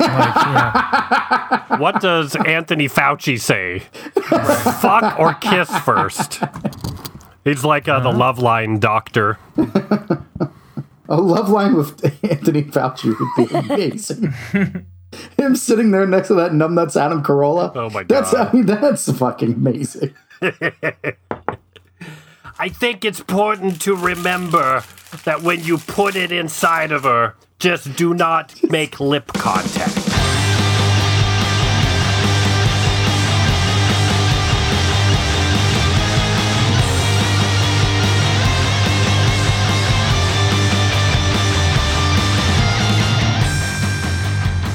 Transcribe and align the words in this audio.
Yeah. 0.00 1.62
What 1.78 2.00
does 2.00 2.34
Anthony 2.36 2.88
Fauci 2.88 3.38
say? 3.38 3.80
Fuck 4.80 5.18
or 5.18 5.34
kiss 5.34 5.68
first? 5.80 6.40
He's 7.44 7.64
like 7.64 7.86
uh, 7.86 8.00
the 8.00 8.10
Loveline 8.10 8.80
doctor. 8.80 9.38
A 9.56 11.16
Loveline 11.18 11.76
with 11.76 12.02
Anthony 12.24 12.62
Fauci 12.64 13.14
would 13.18 13.48
be 13.48 13.54
amazing. 13.54 14.34
Him 15.38 15.54
sitting 15.54 15.92
there 15.92 16.06
next 16.06 16.28
to 16.28 16.34
that 16.34 16.52
numbnuts 16.52 17.00
Adam 17.00 17.22
Carolla. 17.22 17.72
Oh 17.76 17.90
my 17.90 18.02
That's 18.02 18.32
God. 18.32 18.48
I 18.48 18.52
mean 18.52 18.66
that's 18.66 19.10
fucking 19.12 19.54
amazing. 19.54 20.14
I 22.58 22.70
think 22.70 23.04
it's 23.04 23.20
important 23.20 23.82
to 23.82 23.94
remember 23.94 24.82
that 25.24 25.42
when 25.42 25.62
you 25.62 25.76
put 25.76 26.16
it 26.16 26.32
inside 26.32 26.90
of 26.90 27.02
her, 27.02 27.34
just 27.58 27.94
do 27.96 28.14
not 28.14 28.54
make 28.70 28.98
lip 28.98 29.26
contact. 29.34 29.94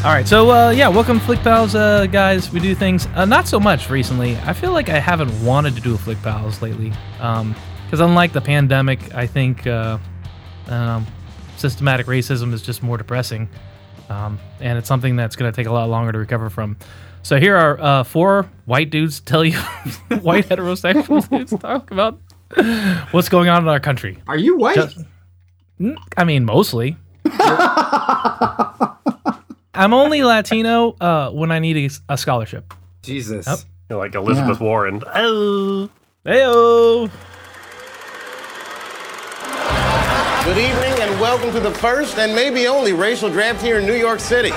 All 0.03 0.11
right, 0.11 0.27
so 0.27 0.51
uh, 0.51 0.69
yeah, 0.69 0.87
welcome 0.87 1.19
Flick 1.19 1.39
Pals, 1.39 1.73
uh, 1.73 2.05
guys. 2.07 2.51
We 2.51 2.59
do 2.59 2.75
things 2.75 3.07
uh, 3.15 3.25
not 3.25 3.47
so 3.47 3.59
much 3.59 3.89
recently. 3.89 4.35
I 4.37 4.53
feel 4.53 4.71
like 4.71 4.89
I 4.89 4.99
haven't 4.99 5.31
wanted 5.43 5.75
to 5.75 5.81
do 5.81 5.95
a 5.95 5.97
Flick 5.97 6.21
Pals 6.21 6.61
lately, 6.61 6.91
because 7.91 7.99
unlike 7.99 8.31
the 8.31 8.39
pandemic, 8.39 9.13
I 9.13 9.27
think 9.27 9.67
uh, 9.67 9.97
um, 10.69 11.05
systematic 11.57 12.05
racism 12.07 12.53
is 12.53 12.61
just 12.61 12.81
more 12.81 12.95
depressing, 12.97 13.49
um, 14.09 14.39
and 14.61 14.77
it's 14.77 14.87
something 14.87 15.17
that's 15.17 15.35
going 15.35 15.51
to 15.51 15.55
take 15.55 15.67
a 15.67 15.73
lot 15.73 15.89
longer 15.89 16.13
to 16.13 16.17
recover 16.17 16.49
from. 16.49 16.77
So 17.21 17.37
here 17.37 17.57
are 17.57 17.77
uh, 17.81 18.03
four 18.05 18.49
white 18.63 18.91
dudes 18.91 19.19
tell 19.19 19.43
you, 19.43 19.57
white 20.21 20.47
heterosexual 20.47 21.29
dudes 21.29 21.53
talk 21.59 21.91
about 21.91 22.17
what's 23.11 23.27
going 23.27 23.49
on 23.49 23.63
in 23.63 23.67
our 23.67 23.81
country. 23.81 24.19
Are 24.25 24.37
you 24.37 24.55
white? 24.55 24.75
Just- 24.75 24.99
I 26.15 26.23
mean, 26.23 26.45
mostly. 26.45 26.95
I'm 29.73 29.93
only 29.93 30.23
Latino 30.23 30.95
uh, 31.01 31.29
when 31.31 31.51
I 31.51 31.59
need 31.59 31.91
a, 32.07 32.13
a 32.13 32.17
scholarship. 32.17 32.73
Jesus. 33.01 33.47
Yep. 33.47 33.57
You're 33.89 33.99
like 33.99 34.15
Elizabeth 34.15 34.61
Yeah. 34.61 34.65
Warren. 34.65 35.03
Oh. 35.13 35.89
Heyo. 36.25 37.11
Good 40.43 40.57
evening 40.57 40.93
and 40.99 41.21
welcome 41.21 41.51
to 41.51 41.59
the 41.59 41.69
first 41.69 42.17
and 42.17 42.33
maybe 42.33 42.65
only 42.65 42.93
racial 42.93 43.29
draft 43.29 43.61
here 43.61 43.77
in 43.77 43.85
New 43.85 43.93
York 43.95 44.19
City. 44.19 44.51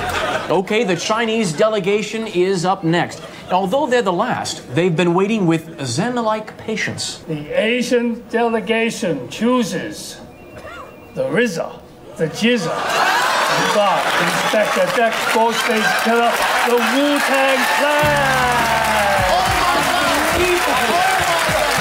Okay, 0.49 0.83
the 0.83 0.97
Chinese 0.97 1.53
delegation 1.53 2.27
is 2.27 2.65
up 2.65 2.85
next. 2.85 3.21
Although 3.53 3.87
they're 3.87 4.01
the 4.01 4.11
last, 4.11 4.67
they've 4.75 4.97
been 4.97 5.13
waiting 5.13 5.47
with 5.47 5.85
Zen 5.85 6.15
like 6.15 6.57
patience. 6.57 7.19
The 7.29 7.51
Asian 7.51 8.27
delegation 8.31 9.29
chooses 9.29 10.23
the 11.13 11.25
RZA, 11.25 11.79
the 12.17 12.29
GZA, 12.29 12.65
the 12.65 13.75
Bob, 13.75 14.03
Inspectah 14.25 14.97
Deck, 14.97 15.13
Ghostface 15.37 15.85
Killah, 16.01 16.33
the 16.67 16.77
Wu 16.77 17.19
Tang 17.21 17.61
Clan. 17.77 19.21
Oh 19.29 19.45
my 19.61 19.77
God! 19.85 20.25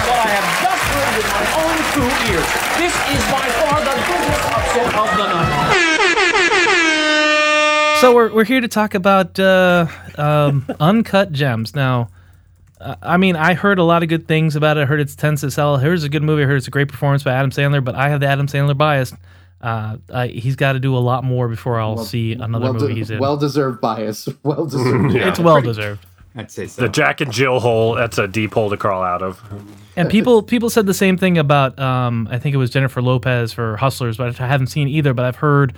What 0.05 0.19
I 0.19 0.27
have 0.27 0.47
just 0.61 0.83
heard 0.91 1.11
with 1.15 1.29
my 1.31 1.45
own 1.63 1.77
two 1.95 2.33
ears. 2.33 2.62
This 2.77 2.93
is 2.93 3.23
by 3.31 3.47
far 3.59 3.79
the 3.81 3.95
biggest 4.07 4.43
upset 4.51 4.95
of 4.95 5.07
the 5.17 5.27
night. 5.27 5.69
So 8.01 8.13
we're, 8.13 8.33
we're 8.33 8.43
here 8.43 8.59
to 8.61 8.67
talk 8.67 8.95
about 8.95 9.39
uh, 9.39 9.87
um, 10.17 10.65
Uncut 10.79 11.31
Gems. 11.31 11.73
Now, 11.75 12.09
uh, 12.81 12.95
I 13.01 13.15
mean, 13.17 13.35
I 13.37 13.53
heard 13.53 13.79
a 13.79 13.83
lot 13.83 14.03
of 14.03 14.09
good 14.09 14.27
things 14.27 14.55
about 14.57 14.77
it. 14.77 14.81
I 14.81 14.85
heard 14.85 14.99
it's 14.99 15.15
tends 15.15 15.41
to 15.41 15.51
sell. 15.51 15.77
Here's 15.77 16.03
a 16.03 16.09
good 16.09 16.23
movie. 16.23 16.43
I 16.43 16.45
heard 16.45 16.57
it's 16.57 16.67
a 16.67 16.71
great 16.71 16.89
performance 16.89 17.23
by 17.23 17.31
Adam 17.33 17.51
Sandler, 17.51 17.81
but 17.83 17.95
I 17.95 18.09
have 18.09 18.19
the 18.19 18.27
Adam 18.27 18.47
Sandler 18.47 18.77
bias. 18.77 19.13
Uh, 19.61 19.95
uh, 20.09 20.27
he's 20.27 20.57
got 20.57 20.73
to 20.73 20.79
do 20.79 20.97
a 20.97 20.99
lot 20.99 21.23
more 21.23 21.47
before 21.47 21.79
I'll 21.79 21.97
see 21.97 22.33
another 22.33 22.65
well, 22.65 22.73
movie 22.73 22.87
de- 22.87 22.95
he's 22.95 23.09
in. 23.11 23.19
well 23.19 23.37
deserved 23.37 23.79
bias. 23.79 24.27
Well 24.43 24.65
deserved. 24.65 25.15
it's 25.15 25.39
well 25.39 25.61
deserved. 25.61 26.05
I'd 26.35 26.49
say 26.51 26.67
so. 26.67 26.81
The 26.81 26.89
Jack 26.89 27.21
and 27.21 27.31
Jill 27.31 27.59
hole, 27.59 27.93
that's 27.95 28.17
a 28.17 28.27
deep 28.27 28.53
hole 28.53 28.69
to 28.69 28.77
crawl 28.77 29.03
out 29.03 29.21
of. 29.21 29.41
And 29.95 30.09
people 30.09 30.41
people 30.41 30.69
said 30.69 30.85
the 30.87 30.93
same 30.93 31.17
thing 31.17 31.37
about 31.37 31.77
um, 31.79 32.27
I 32.31 32.39
think 32.39 32.55
it 32.55 32.57
was 32.57 32.69
Jennifer 32.71 33.01
Lopez 33.01 33.53
for 33.53 33.77
Hustlers, 33.77 34.17
but 34.17 34.39
I 34.41 34.47
haven't 34.47 34.67
seen 34.67 34.87
either. 34.87 35.13
But 35.13 35.25
I've 35.25 35.35
heard 35.35 35.75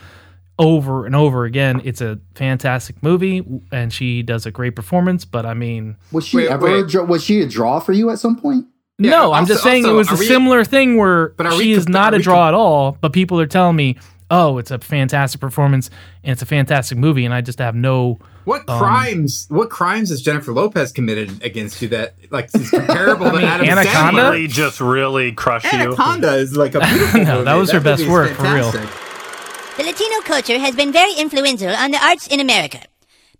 over 0.58 1.06
and 1.06 1.14
over 1.16 1.44
again 1.44 1.82
it's 1.84 2.00
a 2.00 2.18
fantastic 2.36 3.04
movie, 3.04 3.44
and 3.72 3.92
she 3.92 4.24
does 4.24 4.46
a 4.46 4.52
great 4.52 4.76
performance. 4.76 5.26
But 5.26 5.46
I 5.46 5.54
mean, 5.54 5.98
Was 6.14 6.26
she 6.26 6.38
Wait, 6.38 6.48
ever 6.50 6.68
a 6.68 6.72
wait. 6.84 6.88
draw, 6.88 7.04
was 7.04 7.24
she 7.24 7.42
a 7.42 7.48
draw 7.48 7.80
for 7.82 7.92
you 7.92 8.10
at 8.10 8.20
some 8.20 8.38
point? 8.40 8.66
Yeah, 8.98 9.12
no, 9.12 9.34
I'm 9.34 9.42
also- 9.42 9.54
just 9.56 9.64
saying 9.64 9.84
also, 9.84 9.96
it 9.96 9.98
was 9.98 10.12
a 10.12 10.16
we- 10.16 10.26
similar 10.26 10.64
thing 10.64 10.96
where 10.96 11.30
But 11.36 11.52
she 11.58 11.74
is 11.74 11.90
not 11.90 12.14
a 12.14 12.20
draw 12.20 12.46
com- 12.46 12.48
at 12.48 12.54
all. 12.54 12.98
But 13.02 13.12
people 13.12 13.38
are 13.42 13.46
telling 13.46 13.76
me, 13.76 13.98
oh, 14.32 14.58
it's 14.58 14.72
a 14.72 14.80
fantastic 14.80 15.42
performance 15.42 15.90
and 16.24 16.32
it's 16.32 16.42
a 16.42 16.46
fantastic 16.46 16.98
movie, 16.98 17.26
and 17.26 17.34
I 17.34 17.42
just 17.42 17.60
have 17.60 17.76
no. 17.76 18.20
What 18.46 18.68
Um, 18.70 18.80
crimes? 18.80 19.46
What 19.50 19.70
crimes 19.70 20.10
has 20.10 20.22
Jennifer 20.22 20.54
Lopez 20.54 20.92
committed 20.92 21.44
against 21.44 21.82
you 21.82 21.88
that 21.90 22.16
like 22.32 22.50
is 22.56 22.70
comparable 22.70 23.26
to 23.32 23.38
mean, 23.38 23.44
Adam 23.46 23.68
Anaconda? 23.68 24.22
Sandler? 24.22 24.32
Really 24.32 24.48
just 24.48 24.80
really 24.80 25.32
crush 25.34 25.64
you. 25.66 25.78
Anaconda 25.80 26.36
is 26.36 26.56
like 26.56 26.76
a 26.76 26.80
beautiful 26.88 27.22
No, 27.24 27.34
movie. 27.34 27.44
that 27.46 27.56
was 27.56 27.72
her 27.72 27.80
best 27.80 28.02
movie 28.02 28.12
is 28.12 28.14
work, 28.14 28.32
for 28.38 28.44
real. 28.54 28.72
The 28.72 29.84
Latino 29.84 30.22
culture 30.22 30.58
has 30.60 30.74
been 30.76 30.92
very 30.94 31.14
influential 31.14 31.70
on 31.70 31.92
the 31.92 32.02
arts 32.04 32.28
in 32.28 32.40
America. 32.40 32.82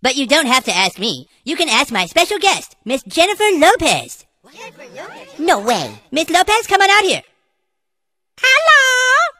But 0.02 0.16
you 0.16 0.26
don't 0.26 0.46
have 0.46 0.64
to 0.64 0.72
ask 0.76 0.98
me. 0.98 1.28
You 1.44 1.56
can 1.56 1.68
ask 1.70 1.90
my 1.90 2.04
special 2.06 2.38
guest, 2.38 2.76
Miss 2.84 3.02
Jennifer 3.04 3.44
Lopez. 3.54 4.24
No 5.38 5.60
way. 5.60 5.98
Miss 6.12 6.28
Lopez, 6.30 6.66
come 6.66 6.80
on 6.82 6.90
out 6.90 7.04
here. 7.04 7.22
Hello? 8.38 9.35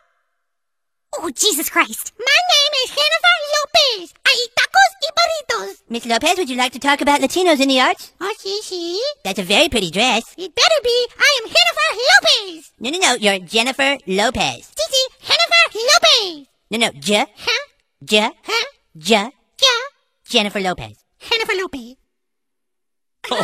Oh, 1.18 1.30
Jesus 1.34 1.68
Christ. 1.70 2.12
My 2.18 2.24
name 2.52 2.72
is 2.84 2.90
Jennifer 2.90 3.36
Lopez. 3.54 4.14
I 4.26 4.32
eat 4.42 4.50
tacos 4.54 4.92
y 5.02 5.08
burritos. 5.16 5.76
Miss 5.88 6.04
Lopez, 6.06 6.36
would 6.38 6.50
you 6.50 6.56
like 6.56 6.72
to 6.72 6.78
talk 6.78 7.00
about 7.00 7.20
Latinos 7.20 7.60
in 7.60 7.68
the 7.68 7.80
arts? 7.80 8.12
Oh, 8.20 8.32
sí, 8.38 8.58
sí. 8.62 8.98
That's 9.24 9.38
a 9.38 9.42
very 9.42 9.68
pretty 9.68 9.90
dress. 9.90 10.22
It 10.36 10.54
better 10.54 10.80
be. 10.82 11.06
I 11.18 11.40
am 11.42 11.48
Jennifer 11.48 11.88
Lopez. 12.10 12.72
No, 12.80 12.90
no, 12.90 12.98
no, 12.98 13.14
you're 13.14 13.38
Jennifer 13.40 13.96
Lopez. 14.06 14.70
Sí, 14.76 14.84
sí. 14.92 15.08
Jennifer 15.22 15.62
Lopez. 15.74 16.46
No, 16.70 16.78
no, 16.78 16.90
J, 17.00 17.26
Huh? 17.36 17.66
J, 18.04 18.30
Huh? 18.44 18.64
J, 18.98 19.30
Yeah. 19.62 19.80
Jennifer 20.28 20.60
Lopez. 20.60 20.96
Jennifer 21.20 21.54
Lopez. 21.54 21.96
Oh, 23.28 23.42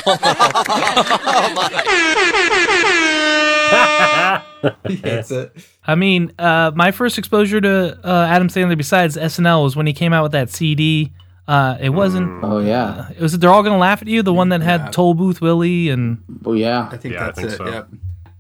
He 4.89 4.97
hates 4.97 5.31
it. 5.31 5.55
I 5.87 5.95
mean, 5.95 6.33
uh, 6.39 6.71
my 6.75 6.91
first 6.93 7.19
exposure 7.19 7.61
to 7.61 7.99
uh, 8.07 8.27
Adam 8.29 8.49
Sandler 8.49 8.77
besides 8.77 9.17
SNL 9.17 9.65
was 9.65 9.77
when 9.77 9.87
he 9.87 9.93
came 9.93 10.13
out 10.13 10.23
with 10.23 10.33
that 10.33 10.51
CD. 10.51 11.13
Uh, 11.49 11.77
it 11.81 11.89
wasn't. 11.91 12.43
Oh 12.45 12.59
yeah. 12.59 13.11
It 13.11 13.21
was 13.21 13.37
they're 13.39 13.51
all 13.51 13.63
gonna 13.65 13.79
laugh 13.79 14.01
at 14.01 14.09
you. 14.09 14.23
The 14.23 14.33
one 14.33 14.51
that 14.51 14.61
had 14.63 14.81
Yeah. 14.83 14.91
Toll 14.91 15.15
Booth 15.15 15.41
Willie 15.41 15.89
and 15.91 16.23
Oh 16.47 16.53
yeah. 16.53 16.89
I 16.91 16.97
think 16.97 17.15
Yeah, 17.15 17.23
I 17.23 17.27
that's 17.27 17.39
think 17.41 17.51
it. 17.53 17.57
so. 17.57 17.67
Yeah. 17.69 17.83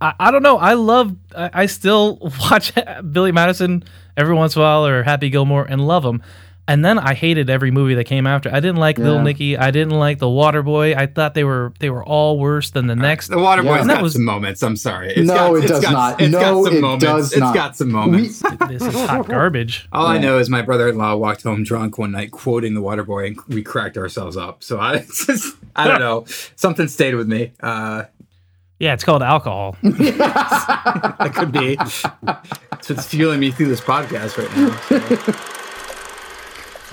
I, 0.00 0.14
I 0.20 0.30
don't 0.30 0.42
know. 0.42 0.56
I 0.58 0.74
love. 0.74 1.14
I, 1.36 1.50
I 1.52 1.66
still 1.66 2.18
watch 2.50 2.72
Billy 3.10 3.32
Madison 3.32 3.82
every 4.16 4.34
once 4.34 4.54
in 4.54 4.62
a 4.62 4.64
while 4.64 4.86
or 4.86 5.02
Happy 5.02 5.30
Gilmore 5.30 5.64
and 5.64 5.86
love 5.86 6.04
him. 6.04 6.22
And 6.68 6.84
then 6.84 6.96
I 6.96 7.14
hated 7.14 7.50
every 7.50 7.72
movie 7.72 7.94
that 7.96 8.04
came 8.04 8.24
after. 8.24 8.48
I 8.48 8.60
didn't 8.60 8.76
like 8.76 8.96
Little 8.96 9.16
Yeah. 9.16 9.22
Nicky. 9.24 9.58
I 9.58 9.72
didn't 9.72 9.98
like 9.98 10.20
The 10.20 10.26
Waterboy. 10.26 10.96
I 10.96 11.06
thought 11.06 11.34
they 11.34 11.42
were 11.42 11.72
they 11.80 11.90
were 11.90 12.04
all 12.04 12.38
worse 12.38 12.70
than 12.70 12.86
the 12.86 12.94
next. 12.94 13.28
The 13.28 13.36
Waterboy's 13.36 13.64
Yeah. 13.64 13.80
And 13.80 13.90
that 13.90 13.94
got 13.94 14.02
was- 14.04 14.12
some 14.12 14.24
moments. 14.24 14.62
I'm 14.62 14.76
sorry. 14.76 15.08
It's 15.12 15.26
No, 15.26 15.34
got, 15.34 15.54
it 15.54 15.58
it's 15.64 15.72
does 15.72 15.82
got, 15.82 15.92
not. 15.92 16.20
It's 16.20 16.32
No, 16.32 16.40
got 16.40 16.64
some 16.64 16.76
it 16.76 16.80
moments. 16.80 17.04
does 17.04 17.32
It's 17.32 17.40
not. 17.40 17.54
got 17.54 17.76
some 17.76 17.90
moments. 17.90 18.42
This 18.68 18.82
is 18.82 18.94
hot 18.94 19.28
garbage. 19.28 19.88
All 19.92 20.06
I 20.06 20.18
know 20.18 20.38
is 20.38 20.48
my 20.48 20.62
brother-in-law 20.62 21.16
walked 21.16 21.42
home 21.42 21.64
drunk 21.64 21.98
one 21.98 22.12
night, 22.12 22.30
quoting 22.30 22.74
the 22.74 22.80
Waterboy, 22.80 23.26
and 23.26 23.38
we 23.48 23.62
cracked 23.62 23.98
ourselves 23.98 24.36
up. 24.36 24.62
So 24.62 24.78
I, 24.78 24.98
just, 25.26 25.56
I 25.74 25.88
don't 25.88 25.98
know, 26.00 26.24
something 26.54 26.86
stayed 26.86 27.16
with 27.16 27.26
me. 27.28 27.52
Uh, 27.60 28.04
Yeah, 28.78 28.94
it's 28.94 29.02
called 29.04 29.22
alcohol. 29.24 29.76
that 29.82 31.32
could 31.34 31.50
be. 31.52 31.74
That's 31.74 32.88
what's 32.88 33.06
fueling 33.06 33.40
me 33.40 33.50
through 33.50 33.68
this 33.68 33.80
podcast 33.80 34.38
right 34.38 34.56
now. 34.56 35.32
so. 35.32 35.58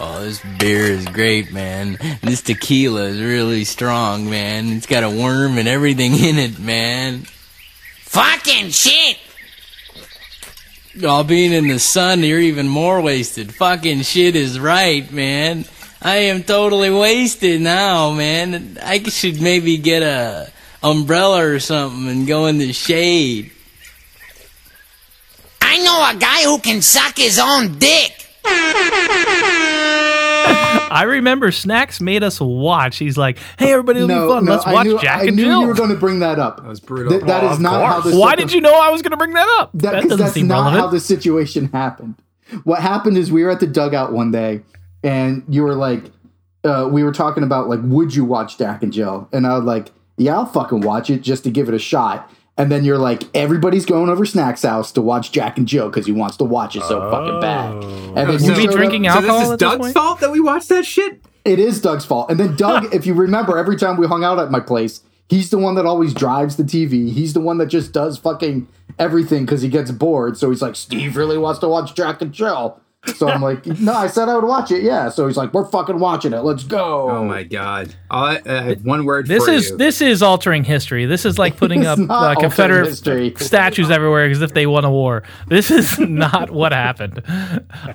Oh, 0.02 0.24
this 0.24 0.42
beer 0.58 0.84
is 0.84 1.06
great, 1.08 1.52
man. 1.52 1.98
This 2.22 2.42
tequila 2.42 3.04
is 3.08 3.20
really 3.20 3.66
strong, 3.66 4.30
man. 4.30 4.70
It's 4.70 4.86
got 4.86 5.04
a 5.04 5.10
worm 5.10 5.58
and 5.58 5.68
everything 5.68 6.14
in 6.14 6.38
it, 6.38 6.58
man. 6.58 7.26
Fucking 8.04 8.70
shit. 8.70 9.18
All 11.06 11.26
being 11.26 11.52
in 11.52 11.68
the 11.68 11.80
sun, 11.80 12.22
you're 12.22 12.40
even 12.40 12.70
more 12.70 13.02
wasted. 13.02 13.54
Fucking 13.54 14.04
shit 14.04 14.38
is 14.38 14.58
right, 14.58 15.12
man. 15.12 15.66
I 16.02 16.16
am 16.16 16.44
totally 16.44 16.90
wasted 16.90 17.60
now, 17.60 18.14
man. 18.14 18.78
I 18.82 19.04
should 19.04 19.42
maybe 19.42 19.78
get 19.78 20.02
a 20.02 20.50
umbrella 20.82 21.46
or 21.46 21.60
something 21.60 22.08
and 22.08 22.26
go 22.26 22.46
in 22.46 22.58
the 22.58 22.72
shade. 22.72 23.52
I 25.62 25.78
know 25.84 26.10
a 26.10 26.18
guy 26.18 26.44
who 26.44 26.60
can 26.60 26.82
suck 26.82 27.18
his 27.18 27.38
own 27.38 27.78
dick. 27.80 28.29
I 30.92 31.04
remember 31.04 31.52
Snacks 31.52 32.02
made 32.02 32.24
us 32.24 32.40
watch. 32.42 32.98
He's 32.98 33.18
like, 33.18 33.38
"Hey, 33.60 33.72
everybody, 33.74 34.00
it'll 34.00 34.08
be 34.08 34.34
fun. 34.34 34.46
Let's 34.46 34.66
I 34.66 34.74
watch 34.74 34.88
knew, 34.88 35.00
Jack 35.00 35.20
I 35.20 35.26
and 35.26 35.36
knew 35.36 35.44
Jill." 35.46 35.62
you 35.62 35.68
were 35.68 35.74
going 35.76 35.90
to 35.92 35.96
bring 35.96 36.20
that 36.20 36.40
up. 36.40 36.58
That 36.58 36.66
was 36.68 36.80
brutal. 36.80 37.12
Th- 37.12 37.24
that 37.26 37.44
Well, 37.44 37.52
is 37.52 37.58
of 37.58 37.62
not 37.62 37.86
how 37.86 38.02
this. 38.02 38.16
Why 38.16 38.36
did 38.36 38.52
you 38.52 38.60
know 38.60 38.74
I 38.74 38.90
was 38.90 39.02
going 39.04 39.12
to 39.12 39.18
bring 39.18 39.34
that 39.34 39.48
up? 39.60 39.70
That, 39.76 39.82
That 39.92 40.02
'cause 40.02 40.04
doesn't 40.12 40.18
that's 40.26 40.34
seem 40.34 40.48
not 40.48 40.62
relevant. 40.62 40.82
how 40.82 40.88
the 40.88 41.00
situation 41.00 41.70
happened. 41.72 42.16
What 42.64 42.80
happened 42.82 43.18
is 43.18 43.32
we 43.32 43.44
were 43.44 43.52
at 43.52 43.60
the 43.60 43.68
dugout 43.68 44.14
one 44.14 44.32
day, 44.32 44.62
and 45.04 45.44
you 45.48 45.62
were 45.64 45.76
like, 45.76 46.06
uh, 46.64 46.90
we 46.92 47.04
were 47.04 47.12
talking 47.14 47.44
about 47.44 47.70
like, 47.70 47.80
would 47.84 48.16
you 48.16 48.26
watch 48.26 48.58
Jack 48.58 48.82
and 48.82 48.92
Jill? 48.92 49.30
And 49.32 49.46
I 49.46 49.56
was 49.56 49.66
like, 49.66 49.92
yeah, 50.18 50.34
I'll 50.36 50.48
fucking 50.48 50.82
watch 50.82 51.12
it 51.12 51.22
just 51.22 51.44
to 51.44 51.52
give 51.52 51.68
it 51.70 51.76
a 51.76 51.80
shot. 51.80 52.30
And 52.60 52.70
then 52.70 52.84
you're 52.84 52.98
like, 52.98 53.24
everybody's 53.34 53.86
going 53.86 54.10
over 54.10 54.26
Snack's 54.26 54.64
house 54.64 54.92
to 54.92 55.02
watch 55.02 55.32
Jack 55.32 55.58
and 55.58 55.66
Jill 55.66 55.88
because 55.90 56.06
he 56.06 56.12
wants 56.12 56.36
to 56.38 56.44
watch 56.44 56.76
it 56.76 56.84
so 56.84 57.02
oh. 57.02 57.10
fucking 57.10 57.40
bad. 57.40 57.72
And 57.74 58.18
then 58.18 58.28
Was 58.28 58.46
you 58.46 58.54
he 58.54 58.62
showed 58.64 58.70
up- 58.72 58.76
drinking 58.76 59.04
So 59.06 59.10
alcohol 59.12 59.38
this 59.40 59.46
is 59.46 59.52
at 59.54 59.60
this 59.60 59.70
Doug's 59.70 59.80
point? 59.80 59.94
fault 59.94 60.20
that 60.20 60.32
we 60.32 60.42
watched 60.42 60.68
that 60.70 60.86
shit. 60.86 61.22
It 61.46 61.58
is 61.58 61.80
Doug's 61.80 62.04
fault. 62.06 62.30
And 62.30 62.38
then 62.38 62.58
Doug, 62.58 62.94
if 62.94 63.06
you 63.06 63.14
remember, 63.14 63.58
every 63.58 63.78
time 63.78 63.96
we 63.96 64.08
hung 64.08 64.26
out 64.26 64.40
at 64.40 64.52
my 64.52 64.60
place, 64.60 65.02
he's 65.30 65.50
the 65.50 65.58
one 65.58 65.76
that 65.76 65.86
always 65.86 66.14
drives 66.14 66.58
the 66.58 66.64
TV. 66.64 67.12
He's 67.14 67.34
the 67.34 67.40
one 67.40 67.60
that 67.60 67.68
just 67.68 67.94
does 67.94 68.18
fucking 68.18 68.68
everything 69.00 69.46
because 69.46 69.62
he 69.62 69.70
gets 69.70 69.92
bored. 69.92 70.38
So 70.38 70.50
he's 70.50 70.62
like, 70.62 70.76
Steve 70.76 71.16
really 71.16 71.38
wants 71.38 71.60
to 71.62 71.70
watch 71.70 71.96
Jack 71.96 72.22
and 72.22 72.34
Jill. 72.34 72.82
So 73.16 73.30
I'm 73.30 73.42
like, 73.42 73.66
no, 73.66 73.94
I 73.94 74.08
said 74.08 74.28
I 74.28 74.36
would 74.36 74.44
watch 74.44 74.72
it. 74.72 74.84
Yeah. 74.84 75.08
So 75.08 75.26
he's 75.28 75.38
like, 75.38 75.54
we're 75.54 75.66
fucking 75.66 76.00
watching 76.00 76.34
it. 76.34 76.40
Let's 76.40 76.64
go. 76.66 77.10
Oh 77.10 77.24
my 77.24 77.44
god! 77.44 77.96
I, 78.12 78.42
I 78.46 78.62
have 78.62 78.86
one 78.86 79.06
word 79.06 79.26
This 79.28 79.46
for 79.46 79.52
is 79.52 79.70
you. 79.70 79.78
this 79.78 80.02
is 80.02 80.22
altering 80.22 80.66
history. 80.66 81.06
This 81.06 81.26
is 81.26 81.40
like 81.40 81.56
putting 81.56 81.86
up 81.86 81.98
uh, 82.10 82.36
Confederate 82.36 82.88
history. 82.88 83.34
statues 83.38 83.90
everywhere 83.90 84.26
as 84.26 84.42
if 84.42 84.54
they 84.54 84.68
won 84.68 84.84
a 84.84 84.92
war. 84.92 85.24
This 85.48 85.72
is 85.72 85.98
not 86.00 86.52
what 86.52 86.74
happened. 86.74 87.24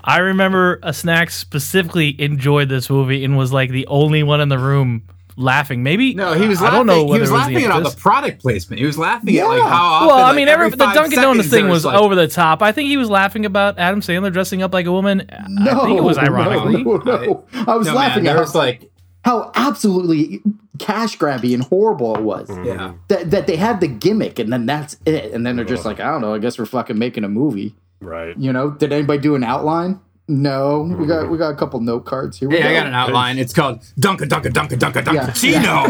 I 0.04 0.18
remember 0.18 0.80
a 0.82 0.94
snack 0.94 1.30
specifically 1.30 2.18
enjoyed 2.20 2.70
this 2.70 2.88
movie 2.88 3.24
and 3.24 3.36
was 3.36 3.52
like 3.52 3.70
the 3.70 3.86
only 3.88 4.22
one 4.22 4.40
in 4.40 4.48
the 4.48 4.58
room 4.58 5.02
laughing. 5.36 5.82
Maybe 5.82 6.14
No, 6.14 6.34
he 6.34 6.48
was. 6.48 6.60
I 6.60 6.64
Laughing, 6.64 6.78
don't 6.78 6.86
know 6.86 7.12
He 7.12 7.18
was 7.18 7.18
it 7.18 7.20
was 7.20 7.30
laughing 7.30 7.54
the 7.56 7.64
at 7.64 7.70
all 7.70 7.80
the 7.82 7.96
product 7.96 8.42
placement. 8.42 8.80
He 8.80 8.86
was 8.86 8.98
laughing 8.98 9.36
at 9.38 9.46
like 9.46 9.62
how 9.62 9.84
often. 9.84 10.08
Well, 10.08 10.18
I 10.18 10.22
like, 10.28 10.36
mean, 10.36 10.48
every 10.48 10.66
every, 10.66 10.78
the 10.78 10.84
five 10.84 10.94
Dunkin' 10.94 11.20
Donuts 11.20 11.48
thing 11.48 11.68
was 11.68 11.84
like, 11.84 12.00
over 12.00 12.14
the 12.14 12.28
top. 12.28 12.62
I 12.62 12.72
think 12.72 12.88
he 12.88 12.96
was 12.96 13.10
laughing 13.10 13.46
about 13.46 13.78
Adam 13.78 14.00
Sandler 14.00 14.32
dressing 14.32 14.62
up 14.62 14.72
like 14.72 14.86
a 14.86 14.92
woman. 14.92 15.28
No, 15.48 15.82
I 15.82 15.84
think 15.86 15.98
it 15.98 16.04
was 16.04 16.16
no, 16.16 16.22
ironically. 16.22 16.84
No, 16.84 16.96
no, 16.98 17.44
I 17.52 17.76
was 17.76 17.86
No, 17.86 17.94
laughing 17.94 18.24
man, 18.24 18.36
at 18.36 18.40
was 18.40 18.54
like, 18.54 18.90
how 19.24 19.50
absolutely 19.54 20.42
cash 20.78 21.16
grabby 21.16 21.54
and 21.54 21.62
horrible 21.62 22.14
it 22.16 22.22
was. 22.22 22.48
Mm-hmm. 22.48 22.64
yeah. 22.64 22.94
That, 23.08 23.30
that 23.30 23.46
they 23.46 23.56
had 23.56 23.80
the 23.80 23.88
gimmick 23.88 24.38
and 24.38 24.52
then 24.52 24.66
that's 24.66 24.96
it. 25.06 25.32
And 25.32 25.46
then 25.46 25.56
they're 25.56 25.64
just 25.64 25.84
like, 25.84 26.00
I 26.00 26.10
don't 26.10 26.20
know, 26.20 26.34
I 26.34 26.38
guess 26.38 26.58
we're 26.58 26.66
fucking 26.66 26.98
making 26.98 27.24
a 27.24 27.28
movie. 27.28 27.74
Right. 28.00 28.36
You 28.36 28.52
know, 28.52 28.70
did 28.70 28.92
anybody 28.92 29.20
do 29.20 29.34
an 29.34 29.44
outline? 29.44 30.00
No, 30.26 30.82
we 30.98 31.06
got 31.06 31.28
we 31.28 31.36
got 31.36 31.50
a 31.50 31.56
couple 31.56 31.80
note 31.80 32.06
cards 32.06 32.38
here. 32.38 32.48
we 32.48 32.56
Hey, 32.56 32.70
I 32.70 32.72
got 32.80 32.86
an 32.86 32.94
outline. 32.94 33.38
It's 33.38 33.52
called 33.52 33.80
Dunka 34.00 34.26
Dunka 34.26 34.50
Dunka 34.50 34.78
Dunka 34.78 35.02
Dunka 35.04 35.14
Yeah. 35.14 35.30
Chino. 35.32 35.84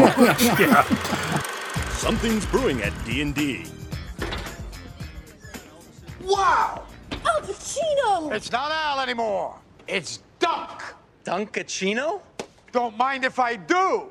Something's 1.91 2.45
brewing 2.45 2.81
at 2.81 2.93
D&D. 3.05 3.65
Wow! 6.23 6.83
Al 7.11 7.41
Pacino! 7.41 8.31
It's 8.33 8.51
not 8.51 8.71
Al 8.71 8.99
anymore. 8.99 9.55
It's 9.87 10.19
Dunk. 10.39 10.81
Dunkachino? 11.23 12.21
Don't 12.73 12.97
mind 12.97 13.23
if 13.23 13.39
I 13.39 13.55
do. 13.55 14.09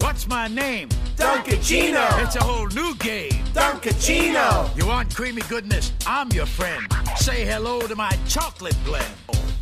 What's 0.00 0.26
my 0.26 0.48
name? 0.48 0.88
Dunkachino. 1.16 2.24
It's 2.24 2.34
a 2.36 2.42
whole 2.42 2.66
new 2.68 2.94
game. 2.96 3.30
Dunkachino. 3.54 4.76
You 4.76 4.86
want 4.88 5.14
creamy 5.14 5.42
goodness? 5.42 5.92
I'm 6.06 6.28
your 6.32 6.46
friend. 6.46 6.86
Say 7.16 7.44
hello 7.46 7.80
to 7.82 7.94
my 7.94 8.10
chocolate 8.26 8.76
blend. 8.84 9.14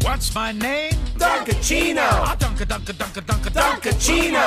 What's 0.03 0.35
my 0.35 0.53
name? 0.53 0.93
Dunkachino. 1.19 1.99
Ah, 2.01 2.37
dunka 2.39 2.65
dunka 2.65 2.93
dunka 2.93 3.21
dunka 3.21 3.51
Dunkachino. 3.51 4.45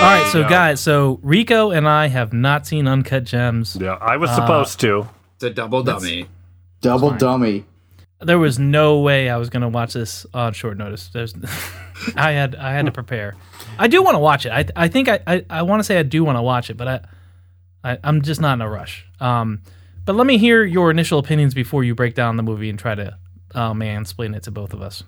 All 0.00 0.06
right, 0.06 0.28
so 0.32 0.42
guys, 0.48 0.80
so 0.80 1.18
Rico 1.22 1.70
and 1.70 1.88
I 1.88 2.08
have 2.08 2.32
not 2.32 2.66
seen 2.66 2.86
Uncut 2.88 3.24
Gems. 3.24 3.76
Yeah, 3.80 3.92
I 4.00 4.16
was 4.16 4.30
Uh, 4.30 4.36
supposed 4.36 4.80
to. 4.80 5.08
It's 5.36 5.44
a 5.44 5.50
double 5.50 5.82
dummy. 5.82 6.26
Double 6.80 7.10
dummy. 7.12 7.64
There 8.20 8.38
was 8.38 8.58
no 8.58 9.00
way 9.00 9.30
I 9.30 9.36
was 9.38 9.48
going 9.48 9.62
to 9.62 9.68
watch 9.68 9.94
this 9.94 10.26
on 10.34 10.52
short 10.52 10.76
notice. 10.76 11.08
There's, 11.08 11.34
I 12.16 12.32
had 12.32 12.54
I 12.56 12.72
had 12.72 12.86
to 12.86 12.92
prepare. 12.92 13.34
I 13.78 13.86
do 13.88 14.02
want 14.02 14.14
to 14.16 14.18
watch 14.18 14.44
it. 14.44 14.52
I 14.52 14.66
I 14.76 14.88
think 14.88 15.08
I 15.08 15.20
I, 15.26 15.44
I 15.48 15.62
want 15.62 15.80
to 15.80 15.84
say 15.84 15.98
I 15.98 16.02
do 16.02 16.24
want 16.24 16.36
to 16.36 16.42
watch 16.42 16.68
it, 16.70 16.76
but 16.76 16.88
I, 16.88 17.00
I 17.92 17.98
I'm 18.04 18.20
just 18.22 18.40
not 18.40 18.54
in 18.54 18.60
a 18.60 18.68
rush. 18.68 19.06
Um, 19.20 19.62
but 20.10 20.16
let 20.16 20.26
me 20.26 20.38
hear 20.38 20.64
your 20.64 20.90
initial 20.90 21.20
opinions 21.20 21.54
before 21.54 21.84
you 21.84 21.94
break 21.94 22.16
down 22.16 22.36
the 22.36 22.42
movie 22.42 22.68
and 22.68 22.76
try 22.76 22.96
to 22.96 23.16
uh, 23.54 23.72
mansplain 23.72 24.34
it 24.34 24.42
to 24.42 24.50
both 24.50 24.72
of 24.72 24.82
us. 24.82 25.04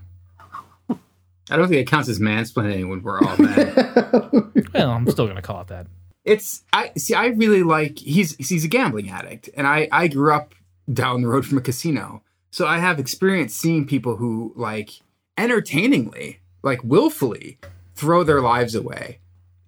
I 0.88 1.56
don't 1.56 1.66
think 1.66 1.80
it 1.80 1.88
counts 1.88 2.08
as 2.08 2.20
mansplaining 2.20 2.88
when 2.88 3.02
we're 3.02 3.20
all 3.20 3.36
men. 3.36 4.52
Well, 4.72 4.92
I'm 4.92 5.10
still 5.10 5.24
going 5.24 5.34
to 5.34 5.42
call 5.42 5.60
it 5.62 5.66
that. 5.66 5.88
it's 6.24 6.62
I 6.72 6.92
see. 6.96 7.14
I 7.14 7.26
really 7.26 7.64
like 7.64 7.98
he's 7.98 8.36
he's 8.36 8.64
a 8.64 8.68
gambling 8.68 9.10
addict, 9.10 9.50
and 9.56 9.66
I 9.66 9.88
I 9.90 10.06
grew 10.06 10.32
up 10.32 10.54
down 10.90 11.22
the 11.22 11.26
road 11.26 11.46
from 11.46 11.58
a 11.58 11.62
casino, 11.62 12.22
so 12.52 12.68
I 12.68 12.78
have 12.78 13.00
experience 13.00 13.56
seeing 13.56 13.88
people 13.88 14.14
who 14.14 14.52
like 14.54 14.92
entertainingly, 15.36 16.38
like 16.62 16.80
willfully, 16.84 17.58
throw 17.96 18.22
their 18.22 18.40
lives 18.40 18.76
away, 18.76 19.18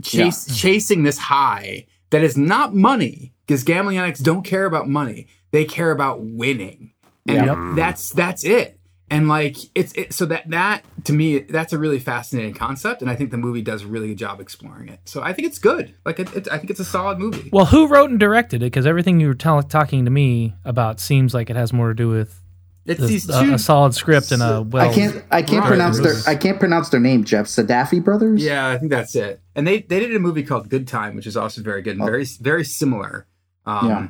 chase 0.01 0.57
chasing 0.57 1.03
this 1.03 1.19
high 1.19 1.87
that 2.15 2.23
is 2.25 2.37
not 2.37 2.75
money 2.75 3.35
because 3.47 3.65
gambling 3.65 3.99
addicts 3.99 4.21
don't 4.21 4.43
care 4.45 4.65
about 4.65 4.89
money; 4.89 5.27
they 5.51 5.65
care 5.65 5.91
about 5.91 6.21
winning, 6.23 6.93
and 7.29 7.47
Yep. 7.47 7.57
Mm. 7.57 7.77
that's 7.77 8.11
that's 8.11 8.45
it. 8.45 8.79
And 9.11 9.29
like 9.29 9.57
it's 9.75 9.93
it, 9.93 10.13
so 10.15 10.25
that 10.27 10.49
that 10.51 10.83
to 11.05 11.13
me 11.13 11.41
that's 11.41 11.73
a 11.73 11.79
really 11.79 11.99
fascinating 11.99 12.55
concept, 12.55 13.03
and 13.03 13.11
I 13.11 13.17
think 13.17 13.31
the 13.31 13.37
movie 13.37 13.61
does 13.63 13.83
a 13.83 13.87
really 13.87 14.09
good 14.09 14.19
job 14.19 14.41
exploring 14.41 14.89
it. 14.89 15.01
So 15.05 15.23
I 15.23 15.33
think 15.33 15.47
it's 15.47 15.59
good. 15.59 15.95
Like 16.07 16.19
it, 16.21 16.35
it, 16.35 16.49
I 16.51 16.57
think 16.59 16.71
it's 16.71 16.81
a 16.81 16.85
solid 16.85 17.19
movie. 17.19 17.51
Well, 17.53 17.67
who 17.67 17.87
wrote 17.87 18.11
and 18.11 18.19
directed 18.19 18.63
it? 18.63 18.67
Because 18.67 18.87
everything 18.87 19.21
you 19.21 19.27
were 19.29 19.35
tell- 19.35 19.63
talking 19.63 20.05
to 20.07 20.11
me 20.11 20.55
about 20.65 21.01
seems 21.01 21.35
like 21.35 21.51
it 21.51 21.57
has 21.57 21.73
more 21.73 21.89
to 21.89 21.95
do 21.95 22.09
with 22.09 22.41
It's 22.87 23.01
the- 23.01 23.07
these 23.07 23.29
a, 23.31 23.43
two- 23.45 23.55
a 23.55 23.59
solid 23.59 23.95
script 23.95 24.31
and 24.33 24.43
a 24.43 24.63
well. 24.63 24.89
I 24.89 24.93
can't 24.95 25.25
I 25.31 25.43
can't 25.43 25.61
Right. 25.63 25.69
pronounce 25.69 26.01
their 26.01 26.15
I 26.27 26.35
can't 26.37 26.59
pronounce 26.61 26.89
their 26.91 27.01
name, 27.01 27.25
Jeff. 27.25 27.47
Sadafi 27.47 28.03
brothers? 28.05 28.43
Yeah, 28.45 28.69
I 28.69 28.77
think 28.79 28.91
that's 28.91 29.15
it. 29.15 29.41
And 29.55 29.67
they 29.67 29.81
they 29.83 30.01
did 30.01 30.15
a 30.15 30.19
movie 30.19 30.43
called 30.43 30.69
Good 30.69 30.87
Time, 30.87 31.17
which 31.17 31.27
is 31.27 31.37
also 31.37 31.63
very 31.63 31.81
good 31.83 31.97
and 31.97 32.05
very 32.05 32.25
very 32.41 32.65
similar. 32.65 33.27
Um, 33.67 33.89
Yeah. 33.89 34.09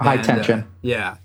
High 0.00 0.14
and, 0.16 0.24
tension. 0.24 0.60
uh, 0.60 0.64
yeah. 0.82 1.16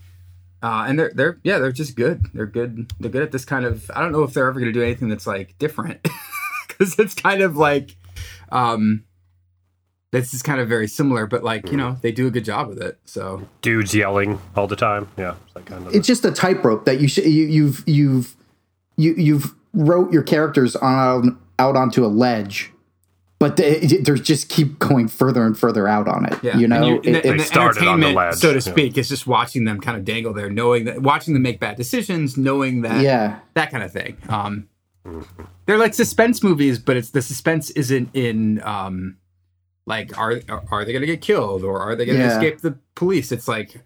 Uh, 0.64 0.86
and 0.88 0.98
they're 0.98 1.12
they're 1.14 1.38
yeah 1.44 1.60
they're 1.60 1.72
just 1.72 1.96
good. 1.96 2.26
They're 2.34 2.46
good. 2.48 2.92
They're 3.00 3.12
good 3.12 3.22
at 3.24 3.32
this 3.32 3.46
kind 3.46 3.64
of. 3.66 3.90
I 3.94 4.02
don't 4.02 4.12
know 4.12 4.24
if 4.24 4.34
they're 4.34 4.48
ever 4.48 4.60
going 4.60 4.74
to 4.74 4.78
do 4.80 4.84
anything 4.84 5.08
that's 5.10 5.28
like 5.28 5.56
different 5.60 6.02
because 6.68 6.98
it's 6.98 7.14
kind 7.14 7.42
of 7.42 7.58
like, 7.58 7.96
um, 8.52 9.04
this 10.12 10.34
is 10.34 10.42
kind 10.42 10.60
of 10.62 10.68
very 10.70 10.88
similar, 10.88 11.26
but 11.28 11.44
like 11.44 11.70
you 11.72 11.78
know 11.78 11.98
they 12.02 12.12
do 12.12 12.28
a 12.28 12.32
good 12.32 12.46
job 12.46 12.68
with 12.70 12.82
it. 12.82 12.98
So 13.06 13.48
Dudes 13.62 13.94
yelling 13.94 14.40
all 14.56 14.68
the 14.68 14.76
time. 14.76 15.08
Yeah, 15.18 15.36
it's 15.46 15.56
like 15.56 15.66
kind 15.66 15.86
of. 15.88 15.94
It's 15.96 16.08
just 16.08 16.24
a 16.26 16.32
tightrope 16.32 16.86
that 16.86 17.00
you 17.02 17.08
sh- 17.08 17.18
you 17.20 17.46
you've 17.46 17.84
you've 17.88 18.36
you 18.96 19.14
you've 19.16 19.54
wrote 19.74 20.12
your 20.14 20.24
characters 20.24 20.76
on 20.76 21.38
out 21.60 21.76
onto 21.76 22.06
a 22.06 22.08
ledge, 22.08 22.72
but 23.40 23.58
they, 23.58 23.80
they 23.80 24.14
just 24.16 24.48
keep 24.50 24.80
going 24.80 25.08
further 25.08 25.44
and 25.46 25.58
further 25.60 25.88
out 25.88 26.08
on 26.08 26.26
it. 26.26 26.38
Yeah, 26.44 26.58
You 26.58 26.68
know, 26.68 26.76
and, 26.78 26.86
you, 26.86 26.96
and 26.98 27.06
It- 27.06 27.24
the, 27.24 27.30
and 27.32 27.42
it- 27.42 27.52
the 27.52 27.60
entertainment, 27.62 28.36
so 28.36 28.54
to 28.54 28.62
speak, 28.62 28.98
is 28.98 29.10
just 29.10 29.28
watching 29.28 29.66
them 29.66 29.80
kind 29.82 29.98
of 29.98 30.06
dangle 30.06 30.34
there, 30.34 30.50
knowing 30.50 30.86
that, 30.86 31.02
watching 31.02 31.34
them 31.34 31.44
make 31.44 31.60
bad 31.60 31.76
decisions, 31.76 32.38
knowing 32.38 32.82
that, 32.82 33.02
Yeah. 33.04 33.40
that 33.56 33.70
kind 33.72 33.84
of 33.84 33.92
thing. 33.92 34.18
Um, 34.30 34.68
they're 35.66 35.78
like 35.78 35.94
suspense 35.94 36.44
movies, 36.44 36.80
but 36.80 36.96
it's 36.98 37.10
the 37.12 37.22
suspense 37.22 37.70
isn't 37.72 38.10
in, 38.16 38.62
um, 38.64 39.18
like 39.88 40.16
are 40.20 40.40
are 40.72 40.86
they 40.86 40.94
gonna 40.94 41.08
get 41.08 41.22
killed 41.22 41.64
or 41.64 41.80
are 41.80 41.96
they 41.96 42.06
gonna 42.06 42.20
Yeah. 42.20 42.34
escape 42.34 42.62
the 42.62 42.78
police? 42.94 43.32
It's 43.32 43.48
like, 43.48 43.82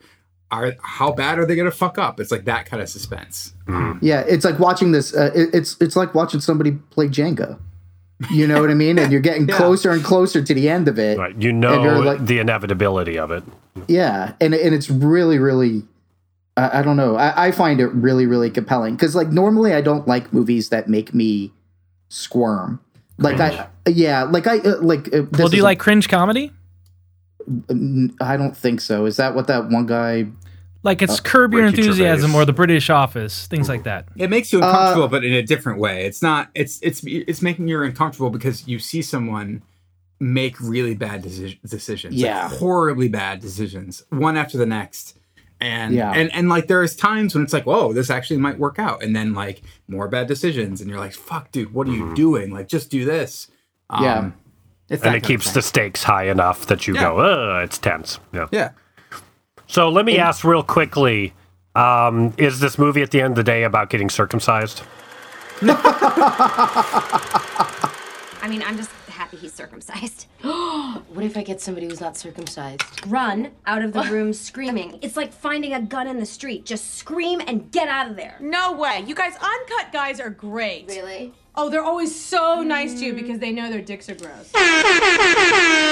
are 0.52 0.74
how 0.82 1.14
bad 1.14 1.40
are 1.40 1.46
they 1.46 1.56
gonna 1.56 1.72
fuck 1.72 1.98
up? 1.98 2.20
It's 2.20 2.32
like 2.32 2.44
that 2.46 2.66
kind 2.66 2.82
of 2.84 2.90
suspense. 2.90 3.54
Yeah, 4.02 4.22
it's 4.28 4.44
like 4.44 4.60
watching 4.60 4.92
this. 4.92 5.16
Uh, 5.16 5.32
it, 5.34 5.50
it's 5.54 5.78
it's 5.80 5.96
like 5.96 6.14
watching 6.14 6.42
somebody 6.42 6.72
play 6.90 7.08
Jenga. 7.08 7.58
You 8.30 8.46
know 8.48 8.60
what 8.62 8.70
I 8.70 8.76
mean? 8.76 9.00
And 9.00 9.12
you're 9.12 9.22
getting 9.22 9.48
Yeah. 9.50 9.58
closer 9.58 9.90
and 9.92 10.04
closer 10.04 10.44
to 10.44 10.54
the 10.54 10.70
end 10.70 10.88
of 10.88 11.00
it. 11.00 11.18
Right. 11.18 11.36
You 11.42 11.54
know 11.54 12.00
like- 12.02 12.26
the 12.26 12.38
inevitability 12.40 13.18
of 13.18 13.32
it. 13.32 13.44
Yeah, 13.88 14.34
and 14.42 14.54
and 14.54 14.76
it's 14.76 14.90
really 14.90 15.40
really. 15.40 15.84
I 16.58 16.80
I 16.80 16.82
don't 16.82 16.98
know. 16.98 17.16
I, 17.16 17.48
I 17.48 17.52
find 17.52 17.80
it 17.80 17.88
really 17.94 18.26
really 18.26 18.50
compelling 18.50 18.96
because 18.96 19.16
like 19.16 19.30
normally 19.30 19.74
I 19.74 19.82
don't 19.82 20.08
like 20.08 20.34
movies 20.34 20.70
that 20.70 20.90
make 20.90 21.14
me 21.14 21.52
squirm. 22.10 22.80
Like 23.18 23.40
I 23.40 23.68
yeah 23.88 24.24
like 24.24 24.48
I 24.48 24.60
uh, 24.60 24.82
like. 24.82 25.08
Uh, 25.08 25.22
this 25.32 25.40
well, 25.40 25.48
do 25.50 25.58
you 25.58 25.62
is 25.62 25.64
a- 25.64 25.64
like 25.64 25.80
cringe 25.80 26.08
comedy? 26.10 26.52
I 28.22 28.38
don't 28.38 28.56
think 28.56 28.82
so. 28.82 29.06
Is 29.06 29.18
that 29.18 29.36
what 29.36 29.48
that 29.48 29.70
one 29.70 29.86
guy? 29.88 30.28
Like 30.84 31.02
it's 31.02 31.20
Uh, 31.20 31.24
Curb 31.24 31.54
Your 31.54 31.64
Ricky 31.66 31.80
Enthusiasm 31.82 32.32
Gervais. 32.32 32.42
or 32.42 32.46
The 32.46 32.54
British 32.54 32.90
Office, 32.90 33.48
things 33.48 33.70
like 33.70 33.84
that. 33.84 34.08
It 34.16 34.30
makes 34.30 34.52
you 34.52 34.60
Uh, 34.62 34.68
uncomfortable, 34.68 35.08
but 35.10 35.24
in 35.24 35.34
a 35.34 35.44
different 35.44 35.80
way. 35.80 36.06
It's 36.06 36.22
not. 36.22 36.50
It's 36.56 36.80
it's 36.82 37.04
it's 37.06 37.42
making 37.42 37.68
you 37.68 37.82
uncomfortable 37.84 38.30
because 38.30 38.68
you 38.68 38.80
see 38.80 39.02
someone 39.02 39.62
make 40.20 40.60
really 40.60 40.94
bad 40.96 41.24
deci- 41.24 41.58
decisions. 41.68 42.14
like 42.16 42.24
Yeah. 42.24 42.48
horribly 42.50 43.10
bad 43.10 43.40
decisions, 43.42 44.04
one 44.10 44.38
after 44.38 44.58
the 44.58 44.68
next, 44.68 45.18
And, 45.60 45.94
Yeah. 45.94 46.12
and 46.12 46.32
and 46.34 46.50
like 46.50 46.68
there's 46.68 46.96
times 46.96 47.36
when 47.36 47.44
it's 47.44 47.54
like, 47.54 47.66
whoa, 47.68 47.94
this 47.94 48.10
actually 48.10 48.38
might 48.40 48.58
work 48.58 48.80
out, 48.80 49.04
and 49.04 49.16
then 49.16 49.34
like 49.36 49.62
more 49.88 50.08
bad 50.08 50.26
decisions, 50.28 50.82
and 50.82 50.90
you're 50.90 51.00
like, 51.00 51.14
fuck, 51.14 51.52
dude, 51.52 51.72
what 51.74 51.88
are 51.88 51.92
you 51.92 52.14
doing? 52.16 52.50
Like, 52.52 52.68
just 52.68 52.90
do 52.90 53.06
this. 53.06 53.48
Um, 53.92 54.04
Yeah. 54.04 54.32
it's 54.90 55.04
and 55.04 55.16
it 55.16 55.24
keeps 55.24 55.52
the 55.52 55.62
stakes 55.62 56.04
high 56.04 56.30
enough 56.30 56.66
that 56.68 56.88
you 56.88 56.96
Yeah. 56.96 57.02
go, 57.02 57.60
it's 57.64 57.78
tense. 57.78 58.20
Yeah. 58.34 58.48
yeah. 58.52 58.70
So 59.68 59.90
let 59.90 60.06
me 60.06 60.18
ask 60.18 60.44
real 60.44 60.64
quickly 60.64 61.34
um, 61.76 62.34
is 62.38 62.60
this 62.60 62.78
movie 62.78 63.02
at 63.02 63.12
the 63.12 63.22
end 63.22 63.32
of 63.32 63.36
the 63.38 63.44
day 63.44 63.64
about 63.64 63.90
getting 63.90 64.10
circumcised? 64.10 64.82
I 68.44 68.48
mean, 68.50 68.64
I'm 68.64 68.76
just 68.76 68.90
happy 69.08 69.38
he's 69.38 69.54
circumcised. 69.54 70.26
what 70.42 71.24
if 71.24 71.38
I 71.38 71.44
get 71.44 71.62
somebody 71.62 71.88
who's 71.88 72.02
not 72.02 72.18
circumcised? 72.18 72.84
Run 73.08 73.52
out 73.68 73.84
of 73.84 73.94
the 73.94 74.04
room 74.06 74.34
screaming. 74.34 74.98
It's 75.02 75.16
like 75.16 75.32
finding 75.32 75.74
a 75.74 75.82
gun 75.82 76.08
in 76.08 76.20
the 76.20 76.26
street. 76.26 76.66
Just 76.66 76.96
scream 76.98 77.40
and 77.46 77.72
get 77.72 77.88
out 77.88 78.10
of 78.10 78.16
there. 78.18 78.38
No 78.42 78.74
way. 78.74 79.04
You 79.06 79.14
guys, 79.16 79.36
uncut 79.36 79.94
guys 79.94 80.20
are 80.20 80.32
great. 80.32 80.88
Really? 80.90 81.34
Oh, 81.54 81.70
they're 81.70 81.84
always 81.84 82.18
so 82.18 82.62
nice 82.64 82.94
to 83.00 83.06
you 83.06 83.14
because 83.14 83.40
they 83.40 83.52
know 83.52 83.70
their 83.70 83.82
dicks 83.82 84.10
are 84.10 84.16
gross. 84.16 84.52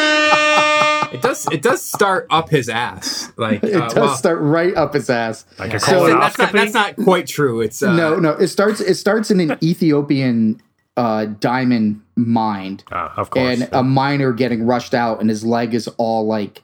It 1.12 1.24
does 1.24 1.48
it 1.51 1.62
does 1.63 1.84
start 1.84 2.28
up 2.30 2.50
his 2.50 2.70
ass. 2.70 3.32
Like 3.36 3.63
It 3.63 3.75
uh, 3.75 3.88
does 3.88 3.96
well, 3.96 4.16
start 4.16 4.39
right 4.42 4.75
up 4.75 4.94
his 4.94 5.10
ass. 5.10 5.44
Like 5.58 5.74
a 5.74 5.80
So- 5.80 6.08
that's 6.20 6.38
not 6.38 6.51
that's 6.51 6.74
not 6.74 6.96
quite 6.98 7.25
true. 7.28 7.62
It's 7.62 7.82
uh, 7.82 7.96
no, 7.96 8.18
no. 8.20 8.32
It 8.34 8.48
starts. 8.50 8.80
It 8.80 8.94
starts 8.96 9.32
in 9.32 9.39
an 9.39 9.58
Ethiopian 9.63 10.62
uh, 10.98 11.25
diamond 11.25 12.01
mine, 12.16 12.82
Ah, 12.92 13.12
of 13.18 13.32
course. 13.32 13.62
and 13.62 13.70
a 13.72 13.82
miner 13.84 14.34
getting 14.34 14.66
rushed 14.66 14.94
out, 14.94 15.20
and 15.20 15.30
his 15.30 15.44
leg 15.44 15.74
is 15.74 15.88
all 15.98 16.28
like 16.28 16.62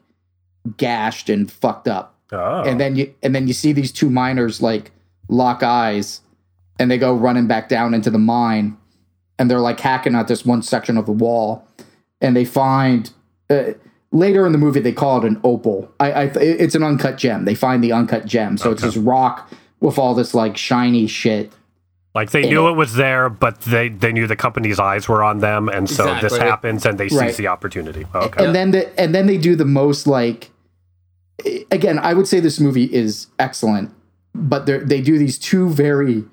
gashed 0.78 1.30
and 1.30 1.52
fucked 1.52 1.88
up. 1.88 2.16
Oh. 2.32 2.62
And 2.64 2.80
then 2.80 2.96
you 2.96 3.14
and 3.24 3.34
then 3.34 3.48
you 3.48 3.54
see 3.54 3.72
these 3.74 3.92
two 3.92 4.10
miners 4.12 4.62
like 4.62 4.92
lock 5.28 5.64
eyes, 5.64 6.22
and 6.80 6.92
they 6.92 7.00
go 7.00 7.16
running 7.16 7.48
back 7.48 7.68
down 7.68 7.94
into 7.96 8.12
the 8.12 8.20
mine, 8.20 8.78
and 9.38 9.50
they're 9.50 9.60
like 9.60 9.80
hacking 9.80 10.15
at 10.15 10.27
this 10.27 10.46
one 10.46 10.62
section 10.62 10.98
of 10.98 11.06
the 11.06 11.12
wall, 11.12 11.68
and 12.22 12.36
they 12.36 12.46
find. 12.46 13.12
Uh, 13.50 13.74
Later 14.12 14.46
in 14.46 14.54
the 14.54 14.58
movie, 14.58 14.80
they 14.80 14.94
call 14.94 15.18
it 15.18 15.25
an 15.25 15.42
opal. 15.44 15.92
I, 16.00 16.12
I, 16.12 16.24
it's 16.38 16.74
an 16.74 16.84
uncut 16.84 17.18
gem. 17.18 17.44
They 17.44 17.56
find 17.56 17.84
the 17.84 17.92
uncut 17.92 18.25
gem, 18.25 18.58
so 18.58 18.72
it's 18.72 18.82
this 18.82 18.96
rock 18.96 19.51
with 19.82 19.98
all 19.98 20.13
this 20.13 20.34
like 20.34 20.56
shiny 20.56 21.06
shit. 21.06 21.51
Like 22.13 22.32
they 22.32 22.48
knew 22.48 22.65
it. 22.68 22.72
it 22.72 22.75
was 22.75 22.94
there, 22.94 23.27
but 23.27 23.60
they, 23.62 23.89
they 23.89 24.13
knew 24.13 24.25
the 24.25 24.38
company's 24.38 24.80
eyes 24.80 25.10
were 25.10 25.22
on 25.22 25.39
them, 25.39 25.68
and 25.68 25.89
so 25.89 26.18
this 26.22 26.38
happens, 26.38 26.86
and 26.86 26.98
they 26.98 27.10
seize 27.10 27.36
the 27.36 27.48
opportunity. 27.48 28.06
Okay. 28.15 28.46
and 28.46 28.56
then 28.56 28.72
the, 28.72 28.98
and 28.98 29.13
then 29.13 29.25
they 29.25 29.38
do 29.38 29.54
the 29.54 29.65
most 29.65 30.08
like 30.08 30.50
again 31.72 32.00
i 32.00 32.13
would 32.13 32.27
say 32.27 32.39
this 32.39 32.60
movie 32.60 32.86
is 32.94 33.27
excellent 33.39 33.94
but 34.34 34.65
they 34.65 34.77
they 34.80 35.01
do 35.01 35.18
these 35.18 35.38
two 35.38 35.70
very 35.70 36.24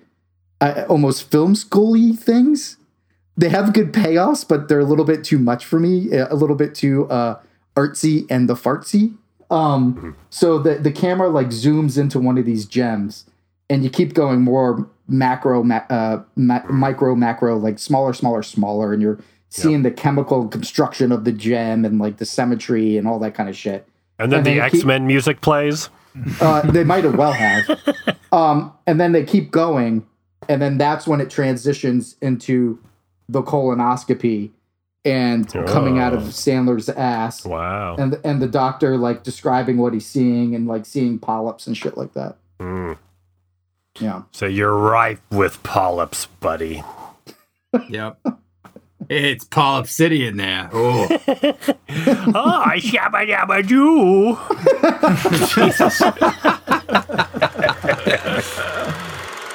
uh, 0.60 0.84
almost 0.88 1.30
film 1.30 1.54
schooly 1.54 2.16
things 2.16 2.76
they 3.36 3.48
have 3.48 3.72
good 3.72 3.92
payoffs 3.92 4.46
but 4.46 4.68
they're 4.68 4.80
a 4.80 4.84
little 4.84 5.04
bit 5.04 5.24
too 5.24 5.38
much 5.38 5.64
for 5.64 5.78
me 5.80 6.10
a 6.12 6.34
little 6.34 6.56
bit 6.56 6.74
too 6.74 7.08
uh 7.08 7.38
artsy 7.76 8.26
and 8.30 8.48
the 8.48 8.54
fartsy 8.54 9.14
um 9.50 10.16
so 10.30 10.58
the 10.58 10.74
the 10.76 10.92
camera 10.92 11.28
like 11.28 11.48
zooms 11.48 11.98
into 11.98 12.18
one 12.18 12.36
of 12.38 12.44
these 12.44 12.66
gems 12.66 13.24
and 13.70 13.84
you 13.84 13.90
keep 13.90 14.14
going 14.14 14.40
more 14.42 14.88
macro 15.08 15.62
ma- 15.62 15.84
uh, 15.90 16.22
ma- 16.36 16.62
micro 16.70 17.14
macro 17.14 17.56
like 17.56 17.78
smaller 17.78 18.12
smaller 18.12 18.42
smaller 18.42 18.92
and 18.92 19.02
you're 19.02 19.18
seeing 19.48 19.82
the 19.82 19.90
chemical 19.90 20.48
construction 20.48 21.12
of 21.12 21.24
the 21.24 21.32
gem 21.32 21.84
and 21.84 21.98
like 21.98 22.16
the 22.18 22.24
symmetry 22.24 22.96
and 22.96 23.06
all 23.06 23.18
that 23.18 23.34
kind 23.34 23.48
of 23.48 23.56
shit 23.56 23.86
and 24.18 24.30
then 24.32 24.42
the 24.44 24.52
you 24.52 24.62
keep- 24.62 24.74
X 24.74 24.84
Men 24.84 25.06
music 25.06 25.40
plays. 25.40 25.88
uh, 26.40 26.60
they 26.70 26.84
might 26.84 27.04
have 27.04 27.16
well 27.16 27.32
have. 27.32 27.66
Um, 28.32 28.72
and 28.86 28.98
then 28.98 29.12
they 29.12 29.24
keep 29.24 29.50
going, 29.50 30.06
and 30.48 30.62
then 30.62 30.78
that's 30.78 31.06
when 31.06 31.20
it 31.20 31.28
transitions 31.28 32.16
into 32.22 32.78
the 33.32 33.42
colonoscopy 33.42 34.50
and 35.04 35.48
coming 35.66 35.98
out 35.98 36.14
of 36.14 36.22
Oh. 36.22 36.26
Sandler's 36.26 36.88
ass. 36.88 37.44
Wow. 37.44 37.96
And 37.96 38.20
and 38.24 38.40
the 38.40 38.46
doctor 38.46 38.96
like 38.96 39.24
describing 39.24 39.78
what 39.78 39.92
he's 39.94 40.06
seeing 40.06 40.54
and 40.54 40.68
like 40.68 40.86
seeing 40.86 41.18
polyps 41.18 41.66
and 41.66 41.76
shit 41.76 41.96
like 41.96 42.12
that. 42.14 42.36
Mm. 42.60 42.96
Yeah. 43.98 44.22
So 44.30 44.46
you're 44.46 44.76
ripe 44.76 45.20
with 45.30 45.62
polyps, 45.62 46.26
buddy. 46.40 46.82
Yep. 47.88 48.18
It's 49.08 49.46
Polyp 49.46 49.86
City 49.86 50.26
in 50.26 50.36
there. 50.36 50.68
Oh. 50.72 51.08
oh, 51.10 51.18
I 51.88 52.78
shabba 52.78 53.26
dabba 53.26 53.66
doo. 53.66 54.36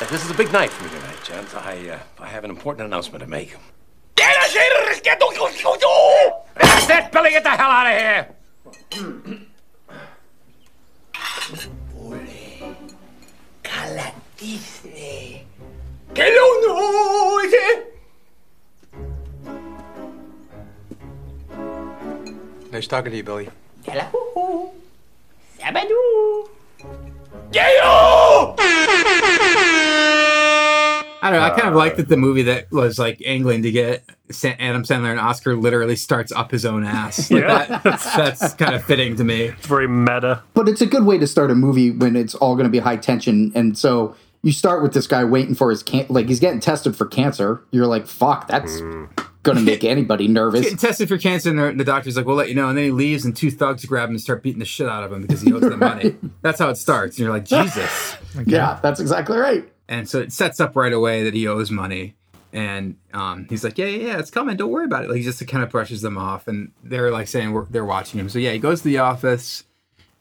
This 0.10 0.24
is 0.24 0.32
a 0.32 0.34
big 0.36 0.52
night 0.54 0.70
for 0.70 0.84
me 0.86 0.90
tonight, 0.90 1.07
gents. 1.28 1.54
I, 1.54 1.90
uh, 1.90 2.00
I 2.20 2.28
have 2.28 2.44
an 2.46 2.50
important 2.50 2.88
announcement 2.88 3.22
to 3.22 3.28
make. 3.30 3.56
That's 4.16 4.56
it, 6.90 7.12
Billy. 7.12 7.32
Get 7.32 7.44
the 7.44 7.50
hell 7.50 7.70
out 7.70 7.88
of 7.88 7.94
here. 8.00 8.30
Que 16.14 16.32
lo 16.36 16.46
noise. 16.66 17.66
Nice 22.72 22.88
talking 22.88 23.12
to 23.12 23.18
you, 23.18 23.24
Billy. 23.24 23.50
Hello. 23.86 24.72
Sabadoo. 25.60 26.48
Yayo! 27.52 28.56
I 31.22 31.32
don't 31.32 31.40
know. 31.40 31.46
I 31.46 31.50
kind 31.50 31.68
of 31.68 31.76
like 31.76 31.94
uh, 31.94 31.98
that 31.98 32.10
the 32.10 32.18
movie 32.18 32.44
that 32.44 32.72
was 32.72 33.00
like 33.00 33.22
angling 33.26 33.64
to 33.64 33.72
get 33.72 34.04
Sa- 34.30 34.54
Adam 34.60 34.84
Sandler 34.84 35.12
an 35.12 35.20
Oscar 35.20 35.56
literally 35.56 35.96
starts 35.96 36.32
up 36.32 36.52
his 36.52 36.66
own 36.66 36.84
ass. 36.84 37.32
Like 37.32 37.42
Yeah. 37.42 37.66
that, 37.66 37.84
that's 37.84 38.54
kind 38.54 38.76
of 38.76 38.84
fitting 38.84 39.16
to 39.16 39.24
me. 39.24 39.44
It's 39.44 39.66
very 39.66 39.88
meta. 39.88 40.44
But 40.54 40.68
it's 40.70 40.82
a 40.82 40.86
good 40.86 41.06
way 41.06 41.18
to 41.18 41.28
start 41.28 41.50
a 41.52 41.56
movie 41.56 41.92
when 41.92 42.16
it's 42.16 42.36
all 42.36 42.56
going 42.56 42.66
to 42.66 42.72
be 42.72 42.80
high 42.80 42.98
tension. 42.98 43.52
And 43.56 43.78
so 43.78 44.16
you 44.44 44.52
start 44.52 44.82
with 44.82 44.94
this 44.94 45.08
guy 45.08 45.24
waiting 45.24 45.56
for 45.56 45.70
his 45.70 45.84
can 45.84 46.06
like 46.10 46.28
he's 46.28 46.40
getting 46.40 46.60
tested 46.60 46.96
for 46.96 47.06
cancer. 47.06 47.62
You're 47.72 47.88
like, 47.88 48.08
fuck, 48.08 48.48
that's 48.48 48.80
mm. 48.80 49.10
going 49.44 49.58
to 49.58 49.64
make 49.64 49.84
anybody 49.84 50.28
nervous. 50.28 50.62
Getting 50.62 50.78
tested 50.78 51.10
for 51.10 51.18
cancer, 51.18 51.50
and 51.50 51.60
the, 51.60 51.72
the 51.74 51.84
doctor's 51.84 52.16
like, 52.16 52.26
"We'll 52.26 52.36
let 52.36 52.48
you 52.48 52.56
know." 52.56 52.70
And 52.70 52.78
then 52.78 52.86
he 52.86 52.92
leaves, 52.92 53.26
and 53.26 53.36
two 53.36 53.52
thugs 53.52 53.84
grab 53.86 54.10
him 54.10 54.16
and 54.16 54.22
start 54.22 54.44
beating 54.44 54.60
the 54.60 54.66
shit 54.66 54.88
out 54.88 55.04
of 55.04 55.12
him 55.12 55.22
because 55.24 55.42
he 55.42 55.52
owes 55.52 55.62
them 55.62 55.80
money. 55.80 56.16
That's 56.44 56.60
how 56.60 56.70
it 56.70 56.78
starts. 56.78 57.18
And 57.18 57.26
you're 57.26 57.34
like, 57.34 57.46
Jesus. 57.46 58.18
Yeah, 58.46 58.80
that's 58.82 59.00
exactly 59.00 59.38
right. 59.38 59.68
And 59.89 60.10
so 60.10 60.20
it 60.20 60.34
sets 60.34 60.60
up 60.60 60.75
right 60.75 60.94
away 60.94 61.24
that 61.24 61.34
he 61.34 61.48
owes 61.48 61.72
money. 61.72 62.15
And 62.53 62.96
um, 63.13 63.46
he's 63.50 63.63
like, 63.63 63.77
yeah, 63.77 63.88
yeah, 63.88 64.08
yeah, 64.08 64.20
it's 64.20 64.32
coming. 64.32 64.58
Don't 64.58 64.72
worry 64.72 64.86
about 64.86 65.03
it. 65.03 65.10
Like, 65.10 65.17
he 65.17 65.24
just 65.24 65.46
kind 65.48 65.63
of 65.63 65.70
brushes 65.70 66.01
them 66.01 66.17
off. 66.17 66.48
And 66.48 66.72
they're 66.84 67.12
like 67.12 67.27
saying 67.27 67.67
they're 67.70 67.86
watching 67.86 68.20
him. 68.20 68.29
So 68.29 68.39
yeah, 68.39 68.51
he 68.51 68.60
goes 68.60 68.79
to 68.82 68.88
the 68.88 69.00
office, 69.00 69.63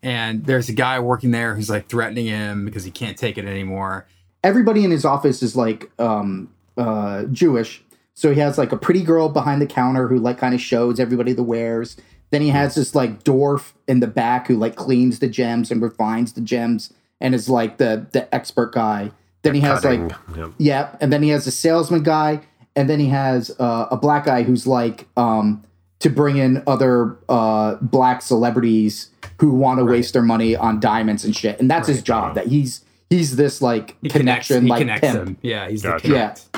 and 0.02 0.44
there's 0.44 0.68
a 0.68 0.72
guy 0.72 0.98
working 1.00 1.30
there 1.30 1.54
who's 1.54 1.70
like 1.70 1.88
threatening 1.88 2.26
him 2.26 2.64
because 2.64 2.84
he 2.84 2.90
can't 2.90 3.16
take 3.16 3.38
it 3.38 3.44
anymore. 3.44 4.06
everybody 4.44 4.84
in 4.84 4.90
his 4.90 5.04
office 5.04 5.42
is 5.42 5.56
like 5.56 5.90
um 5.98 6.48
uh 6.76 7.24
Jewish. 7.24 7.82
So 8.14 8.32
he 8.32 8.40
has 8.40 8.56
like 8.58 8.72
a 8.72 8.76
pretty 8.76 9.02
girl 9.02 9.28
behind 9.28 9.60
the 9.60 9.66
counter 9.66 10.08
who 10.08 10.18
like 10.18 10.38
kind 10.38 10.54
of 10.54 10.60
shows 10.60 11.00
everybody 11.00 11.32
the 11.32 11.42
wares. 11.42 11.96
Then 12.30 12.42
he 12.42 12.48
has 12.48 12.74
this 12.74 12.94
like 12.94 13.24
dwarf 13.24 13.72
in 13.86 14.00
the 14.00 14.06
back 14.06 14.46
who 14.48 14.56
like 14.56 14.76
cleans 14.76 15.18
the 15.18 15.28
gems 15.28 15.70
and 15.70 15.82
refines 15.82 16.32
the 16.32 16.40
gems 16.40 16.92
and 17.20 17.34
is 17.34 17.48
like 17.48 17.78
the 17.78 18.06
the 18.12 18.32
expert 18.34 18.72
guy. 18.72 19.10
Then 19.46 19.54
he 19.54 19.60
has 19.60 19.80
Cutting, 19.80 20.08
like 20.08 20.18
yep. 20.36 20.50
yeah, 20.58 20.96
and 21.00 21.12
then 21.12 21.22
he 21.22 21.28
has 21.30 21.46
a 21.46 21.50
salesman 21.52 22.02
guy, 22.02 22.40
and 22.74 22.90
then 22.90 22.98
he 22.98 23.06
has 23.06 23.54
uh, 23.60 23.86
a 23.90 23.96
black 23.96 24.24
guy 24.24 24.42
who's 24.42 24.66
like 24.66 25.06
um 25.16 25.62
to 26.00 26.10
bring 26.10 26.36
in 26.36 26.62
other 26.66 27.16
uh 27.28 27.76
black 27.76 28.22
celebrities 28.22 29.10
who 29.40 29.50
want 29.50 29.78
to 29.78 29.84
waste 29.84 30.12
their 30.14 30.22
money 30.22 30.56
on 30.56 30.80
diamonds 30.80 31.24
and 31.24 31.36
shit. 31.36 31.60
And 31.60 31.70
that's 31.70 31.86
his 31.88 32.02
job. 32.02 32.34
That 32.34 32.48
he's 32.48 32.84
he's 33.08 33.36
this 33.36 33.62
like 33.62 33.96
He 34.02 34.08
connects, 34.08 34.48
connection 34.48 34.64
he 34.64 34.70
like 34.70 34.78
connects 34.80 35.00
pimp. 35.06 35.24
them. 35.24 35.38
Yeah, 35.42 35.68
he's 35.68 35.82
Gotcha. 35.82 36.06
the 36.06 36.12
connect. 36.12 36.48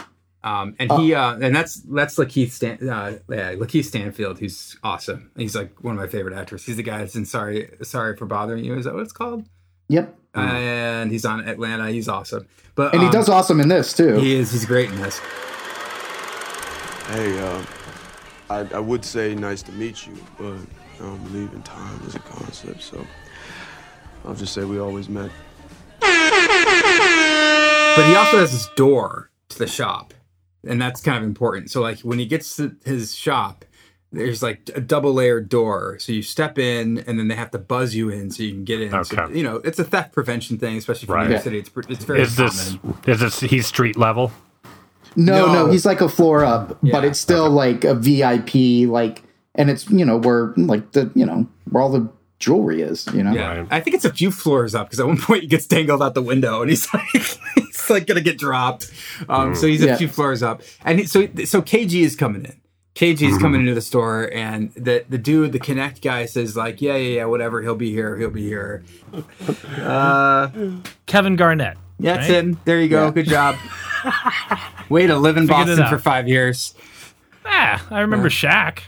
Um, 0.45 0.76
and 0.78 0.90
he 0.92 1.14
uh, 1.14 1.35
and 1.35 1.54
that's 1.54 1.80
that's 1.83 2.16
Lakeith 2.16 2.52
Stan, 2.52 2.88
uh, 2.88 3.18
yeah, 3.28 3.54
Lakeith 3.54 3.85
Stanfield, 3.85 4.38
who's 4.38 4.76
awesome. 4.83 5.30
He's 5.37 5.54
like 5.54 5.85
one 5.85 5.95
of 5.95 6.00
my 6.00 6.07
favorite 6.07 6.35
actors. 6.35 6.64
He's 6.64 6.76
the 6.76 6.83
guy 6.83 6.99
that's 6.99 7.16
in 7.16 7.26
Sorry 7.26 7.71
Sorry 7.83 8.16
for 8.16 8.25
Bothering 8.25 8.64
You. 8.64 8.78
Is 8.78 8.85
that 8.87 8.95
what 8.95 9.02
it's 9.02 9.12
called? 9.12 9.45
Yep. 9.88 10.16
And 10.40 11.11
he's 11.11 11.25
on 11.25 11.47
Atlanta. 11.49 11.90
He's 11.90 12.09
awesome. 12.09 12.47
But 12.75 12.92
And 12.92 13.02
he 13.02 13.09
um, 13.09 13.12
does 13.12 13.28
awesome 13.28 13.61
in 13.61 13.68
this 13.68 13.92
too. 13.92 14.16
He 14.16 14.35
is. 14.35 14.52
He's 14.52 14.64
great 14.64 14.90
in 14.90 15.00
this. 15.00 15.21
Hey, 17.09 17.38
uh, 17.40 17.64
I, 18.50 18.59
I 18.75 18.80
would 18.80 19.04
say 19.04 19.35
nice 19.35 19.62
to 19.62 19.73
meet 19.73 20.07
you, 20.07 20.16
but 20.38 20.54
I 20.54 20.99
don't 20.99 21.23
believe 21.25 21.52
in 21.52 21.62
time 21.62 22.00
as 22.07 22.14
a 22.14 22.21
concept, 22.21 22.83
so 22.83 23.04
I'll 24.25 24.35
just 24.35 24.52
say 24.52 24.64
we 24.64 24.78
always 24.78 25.09
met. 25.09 25.30
But 26.00 26.11
he 28.07 28.14
also 28.14 28.38
has 28.38 28.52
this 28.52 28.68
door 28.76 29.30
to 29.49 29.59
the 29.59 29.66
shop, 29.66 30.14
and 30.64 30.80
that's 30.80 31.00
kind 31.00 31.18
of 31.18 31.25
important. 31.25 31.71
So 31.71 31.80
like 31.80 32.00
when 32.00 32.18
he 32.18 32.26
gets 32.26 32.57
to 32.57 32.76
his 32.85 33.14
shop, 33.14 33.64
there's 34.12 34.42
like 34.42 34.70
a 34.74 34.80
double 34.80 35.12
layered 35.12 35.48
door. 35.48 35.98
So 35.98 36.12
you 36.12 36.22
step 36.22 36.58
in 36.58 36.98
and 37.06 37.18
then 37.18 37.28
they 37.28 37.34
have 37.34 37.50
to 37.50 37.58
buzz 37.58 37.94
you 37.94 38.08
in 38.08 38.30
so 38.30 38.42
you 38.42 38.52
can 38.52 38.64
get 38.64 38.80
in. 38.80 38.90
So, 39.04 39.16
Okay. 39.20 39.36
you 39.36 39.42
know, 39.44 39.56
it's 39.56 39.78
a 39.78 39.84
theft 39.84 40.12
prevention 40.12 40.56
thing, 40.58 40.76
especially 40.78 41.06
for 41.06 41.14
Right. 41.14 41.26
New 41.26 41.32
York 41.32 41.42
City. 41.44 41.58
It's, 41.58 41.68
pr- 41.68 41.82
it's 41.88 42.04
very 42.04 42.22
Is 42.22 42.36
this 42.36 42.76
is 43.06 43.20
this 43.20 43.40
he's 43.40 43.66
street 43.66 43.96
level? 43.98 44.32
No, 45.16 45.46
no, 45.46 45.52
No. 45.66 45.70
he's 45.70 45.84
like 45.86 46.00
a 46.00 46.08
floor 46.08 46.44
up, 46.44 46.78
but 46.82 47.04
it's 47.04 47.18
still 47.18 47.50
like 47.50 47.84
a 47.84 47.94
VIP, 47.94 48.86
like, 48.88 49.22
and 49.54 49.68
it's 49.70 49.88
you 49.90 50.04
know 50.04 50.16
where 50.18 50.52
like 50.56 50.92
the 50.92 51.10
you 51.14 51.26
know 51.26 51.46
where 51.70 51.82
all 51.82 51.90
the 51.90 52.08
jewelry 52.38 52.82
is, 52.82 53.06
you 53.12 53.22
know. 53.22 53.32
Yeah, 53.32 53.66
I 53.70 53.80
think 53.80 53.96
it's 53.96 54.04
a 54.04 54.12
few 54.12 54.30
floors 54.30 54.74
up 54.74 54.86
because 54.88 55.00
at 55.00 55.06
one 55.06 55.18
point 55.20 55.42
he 55.42 55.48
gets 55.48 55.66
dangled 55.66 56.02
out 56.02 56.14
the 56.14 56.22
window 56.22 56.60
and 56.62 56.70
he's 56.70 56.86
like, 56.94 57.04
he's 57.12 57.90
like 57.90 58.06
gonna 58.06 58.20
get 58.20 58.38
dropped. 58.38 58.90
Um, 59.28 59.54
so 59.54 59.66
he's 59.66 59.82
a 59.82 59.86
Yeah. 59.88 59.96
few 59.96 60.08
floors 60.08 60.42
up, 60.42 60.62
and 60.84 61.00
he, 61.00 61.06
so 61.06 61.26
so 61.44 61.60
KG 61.62 62.02
is 62.02 62.14
coming 62.16 62.44
in. 62.44 62.60
KG 62.99 63.31
is 63.31 63.38
coming 63.38 63.61
into 63.61 63.75
the 63.75 63.81
store, 63.81 64.28
and 64.35 64.73
the 64.73 65.05
the 65.09 65.19
dude, 65.19 65.52
the 65.52 65.61
Connect 65.61 66.02
guy, 66.02 66.26
says 66.26 66.57
like, 66.57 66.83
yeah, 66.83 66.97
yeah, 66.97 67.17
yeah, 67.19 67.25
whatever, 67.26 67.62
he'll 67.62 67.76
be 67.76 67.93
here, 67.93 68.17
he'll 68.17 68.28
be 68.31 68.43
here. 68.43 68.83
Uh, 69.78 70.49
Kevin 71.07 71.37
Garnett. 71.37 71.78
that's 72.00 72.28
right? 72.28 72.45
him. 72.45 72.61
There 72.64 72.81
you 72.81 72.88
go. 72.88 73.05
Yeah. 73.07 73.11
Good 73.12 73.28
job. 73.28 73.57
Way 74.88 75.07
to 75.07 75.17
live 75.17 75.37
in 75.37 75.47
Figured 75.47 75.67
Boston 75.69 75.87
for 75.88 75.99
five 75.99 76.26
years. 76.28 76.75
Ah, 77.47 77.87
I 77.90 78.00
remember 78.00 78.28
Shaq. 78.28 78.81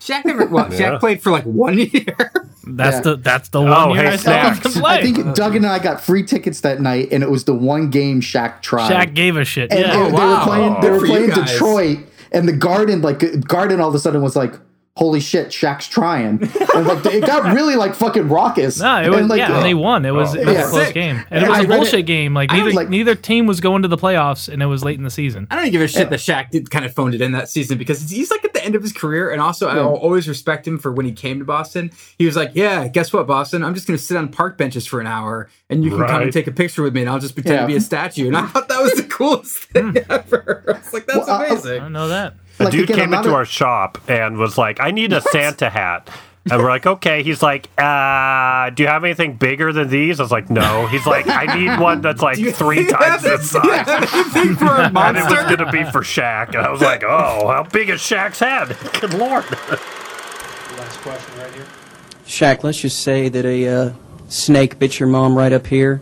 Shaq 0.00 0.24
never. 0.24 0.46
Well, 0.46 0.68
Yeah. 0.72 0.78
Shaq 0.92 1.00
played 1.00 1.22
for 1.22 1.30
like 1.30 1.44
one 1.44 1.78
year. 1.78 2.32
That's 2.66 2.96
Yeah. 2.96 3.00
the 3.02 3.16
that's 3.16 3.48
the 3.50 3.60
Oh, 3.60 3.88
one 3.88 3.90
year 3.94 4.04
hey, 4.04 4.08
I 4.10 4.16
saw 4.16 4.50
him 4.50 4.56
play. 4.72 4.98
I 4.98 5.02
think 5.02 5.34
Doug 5.34 5.54
and 5.56 5.64
I 5.66 5.78
got 5.78 6.00
free 6.00 6.24
tickets 6.24 6.60
that 6.62 6.80
night, 6.80 7.08
and 7.12 7.22
it 7.22 7.30
was 7.30 7.44
the 7.44 7.54
one 7.54 7.90
game 7.90 8.20
Shaq 8.20 8.60
tried. 8.62 8.90
Shaq 8.90 9.14
gave 9.14 9.36
a 9.36 9.44
shit. 9.44 9.70
and 9.70 9.80
Yeah. 9.80 9.92
they, 9.92 10.10
they 10.10 10.26
were 10.26 10.40
playing. 10.42 10.80
They 10.80 10.90
were 10.90 10.98
for 11.00 11.06
you 11.06 11.12
playing 11.12 11.30
guys. 11.30 11.50
Detroit, 11.52 11.98
and 12.32 12.48
the 12.48 12.52
Garden, 12.52 13.02
like 13.02 13.46
Garden, 13.46 13.80
all 13.80 13.88
of 13.88 13.94
a 13.94 13.98
sudden 13.98 14.22
was 14.22 14.36
like, 14.36 14.54
"Holy 14.98 15.20
shit, 15.20 15.48
Shaq's 15.48 15.86
trying!" 15.88 16.40
And 16.74 16.86
like 16.86 17.06
it 17.06 17.24
got 17.26 17.54
really 17.54 17.76
like 17.76 17.94
fucking 17.94 18.28
raucous. 18.28 18.80
No, 18.80 19.00
it 19.02 19.08
was 19.08 19.20
and, 19.20 19.28
like, 19.28 19.38
yeah, 19.38 19.56
and 19.56 19.64
they 19.64 19.74
won. 19.74 20.04
It 20.04 20.12
was, 20.12 20.36
oh. 20.36 20.40
it 20.40 20.46
was 20.46 20.54
Yeah. 20.54 20.66
a 20.66 20.70
close 20.70 20.84
Sick. 20.86 20.94
game, 20.94 21.24
and 21.30 21.44
it 21.44 21.48
was 21.48 21.58
I 21.58 21.62
a 21.62 21.66
bullshit 21.66 22.00
it- 22.00 22.02
game. 22.02 22.34
Like 22.34 22.50
neither 22.50 22.72
like- 22.72 22.88
neither 22.88 23.14
team 23.14 23.46
was 23.46 23.60
going 23.60 23.82
to 23.82 23.88
the 23.88 23.96
playoffs, 23.96 24.48
and 24.48 24.62
it 24.62 24.66
was 24.66 24.84
late 24.84 24.98
in 24.98 25.04
the 25.04 25.10
season. 25.10 25.46
I 25.50 25.54
don't 25.56 25.64
even 25.64 25.72
give 25.72 25.82
a 25.82 25.88
shit 25.88 26.10
that 26.10 26.20
Shaq 26.20 26.50
did 26.50 26.70
kind 26.70 26.84
of 26.84 26.92
phoned 26.92 27.14
it 27.14 27.20
in 27.20 27.32
that 27.32 27.48
season 27.48 27.78
because 27.78 28.08
he's 28.10 28.30
like 28.30 28.44
at 28.44 28.52
the 28.54 28.64
end 28.64 28.74
of 28.74 28.82
his 28.82 28.92
career, 28.92 29.30
and 29.30 29.40
also 29.40 29.68
I 29.68 29.76
will 29.76 29.96
always 29.96 30.28
respect 30.28 30.66
him 30.66 30.78
for 30.78 30.92
when 30.92 31.06
he 31.06 31.12
came 31.12 31.38
to 31.38 31.44
Boston. 31.44 31.90
He 32.18 32.26
was 32.26 32.36
like, 32.36 32.50
"Yeah, 32.54 32.86
guess 32.88 33.12
what, 33.12 33.26
Boston? 33.26 33.64
I'm 33.64 33.74
just 33.74 33.86
going 33.86 33.96
to 33.96 34.02
sit 34.02 34.16
on 34.16 34.28
park 34.28 34.58
benches 34.58 34.86
for 34.86 35.00
an 35.00 35.06
hour, 35.06 35.48
and 35.70 35.84
you 35.84 35.90
can 35.90 36.06
come 36.06 36.22
and 36.22 36.32
take 36.32 36.46
a 36.46 36.52
picture 36.52 36.82
with 36.82 36.94
me, 36.94 37.00
and 37.02 37.10
I'll 37.10 37.18
just 37.18 37.34
pretend 37.34 37.54
Yeah. 37.54 37.60
to 37.62 37.66
be 37.66 37.76
a 37.76 37.80
statue." 37.80 38.26
And 38.28 38.36
I 38.36 38.46
thought 38.46 38.68
that 38.68 38.82
was 38.82 38.94
the 38.94 39.02
coolest 39.18 39.64
thing 39.64 39.90
hmm. 39.92 40.12
ever. 40.12 40.64
I 40.68 40.72
was 40.78 40.92
like, 40.92 41.06
"That's 41.06 41.26
Well, 41.26 41.78
I- 41.80 41.84
I 41.84 41.88
know 41.88 42.08
that. 42.08 42.34
A 42.60 42.64
Like, 42.64 42.72
dude 42.72 42.84
again, 42.90 42.96
came 42.96 43.14
into 43.14 43.30
a- 43.30 43.34
our 43.34 43.44
shop 43.44 43.98
and 44.08 44.36
was 44.38 44.58
like, 44.58 44.80
"I 44.80 44.90
need 44.90 45.12
a 45.12 45.20
Santa 45.20 45.70
hat." 45.70 46.08
And 46.50 46.62
we're 46.62 46.70
like, 46.70 46.86
okay. 46.86 47.22
He's 47.22 47.42
like, 47.42 47.68
uh, 47.78 48.70
do 48.70 48.82
you 48.82 48.88
have 48.88 49.04
anything 49.04 49.34
bigger 49.34 49.70
than 49.70 49.90
these? 49.90 50.18
I 50.18 50.22
was 50.22 50.32
like, 50.32 50.48
no. 50.48 50.86
He's 50.86 51.04
like, 51.06 51.26
I 51.28 51.44
need 51.54 51.78
one 51.78 52.00
that's 52.00 52.22
like 52.22 52.38
three 52.54 52.86
times 52.86 53.22
this 53.22 53.50
size. 53.50 53.86
Anything 53.86 54.56
for 54.56 54.64
a 54.64 54.84
And 54.94 55.16
it 55.18 55.24
was 55.24 55.44
going 55.44 55.58
to 55.58 55.70
be 55.70 55.84
for 55.84 56.00
Shaq. 56.00 56.48
And 56.54 56.58
I 56.58 56.70
was 56.70 56.80
like, 56.80 57.04
oh, 57.04 57.48
how 57.48 57.64
big 57.64 57.90
is 57.90 58.00
Shaq's 58.00 58.38
head? 58.38 58.74
Good 58.98 59.12
lord. 59.12 59.44
Last 59.50 61.00
question 61.00 61.38
right 61.38 61.52
here. 61.52 61.66
Shaq, 62.26 62.62
let's 62.64 62.80
just 62.80 63.00
say 63.00 63.28
that 63.28 63.44
a 63.44 63.68
uh, 63.68 63.92
snake 64.28 64.78
bit 64.78 64.98
your 64.98 65.08
mom 65.08 65.36
right 65.36 65.52
up 65.52 65.66
here, 65.66 66.00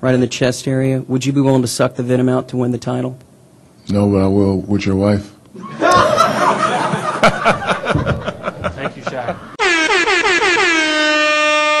right 0.00 0.14
in 0.14 0.20
the 0.20 0.28
chest 0.28 0.68
area. 0.68 1.00
Would 1.02 1.24
you 1.26 1.32
be 1.32 1.40
willing 1.40 1.62
to 1.62 1.68
suck 1.68 1.96
the 1.96 2.04
venom 2.04 2.28
out 2.28 2.48
to 2.50 2.56
win 2.56 2.70
the 2.70 2.78
title? 2.78 3.18
No, 3.88 4.08
but 4.08 4.18
I 4.18 4.28
will 4.28 4.60
with 4.60 4.86
your 4.86 4.94
wife. 4.96 5.34
Thank 8.72 8.96
you, 8.96 9.02
Shaq. 9.02 9.36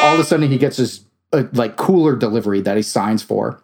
all 0.02 0.14
of 0.14 0.20
a 0.20 0.24
sudden 0.24 0.50
he 0.50 0.58
gets 0.58 0.76
his 0.78 1.04
uh, 1.32 1.44
like 1.52 1.76
cooler 1.76 2.16
delivery 2.16 2.60
that 2.60 2.76
he 2.76 2.82
signs 2.82 3.22
for 3.22 3.60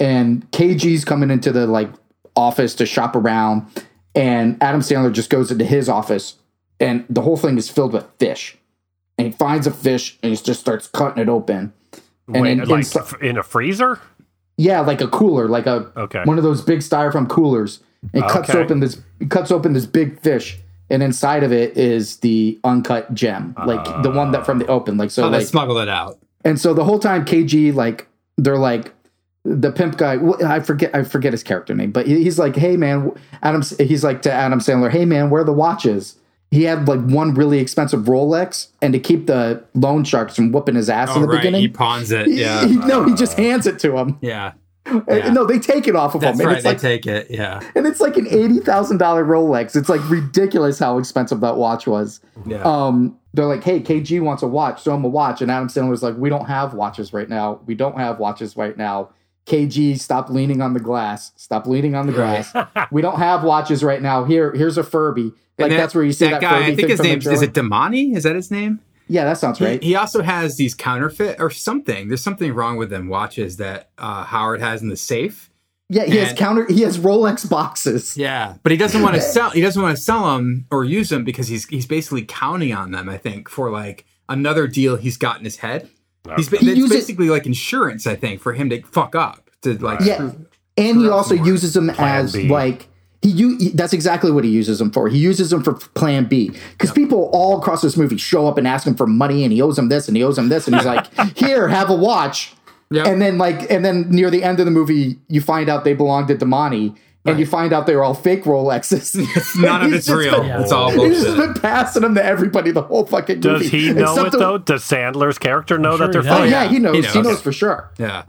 and 0.00 0.50
kg's 0.52 1.04
coming 1.04 1.30
into 1.30 1.52
the 1.52 1.66
like 1.66 1.90
office 2.36 2.74
to 2.74 2.86
shop 2.86 3.14
around 3.16 3.66
and 4.14 4.56
adam 4.62 4.80
sandler 4.80 5.12
just 5.12 5.30
goes 5.30 5.50
into 5.50 5.64
his 5.64 5.88
office 5.88 6.36
and 6.80 7.04
the 7.10 7.20
whole 7.22 7.36
thing 7.36 7.58
is 7.58 7.68
filled 7.68 7.92
with 7.92 8.06
fish 8.18 8.56
and 9.18 9.26
he 9.28 9.32
finds 9.32 9.66
a 9.66 9.70
fish 9.70 10.18
and 10.22 10.30
he 10.30 10.36
just 10.42 10.60
starts 10.60 10.86
cutting 10.86 11.22
it 11.22 11.28
open 11.28 11.72
and 12.32 12.42
Wait, 12.42 12.52
in- 12.52 12.58
like 12.68 12.84
insi- 12.84 13.00
f- 13.00 13.20
in 13.22 13.36
a 13.36 13.42
freezer? 13.42 14.00
yeah 14.56 14.80
like 14.80 15.00
a 15.00 15.08
cooler 15.08 15.48
like 15.48 15.66
a 15.66 15.90
Okay. 15.96 16.22
one 16.24 16.38
of 16.38 16.44
those 16.44 16.62
big 16.62 16.78
styrofoam 16.80 17.28
coolers 17.28 17.80
and 18.14 18.22
he 18.24 18.30
cuts 18.30 18.48
Okay. 18.50 18.58
open 18.60 18.80
this 18.80 19.00
cuts 19.28 19.50
open 19.50 19.72
this 19.74 19.86
big 19.86 20.18
fish 20.20 20.58
and 20.94 21.02
inside 21.02 21.42
of 21.42 21.52
it 21.52 21.76
is 21.76 22.18
the 22.18 22.58
uncut 22.62 23.12
gem 23.12 23.54
like 23.66 23.84
the 24.04 24.10
one 24.10 24.30
that 24.30 24.46
from 24.46 24.60
the 24.60 24.68
ah. 24.68 24.76
open 24.76 24.96
like 24.96 25.10
so 25.10 25.24
oh, 25.24 25.30
they 25.30 25.44
smuggle 25.44 25.78
it 25.78 25.88
out. 25.88 26.18
and 26.44 26.60
so 26.60 26.72
the 26.72 26.84
whole 26.84 26.98
time, 26.98 27.24
KG 27.24 27.74
like 27.74 28.06
they're 28.38 28.56
like 28.56 28.92
the 29.44 29.70
pimp 29.70 29.98
guy. 29.98 30.18
I 30.46 30.60
forget 30.60 30.94
I 30.94 31.02
forget 31.04 31.32
his 31.32 31.42
character 31.42 31.74
name, 31.74 31.92
but 31.92 32.06
he's 32.06 32.38
like, 32.38 32.56
"Hey 32.56 32.76
man, 32.76 33.12
Adam." 33.42 33.62
He's 33.78 34.02
like 34.02 34.22
to 34.22 34.32
Adam 34.32 34.60
Sandler, 34.60 34.90
"Hey 34.90 35.04
man, 35.04 35.28
where 35.30 35.42
are 35.42 35.44
the 35.44 35.52
watches?" 35.52 36.16
He 36.50 36.62
had 36.62 36.86
like 36.86 37.00
one 37.00 37.34
really 37.34 37.58
expensive 37.58 38.02
Rolex, 38.02 38.68
and 38.80 38.92
to 38.92 39.00
keep 39.00 39.26
the 39.26 39.62
loan 39.74 40.04
sharks 40.04 40.36
from 40.36 40.52
whooping 40.52 40.76
his 40.76 40.88
ass 40.88 41.08
Oh, 41.10 41.16
in 41.16 41.22
the 41.22 41.28
right. 41.28 41.38
beginning, 41.38 41.60
He 41.62 41.68
pawns 41.68 42.12
it. 42.12 42.28
Yeah. 42.28 42.66
he- 42.66 42.76
no, 42.76 43.04
he 43.04 43.14
just 43.14 43.36
ah. 43.38 43.42
hands 43.42 43.66
it 43.66 43.80
to 43.80 43.98
him. 43.98 44.18
yeah. 44.20 44.52
Yeah. 44.86 45.30
No, 45.30 45.44
they 45.46 45.58
take 45.58 45.88
it 45.88 45.96
off 45.96 46.14
of 46.14 46.20
That's 46.20 46.38
him, 46.38 46.46
right. 46.46 46.62
They 46.62 46.68
like 46.70 46.78
take 46.80 47.06
it. 47.06 47.30
Yeah. 47.30 47.60
and 47.74 47.86
it's 47.86 48.00
like 48.00 48.16
an 48.16 48.26
eighty 48.28 48.58
thousand 48.60 48.98
dollar 48.98 49.24
Rolex. 49.24 49.74
It's 49.76 49.88
like 49.88 50.06
ridiculous 50.10 50.78
how 50.78 50.98
expensive 50.98 51.40
that 51.40 51.56
watch 51.56 51.86
was. 51.86 52.20
Yeah. 52.46 52.62
Um, 52.64 53.18
they're 53.32 53.46
like, 53.46 53.64
"Hey, 53.64 53.80
KG 53.80 54.20
wants 54.20 54.42
a 54.42 54.46
watch, 54.46 54.82
show 54.82 54.94
him 54.94 55.04
a 55.04 55.08
watch." 55.08 55.40
And 55.40 55.50
Adam 55.50 55.68
Sandler's 55.68 56.02
like, 56.02 56.16
"We 56.18 56.28
don't 56.28 56.44
have 56.46 56.74
watches 56.74 57.12
right 57.12 57.28
now. 57.28 57.60
We 57.66 57.74
don't 57.74 57.96
have 57.98 58.18
watches 58.18 58.56
right 58.56 58.76
now." 58.76 59.10
KG, 59.46 59.98
stop 59.98 60.30
leaning 60.30 60.62
on 60.62 60.72
the 60.72 60.80
glass. 60.80 61.32
Stop 61.36 61.66
leaning 61.66 61.94
on 61.94 62.06
the 62.06 62.12
glass. 62.12 62.54
we 62.90 63.02
don't 63.02 63.18
have 63.18 63.42
watches 63.42 63.82
right 63.84 64.00
now. 64.00 64.24
Here, 64.24 64.52
here's 64.52 64.78
a 64.78 64.82
Furby. 64.82 65.32
Like 65.58 65.70
that- 65.70 65.76
that's 65.76 65.94
where 65.94 66.04
you 66.04 66.12
see 66.12 66.28
that, 66.28 66.40
guy. 66.40 66.60
Furby 66.60 66.72
I 66.72 66.76
think 66.76 66.88
his 66.88 67.00
name 67.00 67.18
is 67.18 67.42
it 67.42 67.52
Damani. 67.52 68.16
Is 68.16 68.22
that 68.24 68.36
his 68.36 68.50
name? 68.50 68.80
Yeah, 69.08 69.24
that 69.24 69.38
sounds 69.38 69.60
right. 69.60 69.82
He, 69.82 69.94
also 69.96 70.22
has 70.22 70.56
these 70.56 70.74
counterfeit 70.74 71.36
or 71.38 71.50
something. 71.50 72.08
There's 72.08 72.22
something 72.22 72.52
wrong 72.54 72.76
with 72.76 72.90
them 72.90 73.08
watches 73.08 73.58
that 73.58 73.90
uh, 73.98 74.24
Howard 74.24 74.60
has 74.60 74.80
in 74.82 74.88
the 74.88 74.96
safe. 74.96 75.50
yeah, 75.90 76.04
he 76.04 76.16
has 76.16 76.32
counter. 76.32 76.66
He 76.72 76.80
has 76.82 76.98
Rolex 76.98 77.48
boxes. 77.48 78.16
Yeah, 78.16 78.54
but 78.62 78.72
he 78.72 78.78
doesn't 78.78 79.02
want 79.02 79.14
to 79.16 79.20
sell. 79.36 79.50
He 79.50 79.60
doesn't 79.60 79.80
want 79.82 79.96
to 79.96 80.02
sell 80.02 80.34
them 80.34 80.66
or 80.70 80.84
use 80.84 81.10
them 81.10 81.22
because 81.24 81.48
he's 81.48 81.66
he's 81.68 81.86
basically 81.86 82.24
counting 82.24 82.72
on 82.72 82.92
them. 82.92 83.08
I 83.10 83.18
think 83.18 83.48
for 83.50 83.70
like 83.70 84.06
another 84.28 84.66
deal 84.66 84.96
he's 84.96 85.18
got 85.18 85.38
in 85.38 85.44
his 85.44 85.56
head. 85.58 85.88
He's 86.36 86.48
He 86.48 86.56
it's 86.56 86.78
uses- 86.78 86.90
basically 86.96 87.28
like 87.28 87.44
insurance. 87.44 88.06
I 88.06 88.16
think 88.16 88.40
for 88.40 88.54
him 88.54 88.70
to 88.70 88.80
fuck 88.84 89.14
up 89.14 89.50
to 89.60 89.74
like 89.76 90.00
Yeah, 90.00 90.14
screw- 90.30 90.46
and 90.78 91.00
he 91.00 91.08
also 91.10 91.34
uses 91.34 91.74
them 91.74 91.88
Plan 91.90 92.24
as 92.24 92.32
B. 92.32 92.48
like 92.48 92.88
he, 93.24 93.30
u- 93.30 93.56
he 93.58 93.70
that's 93.70 93.94
exactly 93.94 94.30
what 94.30 94.44
he 94.44 94.50
uses 94.50 94.78
them 94.78 94.90
for. 94.90 95.08
He 95.08 95.16
uses 95.16 95.48
them 95.48 95.62
for 95.62 95.72
Plan 95.72 96.26
B 96.26 96.50
because 96.72 96.92
people 96.92 97.30
all 97.32 97.58
across 97.58 97.80
this 97.80 97.96
movie 97.96 98.18
show 98.18 98.46
up 98.46 98.58
and 98.58 98.68
ask 98.68 98.86
him 98.86 98.94
for 98.94 99.06
money, 99.06 99.44
and 99.44 99.52
he 99.52 99.62
owes 99.62 99.76
them 99.76 99.88
this, 99.88 100.08
and 100.08 100.16
he 100.16 100.22
owes 100.22 100.36
them 100.36 100.50
this, 100.50 100.66
and 100.66 100.76
he's 100.76 100.84
like, 100.84 101.06
"Here, 101.36 101.68
have 101.68 101.88
a 101.88 101.94
watch." 101.94 102.52
Yep. 102.90 103.06
And 103.06 103.22
then 103.22 103.38
like, 103.38 103.70
and 103.70 103.82
then 103.82 104.10
near 104.10 104.30
the 104.30 104.42
end 104.42 104.60
of 104.60 104.66
the 104.66 104.70
movie, 104.70 105.18
you 105.28 105.40
find 105.40 105.70
out 105.70 105.84
they 105.84 105.94
belong 105.94 106.26
to 106.26 106.34
Damani. 106.34 106.96
And 107.26 107.38
you 107.38 107.46
find 107.46 107.72
out 107.72 107.86
they 107.86 107.96
were 107.96 108.04
all 108.04 108.12
fake 108.14 108.44
Rolexes. 108.44 109.14
None 109.62 109.80
of 109.82 109.86
He's 109.88 109.96
it's 110.00 110.06
just 110.06 110.18
real. 110.18 110.42
been- 110.42 110.60
It's 110.60 110.72
all 110.72 110.94
bullshit. 110.94 111.12
He's 111.14 111.24
just 111.24 111.36
been 111.38 111.54
passing 111.54 112.02
them 112.02 112.14
to 112.16 112.24
everybody 112.24 112.70
the 112.70 112.82
whole 112.82 113.06
fucking 113.06 113.40
movie. 113.40 113.58
Does 113.64 113.70
he 113.70 113.92
know 113.94 114.12
Except 114.12 114.26
it 114.28 114.30
the- 114.32 114.38
though? 114.38 114.58
Does 114.58 114.82
Sandler's 114.84 115.38
character 115.38 115.78
know 115.78 115.96
that 115.96 116.12
they're 116.12 116.22
he 116.22 116.28
Oh 116.28 116.42
fake? 116.42 116.50
yeah, 116.50 116.64
he 116.68 116.78
knows. 116.78 116.96
He 116.96 117.00
He 117.12 117.18
knows. 117.20 117.24
knows. 117.26 117.40
for 117.40 117.52
sure. 117.52 117.90
Yeah, 117.98 118.24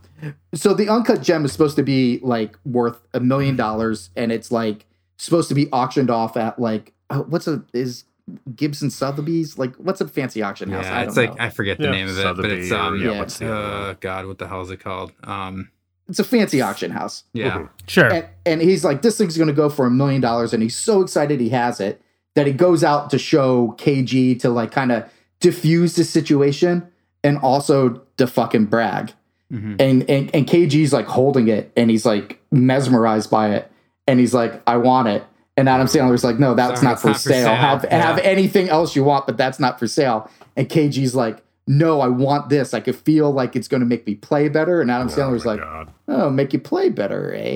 So 0.53 0.73
the 0.73 0.87
uncut 0.87 1.21
gem 1.21 1.43
is 1.43 1.51
supposed 1.51 1.75
to 1.75 1.83
be 1.83 2.19
like 2.23 2.57
worth 2.65 3.01
a 3.13 3.19
million 3.19 3.55
dollars, 3.57 4.11
and 4.15 4.31
it's 4.31 4.49
like 4.51 4.85
supposed 5.17 5.49
to 5.49 5.55
be 5.55 5.67
auctioned 5.71 6.09
off 6.09 6.37
at 6.37 6.57
like 6.57 6.93
uh, 7.09 7.19
what's 7.23 7.47
a 7.47 7.63
is 7.73 8.05
Gibson 8.55 8.89
Sotheby's 8.89 9.57
like 9.57 9.75
what's 9.75 9.99
a 10.01 10.07
fancy 10.07 10.41
auction 10.41 10.71
house? 10.71 10.85
yeah. 10.85 10.99
I 10.99 11.03
It's 11.03 11.15
don't 11.15 11.25
like 11.27 11.37
know. 11.37 11.43
I 11.45 11.49
forget 11.49 11.77
the 11.77 11.83
Yeah, 11.85 11.91
name 11.91 12.07
of 12.07 12.17
it, 12.17 12.35
but 12.37 12.45
it's 12.45 12.71
um 12.71 12.99
yeah, 12.99 13.11
yeah. 13.11 13.19
what's 13.19 13.37
the 13.39 13.53
uh, 13.53 13.93
God, 13.99 14.25
what 14.25 14.37
the 14.39 14.47
hell 14.47 14.61
is 14.61 14.71
it 14.71 14.77
called? 14.79 15.11
Um, 15.23 15.69
it's 16.07 16.19
a 16.19 16.23
fancy 16.23 16.61
auction 16.61 16.91
house. 16.91 17.23
yeah, 17.33 17.67
Sure. 17.87 18.11
And, 18.11 18.25
and 18.45 18.61
he's 18.61 18.83
like, 18.85 19.01
this 19.01 19.17
thing's 19.17 19.37
going 19.37 19.47
to 19.47 19.53
go 19.53 19.69
for 19.69 19.85
a 19.85 19.91
million 19.91 20.21
dollars, 20.21 20.53
and 20.53 20.61
he's 20.63 20.75
so 20.75 21.01
excited 21.01 21.39
he 21.39 21.49
has 21.49 21.79
it 21.79 22.01
that 22.35 22.45
he 22.47 22.53
goes 22.53 22.83
out 22.83 23.09
to 23.11 23.17
show 23.17 23.75
KG 23.77 24.39
to 24.41 24.49
like 24.49 24.71
kind 24.71 24.91
of 24.91 25.03
diffuse 25.39 25.95
the 25.95 26.03
situation 26.03 26.87
and 27.23 27.37
also 27.39 28.01
to 28.17 28.27
fucking 28.27 28.65
brag. 28.65 29.13
Mhm. 29.53 29.79
And, 29.79 30.09
and 30.09 30.33
and 30.35 30.47
KG's 30.47 30.91
like 30.91 31.05
holding 31.05 31.47
it, 31.47 31.71
and 31.77 31.89
he's 31.91 32.05
like 32.05 32.39
mesmerized 32.51 33.29
by 33.29 33.51
it, 33.51 33.71
and 34.07 34.19
he's 34.19 34.33
like, 34.33 34.61
I 34.67 34.77
want 34.77 35.07
it. 35.07 35.23
And 35.57 35.69
Adam 35.69 35.87
Sandler's 35.87 36.23
like, 36.23 36.37
no, 36.39 36.53
that's 36.55 36.81
Sorry, 36.81 36.91
not, 36.91 36.99
for, 37.01 37.07
not 37.09 37.13
for 37.17 37.29
sale. 37.29 37.45
sale. 37.45 37.55
Have 37.55 37.85
Yeah. 37.85 38.01
have 38.01 38.17
anything 38.19 38.67
else 38.69 38.95
you 38.95 39.03
want, 39.05 39.25
but 39.27 39.37
that's 39.37 39.59
not 39.59 39.79
for 39.79 39.87
sale. 39.87 40.29
And 40.57 40.67
KG's 40.67 41.15
like, 41.15 41.41
no, 41.67 41.99
I 42.01 42.07
want 42.07 42.49
this. 42.49 42.73
I 42.73 42.79
could 42.79 42.95
feel 42.95 43.31
like 43.31 43.55
it's 43.55 43.67
going 43.67 43.79
to 43.81 43.87
make 43.87 44.05
me 44.05 44.15
play 44.15 44.49
better. 44.49 44.81
And 44.81 44.91
Adam 44.91 45.09
Sandler's 45.09 45.45
like, 45.45 45.59
oh, 46.07 46.29
make 46.29 46.53
you 46.53 46.59
play 46.59 46.89
better, 46.89 47.33
eh? 47.35 47.53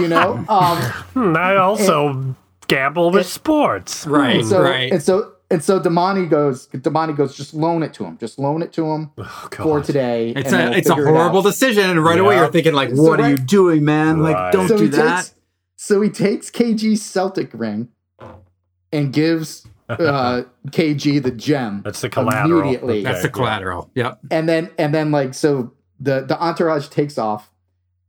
You 0.00 0.08
know? 0.08 0.44
Um, 0.48 0.78
Hmm, 1.14 1.36
I 1.36 1.56
also 1.56 2.36
gamble 2.68 3.10
with 3.10 3.26
sports. 3.26 4.06
Right, 4.06 4.36
And 4.36 4.46
so, 4.46 4.62
right. 4.62 4.92
And 4.92 5.02
so 5.02 5.32
and 5.50 5.62
so 5.62 5.78
Damani 5.78 6.30
goes. 6.30 6.66
Damani 6.68 7.14
goes. 7.16 7.36
Just 7.36 7.52
loan 7.52 7.82
it 7.82 7.92
to 7.94 8.04
him. 8.04 8.16
Just 8.18 8.38
loan 8.38 8.62
it 8.62 8.72
to 8.74 8.86
him 8.90 9.10
for 9.54 9.82
today. 9.82 10.30
It's 10.34 10.50
and 10.52 10.72
a 10.74 10.76
it's 10.78 10.88
a 10.88 10.94
figure 10.94 11.08
it 11.08 11.12
horrible 11.14 11.42
decision, 11.42 11.90
and 11.90 12.02
right 12.02 12.18
away 12.18 12.36
you're 12.36 12.50
thinking 12.50 12.72
like, 12.72 12.88
So 12.94 13.02
"What 13.02 13.20
are 13.20 13.24
right- 13.24 13.30
you 13.32 13.36
doing, 13.36 13.84
man? 13.84 14.20
Like, 14.22 14.52
don't 14.52 14.66
so 14.68 14.78
do 14.78 14.88
that." 14.88 15.16
Takes, 15.26 15.34
so 15.76 16.00
he 16.00 16.08
takes 16.08 16.50
KG's 16.50 17.04
Celtic 17.04 17.50
ring 17.52 17.88
and 18.92 19.12
gives 19.12 19.66
uh, 20.00 20.42
KG 20.68 21.22
the 21.22 21.30
gem. 21.30 21.82
That's 21.84 22.00
the 22.00 22.08
collateral. 22.08 22.60
Immediately. 22.60 23.02
That's 23.02 23.22
the 23.22 23.28
collateral. 23.30 23.90
Yep. 23.94 24.20
and 24.30 24.48
then 24.48 24.70
and 24.78 24.94
then 24.94 25.10
like 25.10 25.34
so 25.34 25.72
the 26.00 26.20
the 26.20 26.40
entourage 26.40 26.88
takes 26.88 27.18
off. 27.18 27.50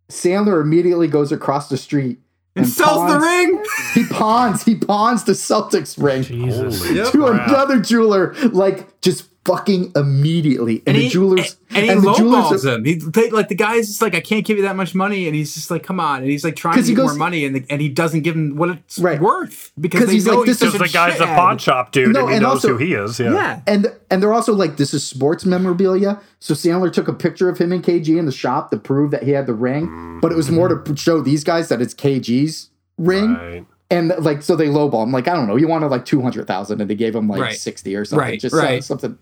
Sandler 0.10 0.62
immediately 0.62 1.08
goes 1.08 1.32
across 1.32 1.70
the 1.70 1.78
street 1.78 2.20
And 2.56 2.68
sells 2.68 3.12
the 3.12 3.20
ring. 3.20 3.64
He 3.94 4.06
pawns. 4.08 4.64
He 4.64 4.76
pawns 4.76 5.24
the 5.24 5.34
Celtics 5.34 6.02
ring 6.02 6.24
Jesus. 6.24 6.82
To 7.12 7.20
crap. 7.20 7.48
another 7.48 7.80
jeweler, 7.80 8.34
like 8.52 9.00
just 9.02 9.28
fucking 9.46 9.92
immediately. 9.96 10.78
And, 10.86 10.90
And 10.90 10.98
the 10.98 11.02
he, 11.02 11.10
jewelers 11.10 11.58
and 11.70 11.84
he 11.84 11.90
and 11.90 12.02
the 12.02 12.08
lowballs 12.14 12.18
jewelers. 12.50 12.66
him. 12.66 12.86
He 12.86 12.94
they, 12.96 13.30
like 13.30 13.50
the 13.50 13.56
guy's 13.56 13.88
just 13.88 14.02
like, 14.02 14.16
I 14.16 14.22
can't 14.22 14.46
give 14.46 14.58
you 14.58 14.64
that 14.64 14.76
much 14.76 14.96
money, 14.96 15.26
and 15.28 15.36
he's 15.36 15.54
just 15.54 15.70
like, 15.72 15.84
come 15.84 16.00
on, 16.00 16.22
and 16.22 16.30
he's 16.32 16.44
like 16.44 16.56
trying 16.56 16.76
to 16.76 16.82
he 16.82 16.90
get 16.90 16.96
goes- 16.98 17.10
more 17.12 17.18
money, 17.18 17.46
and 17.46 17.56
the, 17.56 17.66
and 17.70 17.82
he 17.82 17.90
doesn't 17.90 18.22
give 18.22 18.36
him 18.36 18.56
what 18.56 18.70
it's 18.70 19.00
Right. 19.00 19.20
worth 19.20 19.72
because 19.80 20.08
they 20.08 20.14
he's 20.14 20.26
know 20.26 20.38
like, 20.40 20.48
he's 20.48 20.60
this 20.60 20.72
such 20.72 20.80
Because 20.80 20.90
a 20.90 20.92
the 20.92 20.94
guy's 20.94 21.20
a 21.20 21.26
pawn 21.26 21.58
shop 21.58 21.92
dude 21.92 22.14
No, 22.14 22.22
and 22.22 22.30
he 22.30 22.36
and 22.36 22.44
knows 22.44 22.54
also- 22.66 22.70
who 22.70 22.78
he 22.78 22.94
is. 22.94 23.20
Yeah. 23.20 23.34
Yeah. 23.34 23.62
And 23.68 23.88
and 24.10 24.22
they're 24.22 24.34
also 24.34 24.54
like, 24.54 24.78
this 24.78 24.94
is 24.94 25.06
sports 25.06 25.46
memorabilia. 25.46 26.22
So 26.40 26.54
Sandler 26.54 26.92
took 26.92 27.08
a 27.08 27.14
picture 27.14 27.50
of 27.50 27.58
him 27.58 27.72
and 27.72 27.84
KG 27.84 28.18
in 28.18 28.26
the 28.26 28.32
shop 28.32 28.70
to 28.72 28.78
prove 28.78 29.12
that 29.12 29.24
he 29.24 29.32
had 29.32 29.48
the 29.48 29.54
ring, 29.54 30.20
but 30.22 30.32
it 30.32 30.36
was 30.36 30.52
more 30.52 30.68
to 30.68 30.76
mm-hmm. 30.76 30.94
show 30.96 31.22
these 31.22 31.44
guys 31.44 31.70
that 31.70 31.82
it's 31.82 31.94
KG's 31.94 32.70
ring. 32.98 33.34
Right. 33.34 33.66
And 33.90 34.14
like, 34.20 34.42
so 34.42 34.56
they 34.56 34.68
lowball 34.68 35.04
him. 35.04 35.12
Like, 35.12 35.28
I 35.28 35.34
don't 35.34 35.48
know, 35.48 35.56
he 35.56 35.66
wanted 35.66 35.88
like 35.88 36.06
two 36.06 36.22
hundred 36.22 36.48
thousand, 36.48 36.82
and 36.82 36.90
they 36.90 36.96
gave 36.96 37.14
him 37.16 37.28
like 37.28 37.42
Right. 37.42 37.56
sixty 37.56 37.96
or 37.96 38.06
something. 38.06 38.28
Right, 38.28 38.40
Just 38.40 38.56
right. 38.56 38.84
something, 38.84 39.18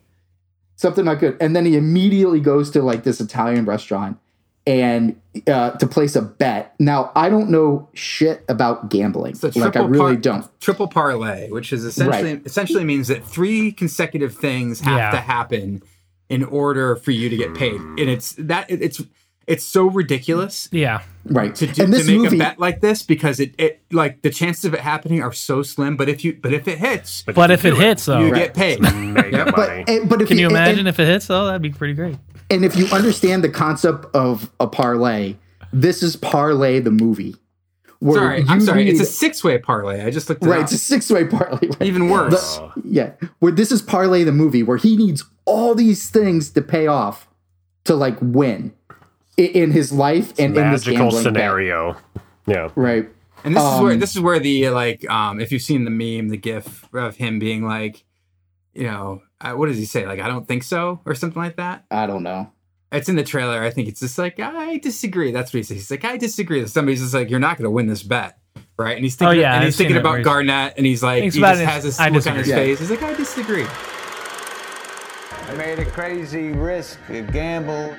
something 0.76 1.06
not 1.06 1.20
good. 1.20 1.38
And 1.40 1.56
then 1.56 1.66
he 1.66 1.76
immediately 1.78 2.40
goes 2.40 2.70
to 2.72 2.82
like 2.82 3.04
this 3.04 3.20
Italian 3.22 3.66
restaurant 3.66 4.18
and 4.68 5.20
uh, 5.48 5.72
to 5.72 5.88
place 5.88 6.16
a 6.16 6.22
bet. 6.22 6.76
Now, 6.80 7.12
I 7.16 7.30
don't 7.30 7.50
know 7.50 7.90
shit 7.94 8.44
about 8.48 8.90
gambling. 8.90 9.32
It's 9.32 9.44
a 9.44 9.48
Like, 9.48 9.56
I 9.58 9.80
triple 9.80 9.88
really 9.90 10.14
par- 10.14 10.22
don't. 10.22 10.60
Triple 10.60 10.88
parlay, 10.88 11.50
which 11.50 11.74
is 11.74 11.84
essentially 11.84 12.34
Right. 12.36 12.42
essentially 12.46 12.84
means 12.84 13.08
that 13.08 13.26
three 13.26 13.72
consecutive 13.72 14.36
things 14.36 14.82
have 14.82 14.98
Yeah. 14.98 15.12
to 15.12 15.18
happen 15.18 15.82
in 16.30 16.44
order 16.44 16.96
for 16.96 17.12
you 17.12 17.28
to 17.30 17.36
get 17.36 17.54
paid, 17.56 17.76
and 17.82 18.00
it's 18.00 18.34
that 18.38 18.66
it's 18.70 19.02
it's 19.48 19.64
so 19.64 19.88
ridiculous 19.90 20.70
Yeah. 20.72 21.02
Right. 21.26 21.54
to 21.56 21.68
do, 21.68 21.84
and 21.84 21.94
to 21.94 22.04
make 22.04 22.18
movie, 22.18 22.36
a 22.38 22.40
bet 22.40 22.60
like 22.60 22.82
this 22.82 23.04
because 23.04 23.40
it, 23.40 23.54
it 23.58 23.82
like 23.92 24.22
the 24.22 24.30
chances 24.30 24.66
of 24.66 24.74
it 24.74 24.80
happening 24.80 25.22
are 25.22 25.34
so 25.34 25.62
slim. 25.64 25.98
But 25.98 26.10
if 26.10 26.24
you 26.26 26.38
but 26.42 26.54
if 26.54 26.68
it 26.68 26.78
hits, 26.80 27.24
But 27.24 27.52
if 27.52 27.64
it 27.66 27.76
hits, 27.76 28.06
though, 28.06 28.20
you 28.26 28.34
get 28.34 28.54
paid. 28.54 28.80
Mega 28.82 29.30
Yep. 29.32 29.58
money. 29.58 29.84
but, 29.86 29.90
eh, 29.90 30.00
but 30.06 30.22
if 30.22 30.28
can 30.30 30.38
you 30.38 30.48
and- 30.48 30.56
imagine 30.56 30.88
if 30.88 31.00
it 31.00 31.06
hits? 31.08 31.28
though? 31.28 31.46
that'd 31.48 31.62
be 31.62 31.70
pretty 31.72 31.94
great. 31.94 32.18
And 32.50 32.66
if 32.66 32.76
you 32.76 32.86
understand 32.88 33.44
the 33.44 33.50
concept 33.50 34.06
of 34.16 34.52
a 34.60 34.68
parlay, 34.68 35.36
this 35.72 36.04
is 36.04 36.16
parlay 36.16 36.80
the 36.80 36.92
movie. 36.92 37.36
Where 38.00 38.16
Sorry, 38.20 38.44
I'm 38.48 38.60
you 38.60 38.66
sorry. 38.66 38.90
It's 38.90 39.00
a 39.00 39.06
six 39.06 39.44
way 39.44 39.60
parlay. 39.60 40.04
I 40.04 40.10
just 40.10 40.28
looked 40.28 40.44
it 40.44 40.50
right. 40.50 40.58
up. 40.58 40.64
It's 40.64 40.72
a 40.74 40.78
six 40.80 41.10
way 41.12 41.26
parlay. 41.26 41.68
right? 41.68 41.82
Even 41.84 42.10
worse. 42.10 42.58
The- 42.58 42.82
yeah, 42.84 43.12
where 43.40 43.52
this 43.52 43.72
is 43.72 43.82
parlay 43.84 44.24
the 44.24 44.32
movie, 44.32 44.64
where 44.64 44.78
he 44.78 44.98
needs 44.98 45.24
all 45.46 45.76
these 45.76 46.10
things 46.10 46.50
to 46.52 46.62
pay 46.64 46.88
off 46.88 47.28
to 47.86 47.94
like 47.96 48.18
win 48.22 48.74
i- 48.74 48.81
in 49.46 49.72
his 49.72 49.92
life 49.92 50.32
and 50.40 50.56
in 50.58 50.72
this 50.72 50.86
Magical 50.86 50.94
gambling 51.06 51.24
bet. 51.24 51.34
scenario. 51.34 51.98
Yeah. 52.48 52.70
Right. 52.76 53.10
And 53.44 53.56
this 53.56 53.64
is 53.64 53.80
where 53.82 53.94
Um, 53.94 54.00
this 54.00 54.16
is 54.16 54.22
where 54.22 54.40
the 54.40 54.70
like 54.70 55.10
um 55.10 55.40
if 55.40 55.52
you've 55.52 55.62
seen 55.62 55.84
the 55.86 55.90
meme, 55.92 56.30
the 56.30 56.38
gif 56.38 56.88
of 56.94 57.16
him 57.18 57.40
being 57.40 57.66
like, 57.66 58.04
you 58.74 58.84
know, 58.86 59.22
uh, 59.42 59.54
what 59.54 59.68
does 59.68 59.78
he 59.78 59.86
say? 59.86 60.06
Like, 60.06 60.20
I 60.20 60.28
don't 60.28 60.48
think 60.48 60.64
so, 60.64 61.02
or 61.06 61.16
something 61.16 61.42
like 61.42 61.56
that. 61.58 61.86
I 61.92 62.06
don't 62.08 62.24
know. 62.24 62.52
It's 62.92 63.08
in 63.10 63.16
the 63.16 63.24
trailer. 63.24 63.64
I 63.64 63.70
think 63.72 63.88
it's 63.88 64.00
just 64.02 64.18
like 64.18 64.40
I 64.40 64.78
disagree. 64.78 65.32
That's 65.32 65.52
what 65.54 65.58
he 65.60 65.64
says. 65.64 65.78
He's 65.78 65.92
like, 65.92 66.06
I 66.06 66.18
disagree. 66.18 66.66
Somebody's 66.68 67.02
just 67.02 67.14
like, 67.14 67.30
you're 67.30 67.40
not 67.40 67.58
going 67.58 67.64
to 67.64 67.72
win 67.72 67.88
this 67.88 68.04
bet, 68.04 68.38
right? 68.78 68.96
And 68.96 69.04
he's 69.04 69.16
thinking, 69.16 69.38
Oh, 69.40 69.42
yeah, 69.42 69.54
and 69.54 69.62
I've 69.62 69.68
he's 69.68 69.78
thinking 69.78 69.96
about 69.98 70.10
where 70.10 70.18
he's- 70.20 70.26
Garnett, 70.26 70.74
and 70.78 70.86
he's 70.86 71.02
like, 71.02 71.22
Thinks 71.22 71.36
he 71.36 71.42
just 71.42 71.62
it, 71.62 71.66
has 71.68 71.84
this 71.84 72.00
I 72.00 72.10
look 72.10 72.28
on 72.28 72.36
his 72.36 72.48
disagree. 72.48 72.76
face. 72.76 72.80
He's 72.80 72.90
like, 72.92 73.02
I 73.04 73.14
disagree. 73.14 73.66
I 75.48 75.54
made 75.56 75.80
a 75.80 75.86
crazy 75.86 76.50
risk, 76.52 77.00
a 77.10 77.22
gamble, 77.22 77.96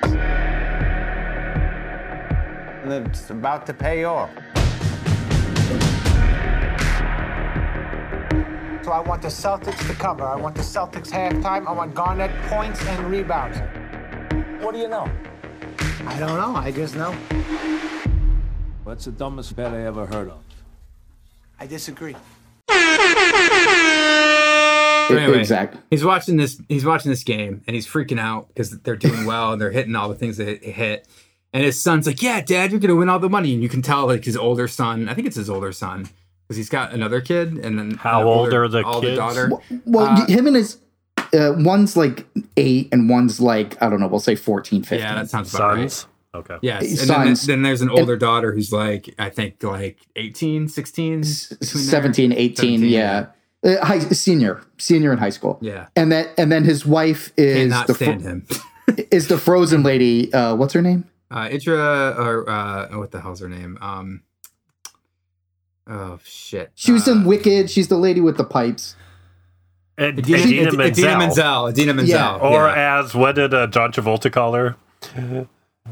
and 2.83 3.07
it's 3.07 3.29
about 3.29 3.65
to 3.67 3.73
pay 3.73 4.03
off. 4.03 4.29
So 8.83 8.91
I 8.91 8.99
want 8.99 9.21
the 9.21 9.29
Celtics 9.29 9.87
to 9.87 9.93
cover. 9.93 10.23
I 10.23 10.35
want 10.35 10.55
the 10.55 10.61
Celtics 10.61 11.09
halftime. 11.09 11.65
I 11.65 11.71
want 11.71 11.95
Garnett 11.95 12.31
points 12.49 12.85
and 12.85 13.09
rebounds. 13.09 13.57
What 14.61 14.73
do 14.73 14.79
you 14.79 14.89
know? 14.89 15.09
I 16.05 16.19
don't 16.19 16.37
know. 16.37 16.53
I 16.55 16.71
just 16.71 16.95
know. 16.95 17.13
What's 18.83 19.05
the 19.05 19.11
dumbest 19.11 19.55
bet 19.55 19.73
I 19.73 19.83
ever 19.85 20.05
heard 20.05 20.29
of? 20.29 20.43
I 21.59 21.65
disagree. 21.65 22.17
So 25.07 25.17
anyway, 25.17 25.39
exactly. 25.39 25.79
He's 25.89 26.03
watching 26.03 26.37
this. 26.37 26.61
He's 26.67 26.85
watching 26.85 27.09
this 27.09 27.23
game, 27.23 27.61
and 27.67 27.75
he's 27.75 27.87
freaking 27.87 28.19
out 28.19 28.47
because 28.49 28.71
they're 28.79 28.95
doing 28.95 29.25
well 29.25 29.53
and 29.53 29.61
they're 29.61 29.71
hitting 29.71 29.95
all 29.95 30.09
the 30.09 30.15
things 30.15 30.37
that 30.37 30.47
it 30.47 30.63
hit. 30.63 31.07
And 31.53 31.63
his 31.63 31.79
son's 31.79 32.07
like, 32.07 32.21
"Yeah, 32.21 32.41
Dad, 32.41 32.71
you're 32.71 32.79
gonna 32.79 32.95
win 32.95 33.09
all 33.09 33.19
the 33.19 33.29
money." 33.29 33.53
And 33.53 33.61
you 33.61 33.69
can 33.69 33.81
tell 33.81 34.07
like 34.07 34.25
his 34.25 34.35
older 34.35 34.67
son. 34.67 35.07
I 35.07 35.13
think 35.13 35.27
it's 35.27 35.35
his 35.35 35.49
older 35.49 35.71
son 35.71 36.07
because 36.47 36.57
he's 36.57 36.69
got 36.69 36.93
another 36.93 37.21
kid 37.21 37.53
and 37.63 37.77
then 37.77 37.91
How 37.91 38.21
an 38.21 38.27
old 38.27 38.37
older- 38.47 38.63
are 38.63 38.67
the 38.67 38.83
older 38.83 39.07
kids? 39.07 39.17
daughter. 39.17 39.51
Well, 39.85 40.05
Uh, 40.07 40.25
him 40.25 40.47
and 40.47 40.55
his 40.55 40.77
uh, 41.33 41.53
one's 41.57 41.95
like 41.95 42.25
eight 42.57 42.89
and 42.91 43.07
one's 43.09 43.39
like 43.39 43.81
I 43.81 43.89
don't 43.89 43.99
know. 43.99 44.07
We'll 44.07 44.19
say 44.19 44.35
14, 44.35 44.81
15. 44.83 44.99
Yeah, 44.99 45.15
that 45.15 45.29
sounds 45.29 45.53
about 45.53 45.75
right. 45.77 46.05
Okay. 46.35 46.57
Yes, 46.63 46.81
and 46.81 47.09
then, 47.09 47.35
Sons. 47.35 47.45
then 47.45 47.61
there's 47.61 47.81
an 47.83 47.89
And- 47.89 47.99
older 47.99 48.17
daughter 48.17 48.51
who's 48.53 48.71
like 48.73 49.13
I 49.19 49.29
think 49.29 49.61
like 49.61 49.99
18, 50.15 50.67
16, 50.67 51.21
between 51.21 51.57
there. 51.59 51.67
17, 51.69 52.31
18, 52.33 52.55
17, 52.79 52.83
yeah. 52.89 53.27
Uh, 53.63 53.85
high, 53.85 53.99
senior, 53.99 54.61
senior 54.79 55.11
in 55.13 55.19
high 55.19 55.29
school. 55.29 55.59
Yeah. 55.61 55.85
And 55.95 56.11
then 56.11 56.25
and 56.37 56.51
then 56.51 56.63
his 56.63 56.83
wife 56.85 57.31
is 57.37 57.69
Cannot 57.69 57.85
the 57.87 57.93
stand 57.93 58.21
him. 58.23 58.47
is 59.11 59.27
the 59.27 59.37
frozen 59.37 59.83
lady. 59.83 60.33
Uh, 60.33 60.55
what's 60.55 60.73
her 60.73 60.81
name? 60.81 61.05
Uh, 61.33 61.49
Idra, 61.49 62.15
or 62.19 62.47
uh, 62.47 62.87
what 62.99 63.09
the 63.09 63.19
hell's 63.19 63.39
her 63.39 63.49
name? 63.49 63.79
Um, 63.81 64.21
oh 65.87 66.19
shit. 66.23 66.71
She 66.75 66.91
was 66.91 67.07
Uh, 67.07 67.13
in 67.13 67.25
Wicked. 67.25 67.71
She's 67.71 67.87
the 67.87 67.97
lady 67.97 68.21
with 68.21 68.37
the 68.37 68.43
pipes. 68.43 68.95
Ad- 69.97 70.19
Idina, 70.19 70.67
Adina, 70.67 70.83
Idina, 70.83 70.83
Menzel. 70.83 70.87
Idina 70.87 71.17
Menzel. 71.17 71.67
Idina 71.69 71.93
Menzel. 71.95 72.15
Yeah. 72.17 72.35
Or 72.37 72.67
yeah. 72.67 72.99
as 72.99 73.15
what 73.15 73.33
did 73.35 73.53
uh, 73.53 73.65
John 73.67 73.91
Travolta 73.91 74.31
call 74.31 74.53
her? 74.53 74.75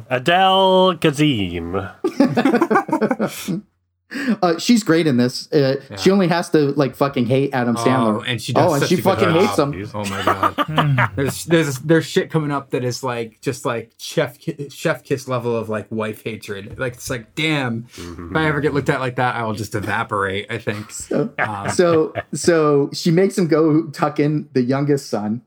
Adele 0.09 0.97
Kazim. 1.01 1.73
Uh, 4.41 4.57
she's 4.57 4.83
great 4.83 5.07
in 5.07 5.15
this. 5.17 5.49
Uh, 5.53 5.81
She 5.97 6.11
only 6.11 6.27
has 6.27 6.49
to 6.49 6.71
like 6.73 6.95
fucking 6.95 7.27
hate 7.27 7.53
Adam 7.53 7.75
Sandler. 7.75 8.17
Oh, 8.19 8.21
and 8.21 8.41
she 8.41 8.51
does 8.53 8.69
Oh, 8.69 8.73
and 8.73 8.81
such 8.81 8.89
she 8.89 8.95
a 8.95 8.97
good 8.97 9.03
fucking 9.05 9.29
job. 9.29 9.73
hates 9.73 9.91
him. 9.91 9.91
Oh 9.93 10.05
my 10.09 10.23
god. 10.23 11.11
there's 11.15 11.45
there's 11.45 11.79
there's 11.79 12.05
shit 12.05 12.29
coming 12.29 12.51
up 12.51 12.71
that 12.71 12.83
is 12.83 13.03
like 13.03 13.39
just 13.41 13.65
like 13.65 13.93
chef 13.97 14.37
chef 14.69 15.03
kiss 15.03 15.27
level 15.29 15.55
of 15.55 15.69
like 15.69 15.87
wife 15.91 16.23
hatred. 16.23 16.77
Like 16.77 16.93
it's 16.95 17.09
like 17.09 17.35
damn, 17.35 17.87
if 17.97 18.35
I 18.35 18.47
ever 18.47 18.59
get 18.59 18.73
looked 18.73 18.89
at 18.89 18.99
like 18.99 19.15
that, 19.15 19.35
I 19.35 19.43
will 19.43 19.53
just 19.53 19.75
evaporate. 19.75 20.47
I 20.51 20.57
think. 20.57 20.91
Um, 21.39 21.69
so 21.69 22.13
so 22.33 22.89
she 22.93 23.11
makes 23.11 23.37
him 23.37 23.47
go 23.47 23.83
tuck 23.91 24.19
in 24.19 24.49
the 24.53 24.61
youngest 24.61 25.09
son. 25.09 25.41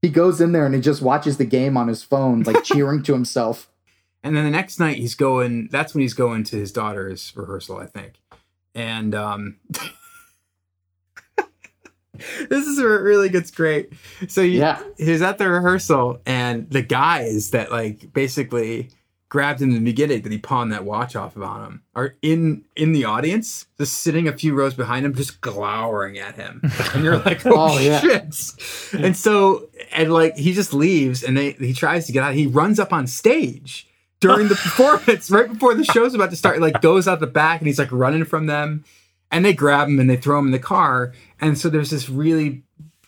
He 0.00 0.08
goes 0.08 0.40
in 0.40 0.52
there 0.52 0.64
and 0.64 0.74
he 0.74 0.80
just 0.80 1.02
watches 1.02 1.36
the 1.36 1.44
game 1.44 1.76
on 1.76 1.88
his 1.88 2.02
phone, 2.02 2.42
like 2.44 2.64
cheering 2.64 3.02
to 3.02 3.12
himself. 3.12 3.68
And 4.22 4.36
then 4.36 4.44
the 4.44 4.50
next 4.50 4.78
night 4.78 4.96
he's 4.98 5.14
going 5.14 5.68
that's 5.70 5.94
when 5.94 6.02
he's 6.02 6.14
going 6.14 6.44
to 6.44 6.56
his 6.56 6.72
daughter's 6.72 7.32
rehearsal, 7.36 7.78
I 7.78 7.86
think. 7.86 8.14
And 8.74 9.14
um 9.14 9.56
This 12.50 12.66
is 12.66 12.78
where 12.78 12.98
it 12.98 13.02
really 13.02 13.30
gets 13.30 13.50
great. 13.50 13.92
So 14.28 14.42
you, 14.42 14.58
Yeah. 14.58 14.82
he's 14.98 15.22
at 15.22 15.38
the 15.38 15.48
rehearsal 15.48 16.20
and 16.26 16.68
the 16.68 16.82
guys 16.82 17.50
that 17.52 17.70
like 17.72 18.12
basically 18.12 18.90
grabbed 19.30 19.62
him 19.62 19.70
in 19.70 19.76
the 19.76 19.80
beginning 19.90 20.20
that 20.22 20.32
he 20.32 20.36
pawned 20.38 20.70
that 20.72 20.84
watch 20.84 21.16
off 21.16 21.34
of 21.36 21.42
on 21.42 21.64
him 21.64 21.82
are 21.94 22.16
in 22.20 22.64
in 22.76 22.92
the 22.92 23.04
audience, 23.06 23.66
just 23.78 24.02
sitting 24.02 24.28
a 24.28 24.36
few 24.36 24.54
rows 24.54 24.74
behind 24.74 25.06
him, 25.06 25.14
just 25.14 25.40
glowering 25.40 26.18
at 26.18 26.34
him. 26.34 26.60
And 26.92 27.02
you're 27.04 27.18
like, 27.20 27.46
oh, 27.46 27.52
Oh, 27.74 27.78
yeah. 27.78 28.00
shit. 28.00 28.34
And 28.92 29.16
so 29.16 29.70
and 29.92 30.12
like 30.12 30.36
he 30.36 30.52
just 30.52 30.74
leaves 30.74 31.22
and 31.22 31.38
they 31.38 31.52
he 31.52 31.72
tries 31.72 32.04
to 32.06 32.12
get 32.12 32.22
out. 32.22 32.34
He 32.34 32.46
runs 32.46 32.78
up 32.78 32.92
on 32.92 33.06
stage 33.06 33.86
during 34.20 34.48
the 34.48 34.54
performance, 34.54 35.30
right 35.30 35.50
before 35.50 35.74
the 35.74 35.84
show's 35.84 36.14
about 36.14 36.30
to 36.30 36.36
start, 36.36 36.60
like 36.60 36.80
goes 36.80 37.08
out 37.08 37.20
the 37.20 37.26
back 37.26 37.60
and 37.60 37.66
he's 37.66 37.78
like 37.78 37.90
running 37.90 38.24
from 38.24 38.46
them. 38.46 38.84
And 39.32 39.44
they 39.44 39.52
grab 39.52 39.88
him 39.88 40.00
and 40.00 40.10
they 40.10 40.16
throw 40.16 40.38
him 40.38 40.46
in 40.46 40.50
the 40.52 40.58
car. 40.58 41.12
And 41.40 41.56
so 41.56 41.68
there's 41.68 41.90
this 41.90 42.08
really 42.08 42.62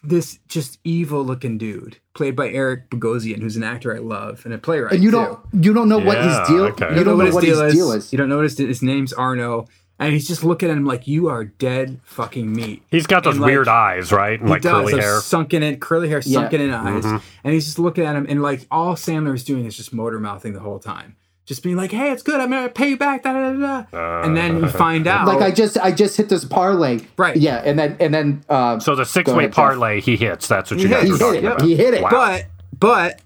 this 0.04 0.38
just 0.48 0.78
evil 0.82 1.24
looking 1.24 1.58
dude 1.58 1.98
played 2.14 2.34
by 2.34 2.48
Eric 2.50 2.90
Bogosian, 2.90 3.40
who's 3.40 3.56
an 3.56 3.62
actor 3.62 3.94
I 3.94 3.98
love 3.98 4.44
and 4.44 4.52
a 4.52 4.58
playwright. 4.58 4.94
And 4.94 5.02
you 5.02 5.10
too. 5.10 5.16
don't 5.16 5.64
you 5.64 5.72
don't 5.72 5.88
know 5.88 5.98
what 5.98 6.18
his 6.22 6.48
deal 6.48 6.64
okay. 6.64 6.96
you 6.96 7.04
don't 7.04 7.18
know 7.18 7.32
what 7.32 7.44
his 7.44 7.72
deal 7.72 7.92
is. 7.92 8.12
You 8.12 8.18
don't 8.18 8.28
know 8.28 8.36
what 8.36 8.44
his, 8.44 8.58
his 8.58 8.82
name's 8.82 9.12
Arno. 9.12 9.66
And 10.04 10.12
he's 10.12 10.26
just 10.28 10.44
looking 10.44 10.70
at 10.70 10.76
him 10.76 10.84
like 10.84 11.06
you 11.06 11.28
are 11.28 11.44
dead 11.44 12.00
fucking 12.04 12.52
meat. 12.52 12.82
He's 12.90 13.06
got 13.06 13.24
those 13.24 13.34
And, 13.34 13.42
like, 13.42 13.50
weird 13.50 13.68
eyes, 13.68 14.12
right? 14.12 14.38
And 14.38 14.48
he 14.48 14.52
like 14.52 14.62
does, 14.62 14.72
curly 14.72 14.92
those 14.92 15.00
hair. 15.02 15.20
sunken 15.20 15.62
in 15.62 15.78
curly 15.80 16.08
hair, 16.08 16.20
Yeah. 16.24 16.40
sunken 16.40 16.60
in 16.60 16.70
eyes, 16.72 17.04
Mhm. 17.04 17.20
and 17.44 17.54
he's 17.54 17.64
just 17.66 17.78
looking 17.78 18.04
at 18.04 18.14
him, 18.16 18.26
and 18.28 18.42
like 18.42 18.66
all 18.70 18.94
Sandler 18.94 19.34
is 19.34 19.44
doing 19.44 19.64
is 19.66 19.76
just 19.76 19.92
motor 19.92 20.18
mouthing 20.20 20.52
the 20.52 20.60
whole 20.60 20.78
time, 20.78 21.16
just 21.46 21.62
being 21.62 21.76
like, 21.76 21.90
"Hey, 21.92 22.10
it's 22.12 22.22
good. 22.22 22.40
I'm 22.40 22.50
gonna 22.50 22.68
pay 22.68 22.90
you 22.90 22.96
back." 22.96 23.22
Da, 23.22 23.32
da, 23.32 23.52
da, 23.52 23.82
da. 23.92 24.22
and 24.22 24.36
then 24.36 24.58
you 24.60 24.68
find 24.68 25.06
out, 25.06 25.26
Like 25.26 25.40
I 25.42 25.50
just 25.50 25.76
I 25.78 25.90
just 25.92 26.16
hit 26.16 26.28
this 26.28 26.44
parlay. 26.44 27.00
Right. 27.16 27.36
Yeah, 27.36 27.62
and 27.64 27.78
then 27.78 27.96
and 28.00 28.12
then 28.14 28.44
uh 28.48 28.78
So 28.78 28.94
the 28.94 29.04
six 29.04 29.30
way 29.30 29.38
ahead, 29.44 29.50
Jeff. 29.50 29.56
parlay 29.56 30.00
he 30.00 30.16
hits. 30.16 30.46
That's 30.48 30.70
what 30.70 30.80
you 30.80 30.88
guys 30.88 31.02
hit 31.02 31.10
were 31.10 31.16
it. 31.16 31.18
talking 31.20 31.42
Yep. 31.44 31.52
about. 31.56 31.66
He 31.66 31.76
hit 31.76 31.94
it. 31.94 32.02
Wow. 32.02 32.10
But 32.10 32.44
but 32.78 33.20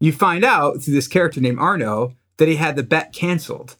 you 0.00 0.12
find 0.12 0.44
out 0.44 0.82
through 0.82 0.94
this 0.94 1.08
character 1.08 1.40
named 1.40 1.58
Arno 1.58 2.12
that 2.36 2.48
he 2.48 2.56
had 2.56 2.76
the 2.76 2.82
bet 2.82 3.12
canceled. 3.14 3.76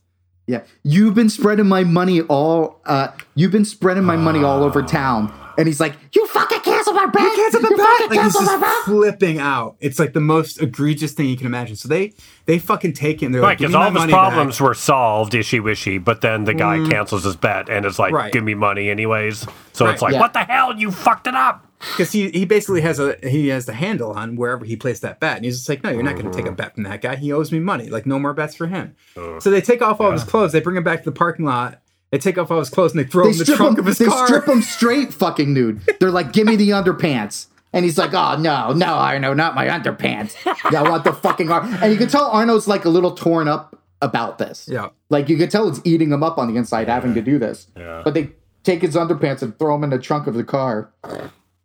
Yeah. 0.46 0.62
You've 0.85 1.14
been 1.14 1.28
spreading 1.28 1.66
my 1.66 1.82
money 1.85 2.20
all 2.22 2.80
uh 2.87 3.09
you've 3.35 3.50
been 3.52 3.64
spreading 3.64 4.04
my 4.04 4.16
money 4.16 4.42
all 4.44 4.62
over 4.62 4.82
town. 4.82 5.32
And 5.59 5.66
he's 5.66 5.80
like, 5.80 5.94
You 6.12 6.26
fucking 6.26 6.61
canceled 6.61 6.96
my 6.96 7.06
bet. 7.06 7.22
You 7.22 7.35
canceled 7.35 7.62
the 7.64 7.68
bet. 7.76 8.11
Like 8.11 8.20
he's 8.24 8.32
just 8.35 8.85
flipping 8.85 9.38
out. 9.38 9.76
It's 9.80 9.98
like 9.98 10.12
the 10.12 10.20
most 10.20 10.61
egregious 10.62 11.12
thing 11.14 11.28
you 11.28 11.37
can 11.37 11.46
imagine. 11.46 11.74
So 11.76 11.88
they 11.88 12.12
they 12.44 12.59
fucking 12.61 12.92
take 12.92 13.22
him. 13.22 13.32
They're 13.32 13.40
Right, 13.42 13.48
like, 13.50 13.59
"Give 13.59 13.70
because 13.70 13.74
me 13.74 13.78
my 13.78 13.85
all 13.85 13.88
of 13.88 13.94
his 13.94 14.00
money 14.02 14.12
problems 14.12 14.59
back." 14.59 14.68
were 14.68 14.74
solved, 14.74 15.32
ishy 15.32 15.61
wishy, 15.62 15.98
but 15.98 16.20
then 16.20 16.44
the 16.44 16.54
guy 16.54 16.78
Mm. 16.78 16.90
cancels 16.90 17.24
his 17.24 17.35
bet 17.37 17.68
and 17.68 17.85
it's 17.87 17.98
like, 17.98 18.12
Right. 18.12 18.32
give 18.32 18.44
me 18.44 18.54
money 18.54 18.88
anyways. 18.90 19.46
So 19.72 19.85
Right. 19.87 19.94
it's 19.94 20.02
like, 20.02 20.12
Yeah. 20.12 20.20
what 20.20 20.32
the 20.32 20.40
hell? 20.44 20.76
You 20.76 20.90
fucked 20.92 21.26
it 21.26 21.35
up. 21.35 21.65
Because 21.78 22.12
he 22.12 22.30
he 22.30 22.44
basically 22.44 22.80
has 22.80 22.98
a 22.98 23.16
he 23.22 23.48
has 23.48 23.66
the 23.66 23.72
handle 23.72 24.12
on 24.12 24.36
wherever 24.36 24.64
he 24.64 24.76
placed 24.76 25.02
that 25.02 25.20
bet, 25.20 25.36
and 25.36 25.44
he's 25.44 25.56
just 25.56 25.68
like, 25.68 25.82
no, 25.82 25.90
you're 25.90 26.02
not 26.02 26.14
going 26.14 26.30
to 26.30 26.32
take 26.32 26.46
a 26.46 26.48
uh-huh. 26.48 26.56
bet 26.56 26.74
from 26.74 26.84
that 26.84 27.00
guy. 27.02 27.16
He 27.16 27.32
owes 27.32 27.52
me 27.52 27.58
money. 27.58 27.88
Like 27.88 28.06
no 28.06 28.18
more 28.18 28.32
bets 28.32 28.54
for 28.54 28.66
him. 28.66 28.96
So 29.14 29.50
they 29.50 29.60
take 29.60 29.82
off 29.82 30.00
all 30.00 30.08
of 30.08 30.12
his 30.14 30.24
clothes. 30.24 30.52
They 30.52 30.60
bring 30.60 30.76
him 30.76 30.84
back 30.84 31.00
to 31.00 31.10
the 31.10 31.16
parking 31.16 31.44
lot. 31.44 31.80
They 32.10 32.18
take 32.18 32.38
off 32.38 32.50
all 32.50 32.60
his 32.60 32.70
clothes 32.70 32.92
and 32.92 33.00
they 33.00 33.08
throw 33.08 33.24
They 33.24 33.30
him 33.30 33.32
in 33.32 33.38
the 33.38 33.44
strip 33.44 33.56
trunk 33.56 33.78
him, 33.78 33.80
of 33.80 33.86
his 33.86 33.98
they 33.98 34.06
car. 34.06 34.26
strip 34.26 34.46
him 34.46 34.62
straight 34.62 35.12
fucking 35.12 35.52
nude. 35.52 35.80
They're 36.00 36.10
like, 36.10 36.32
Give 36.32 36.46
me 36.46 36.56
the 36.56 36.70
underpants. 36.70 37.46
And 37.72 37.84
he's 37.84 37.98
like, 37.98 38.14
Oh 38.14 38.36
no, 38.38 38.72
no, 38.72 38.86
Arno, 38.86 39.34
not 39.34 39.54
my 39.54 39.66
underpants. 39.66 40.34
Yeah, 40.70 40.82
I 40.82 40.88
want 40.88 41.04
the 41.04 41.12
fucking 41.12 41.50
arm. 41.50 41.72
And 41.82 41.92
you 41.92 41.98
can 41.98 42.08
tell 42.08 42.30
Arno's 42.30 42.68
like 42.68 42.84
a 42.84 42.88
little 42.88 43.12
torn 43.12 43.48
up 43.48 43.82
about 44.02 44.38
this. 44.38 44.68
Yeah. 44.70 44.90
Like 45.10 45.28
you 45.28 45.36
could 45.36 45.50
tell 45.50 45.68
it's 45.68 45.80
eating 45.84 46.12
him 46.12 46.22
up 46.22 46.38
on 46.38 46.52
the 46.52 46.58
inside 46.58 46.88
having 46.88 47.14
to 47.14 47.22
do 47.22 47.38
this. 47.38 47.66
Yeah. 47.76 48.02
But 48.04 48.14
they 48.14 48.30
take 48.62 48.82
his 48.82 48.94
underpants 48.94 49.42
and 49.42 49.58
throw 49.58 49.74
him 49.74 49.84
in 49.84 49.90
the 49.90 49.98
trunk 49.98 50.26
of 50.26 50.34
the 50.34 50.44
car. 50.44 50.92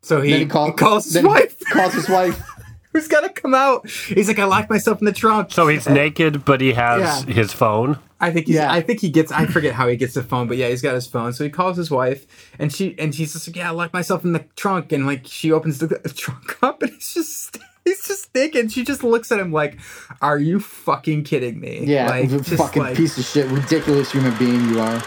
So 0.01 0.21
he, 0.21 0.37
he, 0.39 0.45
call- 0.45 0.67
he 0.67 0.73
calls 0.73 1.05
his 1.05 1.13
then 1.13 1.23
he 1.25 1.29
wife. 1.29 1.59
calls 1.71 1.93
his 1.93 2.09
wife. 2.09 2.41
Who's 2.93 3.07
got 3.07 3.21
to 3.21 3.29
come 3.29 3.53
out? 3.53 3.89
He's 3.89 4.27
like, 4.27 4.37
I 4.39 4.43
locked 4.43 4.69
myself 4.69 4.99
in 4.99 5.05
the 5.05 5.13
trunk. 5.13 5.51
So 5.51 5.67
he's 5.69 5.87
naked, 5.87 6.43
but 6.43 6.59
he 6.59 6.73
has 6.73 7.23
Yeah. 7.25 7.33
his 7.33 7.53
phone. 7.53 7.97
I 8.19 8.31
think 8.31 8.47
he's, 8.47 8.57
I 8.57 8.81
think 8.81 8.99
he 8.99 9.09
gets 9.09 9.31
I 9.31 9.45
forget 9.45 9.73
how 9.73 9.87
he 9.87 9.95
gets 9.95 10.13
the 10.13 10.21
phone, 10.23 10.47
but 10.47 10.57
yeah, 10.57 10.67
he's 10.67 10.81
got 10.81 10.93
his 10.93 11.07
phone. 11.07 11.31
So 11.33 11.43
he 11.45 11.49
calls 11.49 11.77
his 11.77 11.89
wife 11.89 12.27
and 12.59 12.71
she 12.71 12.93
and 12.99 13.15
she's 13.15 13.31
just 13.33 13.47
like, 13.47 13.55
Yeah, 13.55 13.69
I 13.69 13.71
locked 13.71 13.93
myself 13.93 14.23
in 14.25 14.33
the 14.33 14.45
trunk 14.55 14.91
and 14.91 15.05
like 15.07 15.25
she 15.25 15.51
opens 15.53 15.79
the, 15.79 15.87
the 15.87 16.09
trunk 16.09 16.57
up 16.61 16.81
and 16.83 16.91
he's 16.91 17.13
just 17.13 17.57
he's 17.85 18.05
just 18.05 18.35
naked. 18.35 18.71
She 18.73 18.83
just 18.83 19.03
looks 19.03 19.31
at 19.31 19.39
him 19.39 19.51
like, 19.53 19.79
Are 20.21 20.37
you 20.37 20.59
fucking 20.59 21.23
kidding 21.23 21.59
me? 21.61 21.85
Yeah, 21.85 22.09
like, 22.09 22.29
you 22.29 22.39
just 22.41 22.49
fucking 22.57 22.83
like- 22.83 22.97
piece 22.97 23.17
of 23.17 23.23
shit, 23.25 23.47
ridiculous 23.49 24.11
human 24.11 24.37
being 24.37 24.69
you 24.69 24.81
are. 24.81 25.01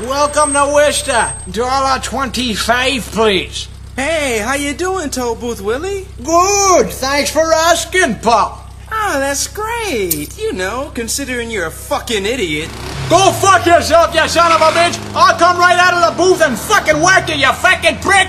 Welcome 0.00 0.52
to 0.52 0.70
Worcester. 0.74 1.32
Dollar 1.50 1.98
twenty-five, 2.00 3.02
please. 3.06 3.68
Hey, 3.96 4.38
how 4.38 4.54
you 4.54 4.72
doing, 4.72 5.10
Toll 5.10 5.34
Booth 5.34 5.60
Willie? 5.60 6.06
Good. 6.24 6.88
Thanks 6.90 7.30
for 7.30 7.52
asking, 7.52 8.20
Pop. 8.20 8.70
Oh, 8.90 9.18
that's 9.18 9.46
great. 9.46 10.38
You 10.38 10.52
know, 10.52 10.90
considering 10.94 11.50
you're 11.50 11.66
a 11.66 11.70
fucking 11.70 12.24
idiot. 12.24 12.68
Go 13.10 13.32
fuck 13.32 13.66
yourself, 13.66 14.14
you 14.14 14.26
son 14.28 14.52
of 14.52 14.60
a 14.62 14.70
bitch! 14.70 14.98
I'll 15.14 15.38
come 15.38 15.58
right 15.58 15.78
out 15.78 15.92
of 15.92 16.16
the 16.16 16.22
booth 16.22 16.40
and 16.40 16.58
fucking 16.58 17.00
whack 17.02 17.28
you, 17.28 17.34
you 17.34 17.52
fucking 17.52 17.98
prick! 18.00 18.28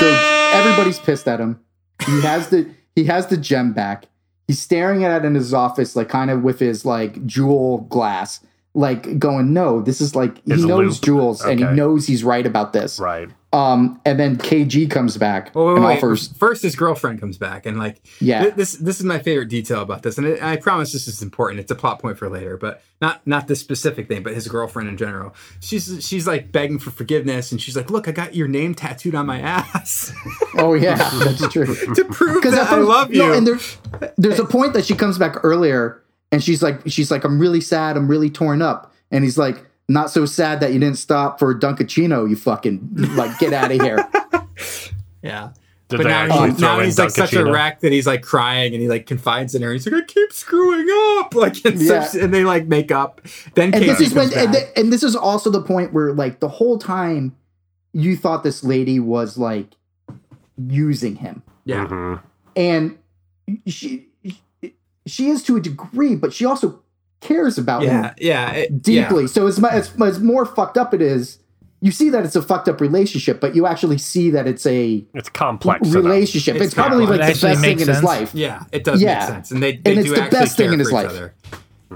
So 0.00 0.06
everybody's 0.52 0.98
pissed 0.98 1.28
at 1.28 1.38
him. 1.38 1.60
He 2.04 2.20
has 2.22 2.48
the 2.48 2.68
he 2.96 3.04
has 3.04 3.28
the 3.28 3.36
gem 3.36 3.72
back. 3.72 4.06
He's 4.48 4.58
staring 4.58 5.04
at 5.04 5.22
it 5.22 5.24
in 5.24 5.36
his 5.36 5.54
office, 5.54 5.94
like 5.94 6.08
kind 6.08 6.30
of 6.30 6.42
with 6.42 6.58
his 6.58 6.84
like 6.84 7.24
jewel 7.24 7.78
glass, 7.78 8.40
like 8.74 9.18
going, 9.18 9.52
"No, 9.52 9.80
this 9.80 10.00
is 10.00 10.14
like 10.16 10.44
His 10.46 10.62
he 10.62 10.66
knows 10.68 10.96
loop. 10.96 11.02
jewels 11.04 11.44
and 11.44 11.58
he 11.60 11.66
knows 11.66 12.06
he's 12.06 12.24
right 12.24 12.44
about 12.46 12.72
this." 12.72 12.98
Right. 12.98 13.28
Um, 13.52 14.00
and 14.04 14.18
then 14.18 14.36
KG 14.36 14.90
comes 14.90 15.16
back 15.16 15.54
Wait, 15.54 15.64
wait, 15.64 15.74
and 15.76 15.84
wait. 15.84 15.98
offers. 15.98 16.26
First, 16.36 16.64
his 16.64 16.74
girlfriend 16.74 17.20
comes 17.20 17.38
back, 17.38 17.66
and 17.66 17.78
like, 17.78 18.02
Yeah. 18.18 18.42
thi- 18.46 18.50
this 18.50 18.72
this 18.72 18.98
is 18.98 19.04
my 19.04 19.20
favorite 19.20 19.48
detail 19.48 19.80
about 19.80 20.02
this, 20.02 20.18
and 20.18 20.26
it, 20.26 20.42
I 20.42 20.56
promise 20.56 20.92
this 20.92 21.06
is 21.06 21.22
important. 21.22 21.60
It's 21.60 21.70
a 21.70 21.76
plot 21.76 22.00
point 22.00 22.18
for 22.18 22.28
later, 22.28 22.56
but 22.56 22.82
not 23.00 23.24
not 23.26 23.46
this 23.46 23.60
specific 23.60 24.08
thing, 24.08 24.24
but 24.24 24.34
his 24.34 24.48
girlfriend 24.48 24.88
in 24.88 24.96
general. 24.96 25.36
She's 25.60 26.04
she's 26.04 26.26
like 26.26 26.50
begging 26.50 26.80
for 26.80 26.90
forgiveness, 26.90 27.52
and 27.52 27.60
she's 27.62 27.76
like, 27.76 27.90
"Look, 27.92 28.08
I 28.08 28.10
got 28.10 28.34
your 28.34 28.48
name 28.48 28.74
tattooed 28.74 29.14
on 29.14 29.24
my 29.26 29.38
ass 29.38 30.12
Oh 30.58 30.74
yeah, 30.74 30.96
that's 31.22 31.46
true. 31.52 31.66
to 31.94 32.04
prove 32.06 32.34
Because 32.42 32.54
that 32.56 32.72
I 32.72 32.78
love 32.78 33.12
you." 33.14 33.20
No, 33.20 33.32
and 33.34 33.46
there's 33.46 33.76
there's 34.18 34.40
a 34.40 34.44
point 34.44 34.72
that 34.72 34.84
she 34.84 34.96
comes 34.96 35.16
back 35.16 35.36
earlier, 35.44 36.02
and 36.34 36.42
she's 36.42 36.62
like, 36.62 36.80
she's 36.86 37.10
like, 37.10 37.22
I'm 37.22 37.38
really 37.38 37.60
sad, 37.60 37.96
I'm 37.96 38.08
really 38.08 38.28
torn 38.28 38.60
up, 38.60 38.92
and 39.12 39.22
he's 39.22 39.38
like, 39.38 39.64
not 39.88 40.10
so 40.10 40.26
sad 40.26 40.58
that 40.60 40.72
you 40.72 40.80
didn't 40.80 40.98
stop 40.98 41.38
for 41.38 41.50
a 41.50 41.54
Dunkachino, 41.58 42.28
you 42.28 42.34
fucking 42.36 42.88
like 43.14 43.38
get 43.38 43.52
out 43.52 43.70
of 43.70 43.80
here. 43.80 44.06
yeah. 45.22 45.50
Did 45.88 45.98
but 45.98 46.06
now, 46.06 46.22
actually 46.22 46.50
he- 46.52 46.60
now 46.62 46.80
he's 46.80 46.98
like 46.98 47.10
such 47.10 47.34
a 47.34 47.44
wreck 47.44 47.80
that 47.80 47.92
he's 47.92 48.06
like 48.06 48.22
crying 48.22 48.72
and 48.72 48.80
he 48.82 48.88
like 48.88 49.04
confides 49.06 49.54
in 49.54 49.60
her. 49.60 49.70
He's 49.72 49.86
like, 49.86 50.02
I 50.02 50.06
keep 50.06 50.32
screwing 50.32 50.88
up. 51.20 51.34
Like, 51.34 51.62
and, 51.66 51.78
Yeah. 51.78 52.04
such, 52.04 52.20
and 52.22 52.32
they 52.32 52.44
like 52.44 52.66
make 52.66 52.90
up. 52.90 53.20
Then 53.54 53.74
and 53.74 53.84
this 53.84 54.00
is 54.00 54.14
when 54.14 54.32
and, 54.34 54.52
th- 54.54 54.68
and 54.76 54.90
this 54.92 55.02
is 55.02 55.14
also 55.14 55.50
the 55.50 55.60
point 55.62 55.92
where 55.92 56.12
like 56.14 56.40
the 56.40 56.48
whole 56.48 56.78
time 56.78 57.36
you 57.92 58.16
thought 58.16 58.42
this 58.42 58.64
lady 58.64 58.98
was 58.98 59.36
like 59.36 59.74
using 60.56 61.16
him 61.16 61.42
yeah. 61.64 61.86
Mm-hmm. 61.86 62.26
and 62.56 62.98
she 63.66 64.08
she 65.06 65.28
is 65.28 65.42
to 65.42 65.56
a 65.56 65.60
degree 65.60 66.14
but 66.16 66.32
she 66.32 66.44
also 66.44 66.80
cares 67.20 67.56
about 67.58 67.82
Yeah, 67.82 68.08
him 68.08 68.14
yeah, 68.18 68.50
it- 68.52 68.82
deeply 68.82 69.22
yeah. 69.22 69.28
so 69.28 69.46
as, 69.46 69.58
mu- 69.60 69.68
as, 69.68 69.92
as 70.00 70.20
more 70.20 70.44
fucked 70.44 70.76
up 70.78 70.92
it 70.94 71.00
is 71.02 71.38
you 71.80 71.90
see 71.90 72.08
that 72.10 72.24
it's 72.24 72.36
a 72.36 72.42
fucked 72.42 72.68
up 72.68 72.80
relationship 72.80 73.40
but 73.40 73.54
you 73.54 73.66
actually 73.66 73.98
see 73.98 74.30
that 74.30 74.46
it's 74.46 74.64
a 74.66 75.04
It's 75.14 75.28
complex. 75.28 75.88
relationship 75.90 76.56
it's, 76.56 76.74
probably 76.74 77.04
like 77.06 77.16
It 77.16 77.18
the 77.18 77.26
best 77.26 77.40
thing 77.42 77.60
makes 77.60 77.82
in 77.82 77.88
his 77.88 78.02
life 78.02 78.34
Yeah, 78.34 78.64
it 78.72 78.84
does 78.84 79.02
Yeah. 79.02 79.18
make 79.20 79.28
sense, 79.28 79.50
and 79.50 79.62
they, 79.62 79.76
they 79.76 79.90
And 79.92 80.00
it's 80.00 80.08
do 80.08 80.14
the 80.14 80.22
actually 80.22 80.38
best 80.40 80.56
thing 80.56 80.72
in 80.72 80.78
his 80.78 80.92
life. 80.92 81.08
other. 81.10 81.34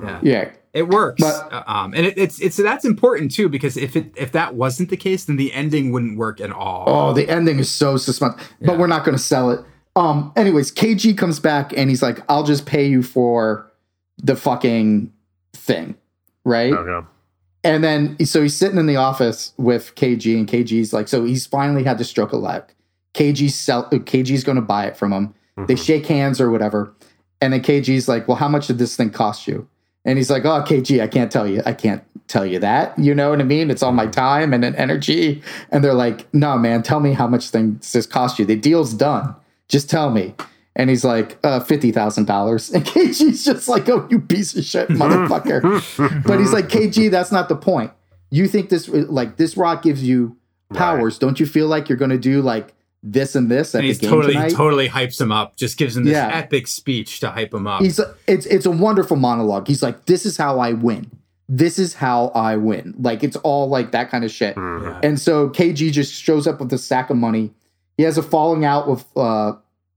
Yeah. 0.02 0.18
yeah 0.22 0.50
It 0.74 0.88
works, 0.88 1.20
But- 1.22 1.52
Uh, 1.52 1.62
um, 1.66 1.94
and 1.94 2.04
it, 2.06 2.18
it's 2.18 2.38
it's 2.40 2.56
that's 2.58 2.84
important 2.84 3.32
too 3.32 3.48
because 3.48 3.76
if 3.78 3.96
it 3.96 4.12
if 4.16 4.32
that 4.32 4.54
wasn't 4.54 4.90
the 4.90 4.96
case, 4.98 5.24
then 5.24 5.36
the 5.36 5.52
ending 5.54 5.90
wouldn't 5.92 6.18
work 6.18 6.40
at 6.40 6.52
all. 6.52 6.84
Oh, 6.86 7.12
the 7.14 7.28
ending 7.28 7.58
is 7.58 7.70
so 7.70 7.96
suspense. 7.96 8.34
But 8.60 8.78
we're 8.78 8.86
not 8.86 9.04
going 9.04 9.16
to 9.16 9.22
sell 9.22 9.50
it. 9.50 9.60
Um. 9.98 10.32
Anyways, 10.36 10.70
KG 10.72 11.16
comes 11.18 11.40
back 11.40 11.76
and 11.76 11.90
he's 11.90 12.02
like, 12.02 12.20
"I'll 12.28 12.44
just 12.44 12.66
pay 12.66 12.86
you 12.86 13.02
for 13.02 13.70
the 14.22 14.36
fucking 14.36 15.12
thing, 15.52 15.96
right?" 16.44 16.72
Okay. 16.72 17.06
And 17.64 17.82
then 17.82 18.24
so 18.24 18.42
he's 18.42 18.56
sitting 18.56 18.78
in 18.78 18.86
the 18.86 18.96
office 18.96 19.52
with 19.56 19.94
KG, 19.96 20.36
and 20.38 20.48
KG's 20.48 20.92
like, 20.92 21.08
so 21.08 21.24
he's 21.24 21.44
finally 21.44 21.82
had 21.82 21.98
the 21.98 22.04
stroke 22.04 22.32
of 22.32 22.40
luck. 22.40 22.72
KG's 23.14 23.56
sell. 23.56 23.88
KG's 23.90 24.44
going 24.44 24.56
to 24.56 24.62
buy 24.62 24.86
it 24.86 24.96
from 24.96 25.12
him. 25.12 25.34
They 25.66 25.74
shake 25.74 26.06
hands 26.06 26.40
or 26.40 26.50
whatever, 26.52 26.94
and 27.40 27.52
then 27.52 27.60
KG's 27.60 28.06
like, 28.06 28.28
"Well, 28.28 28.36
how 28.36 28.46
much 28.46 28.68
did 28.68 28.78
this 28.78 28.94
thing 28.94 29.10
cost 29.10 29.48
you?" 29.48 29.66
And 30.04 30.16
he's 30.16 30.30
like, 30.30 30.44
"Oh, 30.44 30.62
KG, 30.62 31.02
I 31.02 31.08
can't 31.08 31.32
tell 31.32 31.48
you. 31.48 31.60
I 31.66 31.72
can't 31.72 32.04
tell 32.28 32.46
you 32.46 32.60
that. 32.60 32.96
You 32.96 33.12
know 33.12 33.30
what 33.30 33.40
I 33.40 33.44
mean? 33.44 33.68
It's 33.68 33.82
all 33.82 33.90
my 33.90 34.06
time 34.06 34.54
and 34.54 34.64
an 34.64 34.76
energy." 34.76 35.42
And 35.70 35.82
they're 35.82 35.94
like, 35.94 36.32
"No, 36.32 36.56
man, 36.56 36.84
tell 36.84 37.00
me 37.00 37.12
how 37.12 37.26
much 37.26 37.50
things 37.50 37.92
this 37.92 38.06
cost 38.06 38.38
you. 38.38 38.44
The 38.44 38.54
deal's 38.54 38.94
done. 38.94 39.34
Just 39.68 39.88
tell 39.90 40.10
me." 40.10 40.34
And 40.76 40.88
he's 40.90 41.04
like, 41.04 41.38
uh, 41.42 41.60
fifty 41.60 41.90
thousand 41.92 42.26
dollars. 42.26 42.70
And 42.74 42.84
KG's 42.84 43.44
just 43.44 43.68
like, 43.68 43.88
"Oh, 43.88 44.06
you 44.10 44.20
piece 44.20 44.56
of 44.56 44.64
shit, 44.64 44.88
motherfucker." 44.90 46.22
but 46.26 46.38
he's 46.38 46.52
like, 46.52 46.68
KG, 46.68 47.10
that's 47.10 47.32
not 47.32 47.48
the 47.48 47.56
point. 47.56 47.90
You 48.30 48.46
think 48.46 48.68
this 48.68 48.88
like 48.88 49.36
this 49.36 49.56
rock 49.56 49.82
gives 49.82 50.02
you 50.04 50.36
powers? 50.74 51.18
Don't 51.18 51.40
you 51.40 51.46
feel 51.46 51.66
like 51.66 51.88
you're 51.88 51.98
going 51.98 52.10
to 52.10 52.18
do 52.18 52.42
like 52.42 52.74
this 53.02 53.34
and 53.34 53.48
this 53.50 53.74
and 53.74 53.84
he's 53.84 53.98
totally 53.98 54.34
tonight? 54.34 54.52
totally 54.52 54.88
hypes 54.88 55.20
him 55.20 55.32
up, 55.32 55.56
just 55.56 55.78
gives 55.78 55.96
him 55.96 56.04
this 56.04 56.12
Yeah. 56.12 56.28
epic 56.32 56.66
speech 56.66 57.20
to 57.20 57.30
hype 57.30 57.54
him 57.54 57.66
up. 57.66 57.80
He's 57.82 57.98
it's 58.26 58.46
it's 58.46 58.66
a 58.66 58.70
wonderful 58.70 59.16
monologue. 59.16 59.66
He's 59.66 59.82
like, 59.82 60.06
"This 60.06 60.26
is 60.26 60.36
how 60.36 60.58
I 60.60 60.72
win. 60.74 61.10
This 61.48 61.78
is 61.78 61.94
how 61.94 62.26
I 62.34 62.56
win." 62.56 62.94
Like 63.00 63.24
it's 63.24 63.36
all 63.36 63.68
like 63.68 63.90
that 63.92 64.10
kind 64.10 64.24
of 64.24 64.30
shit. 64.30 64.56
And 64.56 65.18
so 65.18 65.48
KG 65.48 65.90
just 65.90 66.12
shows 66.12 66.46
up 66.46 66.60
with 66.60 66.72
a 66.72 66.78
sack 66.78 67.10
of 67.10 67.16
money. 67.16 67.52
He 67.98 68.04
has 68.04 68.16
a 68.16 68.22
falling 68.22 68.64
out 68.64 68.88
with 68.88 69.04
uh, 69.14 69.54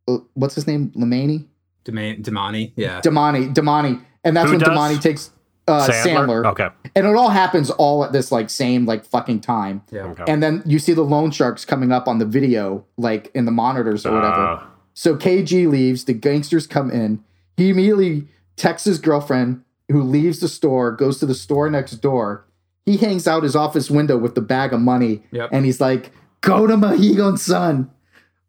uh 0.07 0.17
what's 0.33 0.55
his 0.55 0.67
name, 0.67 0.91
Lemani, 0.97 1.45
Demani, 1.85 2.73
yeah. 2.75 2.99
Damani, 2.99 3.53
Damani, 3.53 4.03
and 4.23 4.35
that's 4.35 4.47
Who 4.47 4.57
when 4.57 4.59
does? 4.59 4.69
Damani 4.69 5.01
takes 5.01 5.31
uh, 5.67 5.87
Sandler. 5.87 6.45
Okay. 6.47 6.67
And 6.95 7.07
it 7.07 7.15
all 7.15 7.29
happens 7.29 7.69
all 7.69 8.03
at 8.03 8.11
this 8.11 8.31
like 8.31 8.49
same 8.49 8.85
like 8.85 9.05
fucking 9.05 9.39
time. 9.39 9.83
Yeah. 9.91 10.07
Okay. 10.07 10.23
And 10.27 10.43
then 10.43 10.61
you 10.65 10.79
see 10.79 10.93
the 10.93 11.03
loan 11.03 11.31
sharks 11.31 11.63
coming 11.63 11.91
up 11.91 12.07
on 12.07 12.17
the 12.17 12.25
video, 12.25 12.85
like 12.97 13.31
in 13.33 13.45
the 13.45 13.51
monitors 13.51 14.05
or 14.05 14.13
whatever. 14.13 14.35
Ah. 14.35 14.67
So 14.93 15.15
KG 15.15 15.69
leaves, 15.69 16.05
the 16.05 16.13
gangsters 16.13 16.67
come 16.67 16.91
in. 16.91 17.23
He 17.55 17.69
immediately 17.69 18.27
texts 18.57 18.85
his 18.85 18.99
girlfriend, 18.99 19.63
who 19.89 20.03
leaves 20.03 20.39
the 20.39 20.47
store, 20.47 20.91
goes 20.91 21.19
to 21.19 21.25
the 21.25 21.35
store 21.35 21.69
next 21.69 21.93
door, 21.97 22.45
he 22.85 22.97
hangs 22.97 23.27
out 23.27 23.43
his 23.43 23.55
office 23.55 23.89
window 23.89 24.17
with 24.17 24.35
the 24.35 24.41
bag 24.41 24.73
of 24.73 24.81
money, 24.81 25.23
Yep. 25.31 25.49
and 25.53 25.65
he's 25.65 25.79
like, 25.79 26.11
"Go 26.41 26.67
to 26.67 26.77
Mohegan 26.77 27.37
Sun." 27.37 27.89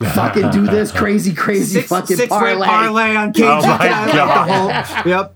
Fucking 0.02 0.50
do 0.50 0.66
this 0.66 0.90
crazy, 1.00 1.33
crazy 1.33 1.74
Six, 1.81 1.88
fucking 1.88 2.16
six 2.16 2.28
parlay. 2.28 2.57
way 2.61 2.66
parlay 2.66 3.14
on 3.14 3.33
KG. 3.33 3.42
Oh 3.44 3.61
my 3.78 3.85
Yeah, 3.85 4.05
like 4.05 5.05
the 5.05 5.05
whole- 5.05 5.11
yep. 5.11 5.35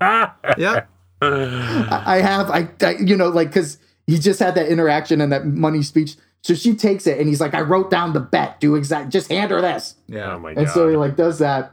Yep. 0.58 0.88
I 1.22 2.02
I 2.06 2.20
have, 2.20 2.50
I, 2.50 2.68
I 2.82 2.96
you 2.98 3.16
know, 3.16 3.28
like, 3.28 3.48
because 3.48 3.78
he 4.06 4.18
just 4.18 4.40
had 4.40 4.54
that 4.56 4.68
interaction 4.68 5.20
and 5.20 5.30
that 5.32 5.46
money 5.46 5.82
speech. 5.82 6.16
So 6.42 6.54
she 6.54 6.74
takes 6.74 7.06
it, 7.06 7.18
and 7.18 7.28
he's 7.28 7.40
like, 7.40 7.54
"I 7.54 7.60
wrote 7.60 7.90
down 7.90 8.12
the 8.12 8.20
bet. 8.20 8.60
Do 8.60 8.74
exact. 8.76 9.10
Just 9.10 9.30
hand 9.30 9.50
her 9.50 9.60
this." 9.60 9.94
Yeah. 10.08 10.34
Oh 10.34 10.38
my 10.38 10.54
God. 10.54 10.58
and 10.58 10.66
god. 10.66 10.72
so 10.74 10.88
he 10.88 10.96
like 10.96 11.16
does 11.16 11.38
that 11.40 11.72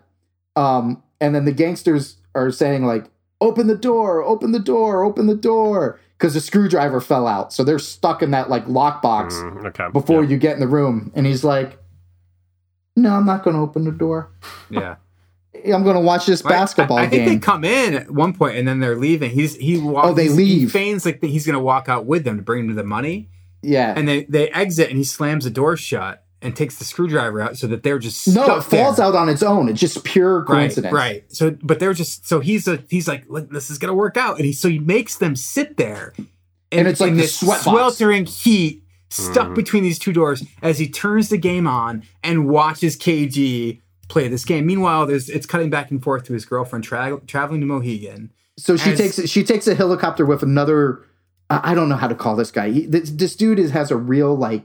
um 0.55 1.03
and 1.19 1.35
then 1.35 1.45
the 1.45 1.51
gangsters 1.51 2.15
are 2.33 2.49
saying 2.51 2.85
like 2.85 3.05
open 3.41 3.67
the 3.67 3.75
door 3.75 4.23
open 4.23 4.51
the 4.53 4.59
door 4.59 5.03
open 5.03 5.27
the 5.27 5.35
door 5.35 5.99
because 6.17 6.33
the 6.33 6.41
screwdriver 6.41 7.01
fell 7.01 7.27
out 7.27 7.51
so 7.53 7.63
they're 7.63 7.79
stuck 7.79 8.21
in 8.23 8.31
that 8.31 8.49
like 8.49 8.65
lockbox 8.67 9.31
Mm, 9.33 9.65
okay. 9.67 9.87
before 9.91 10.23
you 10.23 10.37
get 10.37 10.53
in 10.53 10.59
the 10.59 10.67
room 10.67 11.11
and 11.15 11.25
he's 11.25 11.43
like 11.43 11.77
no 12.95 13.13
i'm 13.13 13.25
not 13.25 13.43
going 13.43 13.55
to 13.55 13.61
open 13.61 13.83
the 13.85 13.91
door 13.91 14.31
Yeah. 14.69 14.95
i'm 15.73 15.83
going 15.83 15.95
to 15.95 16.01
watch 16.01 16.25
this 16.25 16.43
Right? 16.43 16.51
basketball 16.51 16.97
I, 16.97 17.03
I 17.03 17.07
think 17.09 17.25
game 17.25 17.29
they 17.35 17.39
come 17.39 17.63
in 17.63 17.93
at 17.95 18.11
one 18.11 18.33
point 18.33 18.57
and 18.57 18.67
then 18.67 18.79
they're 18.79 18.97
leaving. 18.97 19.31
He's 19.31 19.55
he 19.55 19.77
walks. 19.79 20.07
Oh, 20.09 20.13
they 20.13 20.23
He 20.25 20.29
leave. 20.29 20.71
feigns 20.71 21.05
like 21.05 21.21
that 21.21 21.27
he's 21.27 21.45
gonna 21.45 21.59
walk 21.59 21.87
out 21.89 22.05
with 22.05 22.23
them 22.25 22.37
to 22.37 22.43
bring 22.43 22.67
them 22.67 22.75
the 22.75 22.83
money, 22.83 23.29
yeah 23.61 23.93
and 23.95 24.07
they 24.07 24.23
they 24.25 24.49
exit 24.49 24.89
and 24.89 24.97
he 24.97 25.03
slams 25.03 25.45
the 25.45 25.49
door 25.49 25.77
shut 25.77 26.24
and 26.45 26.55
takes 26.55 26.75
the 26.77 26.85
screwdriver 26.85 27.41
out 27.41 27.57
so 27.57 27.67
that 27.67 27.83
they're 27.83 27.99
just 27.99 28.27
no 28.27 28.57
it 28.57 28.63
falls 28.63 28.97
there. 28.97 29.05
out 29.05 29.15
on 29.15 29.27
its 29.27 29.41
own 29.43 29.67
it's 29.67 29.79
just 29.79 30.03
pure 30.03 30.43
coincidence 30.45 30.93
Right, 30.93 31.11
right. 31.13 31.23
So, 31.33 31.57
but 31.63 31.79
they're 31.79 31.93
just 31.93 32.27
so 32.27 32.39
he's 32.39 32.67
a 32.67 32.83
he's 32.89 33.07
like, 33.07 33.25
this 33.51 33.69
is 33.69 33.77
gonna 33.77 33.93
work 33.95 34.15
out, 34.15 34.37
and 34.37 34.45
he 34.45 34.53
so 34.53 34.69
he 34.69 34.79
makes 34.79 35.17
them 35.17 35.35
sit 35.35 35.77
there, 35.77 36.13
And 36.71 36.87
it's 36.87 36.99
like 37.01 37.09
in 37.11 37.17
this 37.17 37.35
sweat 37.39 37.57
box. 37.57 37.63
sweltering 37.63 38.25
heat, 38.25 38.83
stuck 39.09 39.49
Mhm. 39.49 39.55
between 39.55 39.83
these 39.83 39.99
two 39.99 40.13
doors, 40.13 40.43
as 40.61 40.79
he 40.79 40.87
turns 40.87 41.29
the 41.29 41.37
game 41.37 41.67
on 41.67 42.03
and 42.23 42.47
watches 42.47 42.95
KG 42.97 43.81
play 44.07 44.27
this 44.27 44.45
game. 44.45 44.65
Meanwhile, 44.65 45.07
there's 45.07 45.29
it's 45.29 45.45
cutting 45.45 45.69
back 45.69 45.89
and 45.91 46.01
forth 46.03 46.23
to 46.25 46.33
his 46.33 46.45
girlfriend 46.45 46.83
tra- 46.83 47.19
traveling 47.27 47.59
to 47.61 47.65
Mohegan. 47.67 48.31
So 48.57 48.77
she 48.77 48.91
As- 48.91 48.97
takes 48.99 49.29
she 49.29 49.43
takes 49.43 49.67
a 49.67 49.75
helicopter 49.75 50.25
with 50.25 50.43
another. 50.43 51.01
I 51.49 51.71
I 51.71 51.75
don't 51.75 51.89
know 51.89 51.95
how 51.95 52.07
to 52.07 52.15
call 52.15 52.35
this 52.35 52.51
guy. 52.51 52.69
He, 52.71 52.85
this, 52.85 53.09
this 53.09 53.35
dude 53.35 53.59
is, 53.59 53.71
has 53.71 53.89
a 53.91 53.95
real 53.97 54.35
like 54.35 54.63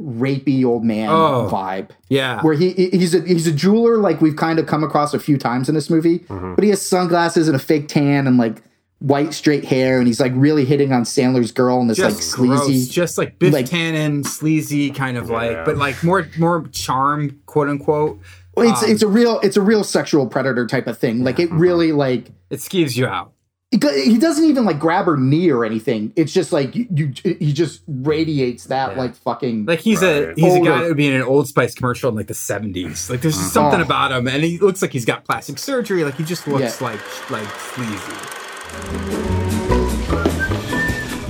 rapey 0.00 0.64
old 0.64 0.84
man 0.84 1.08
Oh. 1.10 1.48
vibe. 1.52 1.90
Yeah. 2.08 2.40
Where 2.42 2.54
he 2.54 2.70
he's 2.72 3.14
a 3.14 3.20
he's 3.22 3.46
a 3.46 3.52
jeweler 3.52 3.98
like 3.98 4.20
we've 4.20 4.36
kind 4.36 4.58
of 4.58 4.66
come 4.66 4.82
across 4.84 5.14
a 5.14 5.18
few 5.20 5.36
times 5.38 5.68
in 5.68 5.74
this 5.74 5.90
movie, 5.90 6.20
Mm-hmm. 6.20 6.54
but 6.54 6.64
he 6.64 6.70
has 6.70 6.80
sunglasses 6.86 7.46
and 7.48 7.56
a 7.56 7.58
fake 7.58 7.88
tan 7.88 8.26
and 8.26 8.36
like 8.38 8.62
white 8.98 9.32
straight 9.32 9.64
hair, 9.64 9.98
and 9.98 10.06
he's 10.06 10.20
like 10.20 10.32
really 10.34 10.64
hitting 10.64 10.92
on 10.92 11.04
Sandler's 11.04 11.52
girl 11.52 11.80
and 11.80 11.88
this 11.88 11.98
like 11.98 12.14
Just 12.16 12.34
gross, 12.36 12.64
sleazy. 12.66 12.90
just 12.92 13.16
like 13.18 13.38
Biff 13.38 13.52
like- 13.52 13.66
Tannen, 13.66 14.26
sleazy 14.26 14.90
kind 14.90 15.16
of 15.16 15.28
Yeah. 15.28 15.34
like, 15.36 15.64
but 15.64 15.76
like 15.78 16.02
more 16.04 16.26
more 16.38 16.66
charm, 16.72 17.38
quote 17.46 17.68
unquote. 17.68 18.18
Well, 18.56 18.68
it's 18.70 18.82
Um, 18.82 18.90
it's 18.90 19.02
a 19.02 19.08
real 19.08 19.40
it's 19.40 19.56
a 19.56 19.62
real 19.62 19.84
sexual 19.84 20.26
predator 20.26 20.66
type 20.66 20.86
of 20.86 20.98
thing. 20.98 21.24
Like 21.24 21.38
it 21.38 21.50
really 21.52 21.92
like 21.92 22.26
it 22.50 22.58
skeeves 22.58 22.96
you 22.96 23.06
out. 23.06 23.32
He 23.70 23.78
he 24.04 24.18
doesn't 24.18 24.44
even 24.44 24.64
like 24.64 24.80
grab 24.80 25.06
her 25.06 25.16
knee 25.16 25.48
or 25.50 25.64
anything. 25.64 26.12
It's 26.16 26.32
just 26.32 26.52
like 26.52 26.74
you, 26.74 26.86
you 26.90 27.12
he 27.22 27.52
just 27.52 27.82
radiates 27.86 28.64
that 28.64 28.96
like 28.96 29.14
fucking 29.14 29.66
Like 29.66 29.78
he's 29.78 30.02
a 30.02 30.26
Right. 30.28 30.38
he's 30.38 30.54
a 30.54 30.60
guy 30.60 30.80
that 30.80 30.88
would 30.88 30.96
be 30.96 31.06
in 31.06 31.14
an 31.14 31.22
Old 31.22 31.46
Spice 31.46 31.74
commercial 31.74 32.08
in 32.08 32.16
like 32.16 32.26
the 32.26 32.34
seventies. 32.34 33.08
Like 33.08 33.20
there's 33.20 33.36
just 33.36 33.50
oh. 33.50 33.60
something 33.60 33.80
about 33.80 34.10
him, 34.10 34.26
and 34.26 34.42
he 34.42 34.58
looks 34.58 34.82
like 34.82 34.92
he's 34.92 35.04
got 35.04 35.24
plastic 35.24 35.58
surgery. 35.58 36.02
Like 36.02 36.16
he 36.16 36.24
just 36.24 36.48
looks 36.48 36.80
Yeah. 36.80 36.86
like 36.88 37.30
like 37.30 37.48
sleazy. 37.58 38.12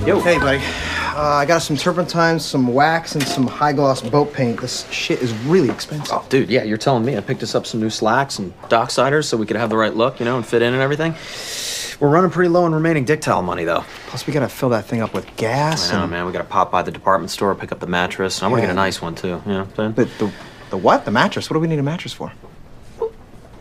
Yo. 0.07 0.19
Hey, 0.19 0.39
buddy. 0.39 0.90
Uh, 1.13 1.19
I 1.41 1.45
got 1.45 1.57
us 1.57 1.67
some 1.67 1.75
turpentine, 1.75 2.39
some 2.39 2.67
wax, 2.73 3.15
and 3.15 3.23
some 3.27 3.45
high 3.45 3.73
gloss 3.73 4.01
boat 4.01 4.31
paint. 4.33 4.61
This 4.61 4.89
shit 4.91 5.21
is 5.21 5.33
really 5.39 5.69
expensive. 5.69 6.09
Oh, 6.13 6.25
dude, 6.29 6.49
yeah, 6.49 6.63
you're 6.63 6.77
telling 6.77 7.03
me. 7.03 7.17
I 7.17 7.21
picked 7.21 7.43
us 7.43 7.53
up 7.53 7.65
some 7.65 7.81
new 7.81 7.89
slacks 7.89 8.39
and 8.39 8.53
docksiders 8.69 9.25
so 9.25 9.35
we 9.35 9.45
could 9.45 9.57
have 9.57 9.69
the 9.69 9.75
right 9.77 9.93
look, 9.93 10.19
you 10.19 10.25
know, 10.25 10.37
and 10.37 10.45
fit 10.45 10.61
in 10.61 10.73
and 10.73 10.81
everything. 10.81 11.13
We're 11.99 12.09
running 12.09 12.31
pretty 12.31 12.47
low 12.49 12.63
on 12.63 12.73
remaining 12.73 13.03
dick 13.03 13.19
towel 13.21 13.41
money, 13.41 13.65
though. 13.65 13.83
Plus, 14.07 14.25
we 14.25 14.31
gotta 14.33 14.47
fill 14.49 14.69
that 14.69 14.85
thing 14.85 15.01
up 15.01 15.13
with 15.13 15.27
gas. 15.35 15.91
I 15.91 15.97
know, 15.97 16.03
and- 16.03 16.11
man. 16.11 16.25
We 16.25 16.31
gotta 16.31 16.45
pop 16.45 16.71
by 16.71 16.81
the 16.81 16.91
department 16.91 17.29
store, 17.29 17.53
pick 17.55 17.71
up 17.73 17.79
the 17.79 17.87
mattress. 17.87 18.39
And 18.39 18.45
I 18.45 18.47
want 18.49 18.59
to 18.61 18.63
Yeah. 18.63 18.67
get 18.73 18.73
a 18.73 18.81
nice 18.81 19.01
one, 19.01 19.13
too. 19.13 19.27
You 19.27 19.33
know 19.51 19.59
what 19.65 19.79
I'm 19.79 19.95
saying? 19.95 20.09
The, 20.17 20.25
the, 20.25 20.31
the 20.71 20.77
what? 20.77 21.03
The 21.05 21.11
mattress? 21.11 21.49
What 21.49 21.55
do 21.55 21.59
we 21.59 21.67
need 21.67 21.79
a 21.79 21.83
mattress 21.83 22.13
for? 22.13 22.31
What 22.97 23.11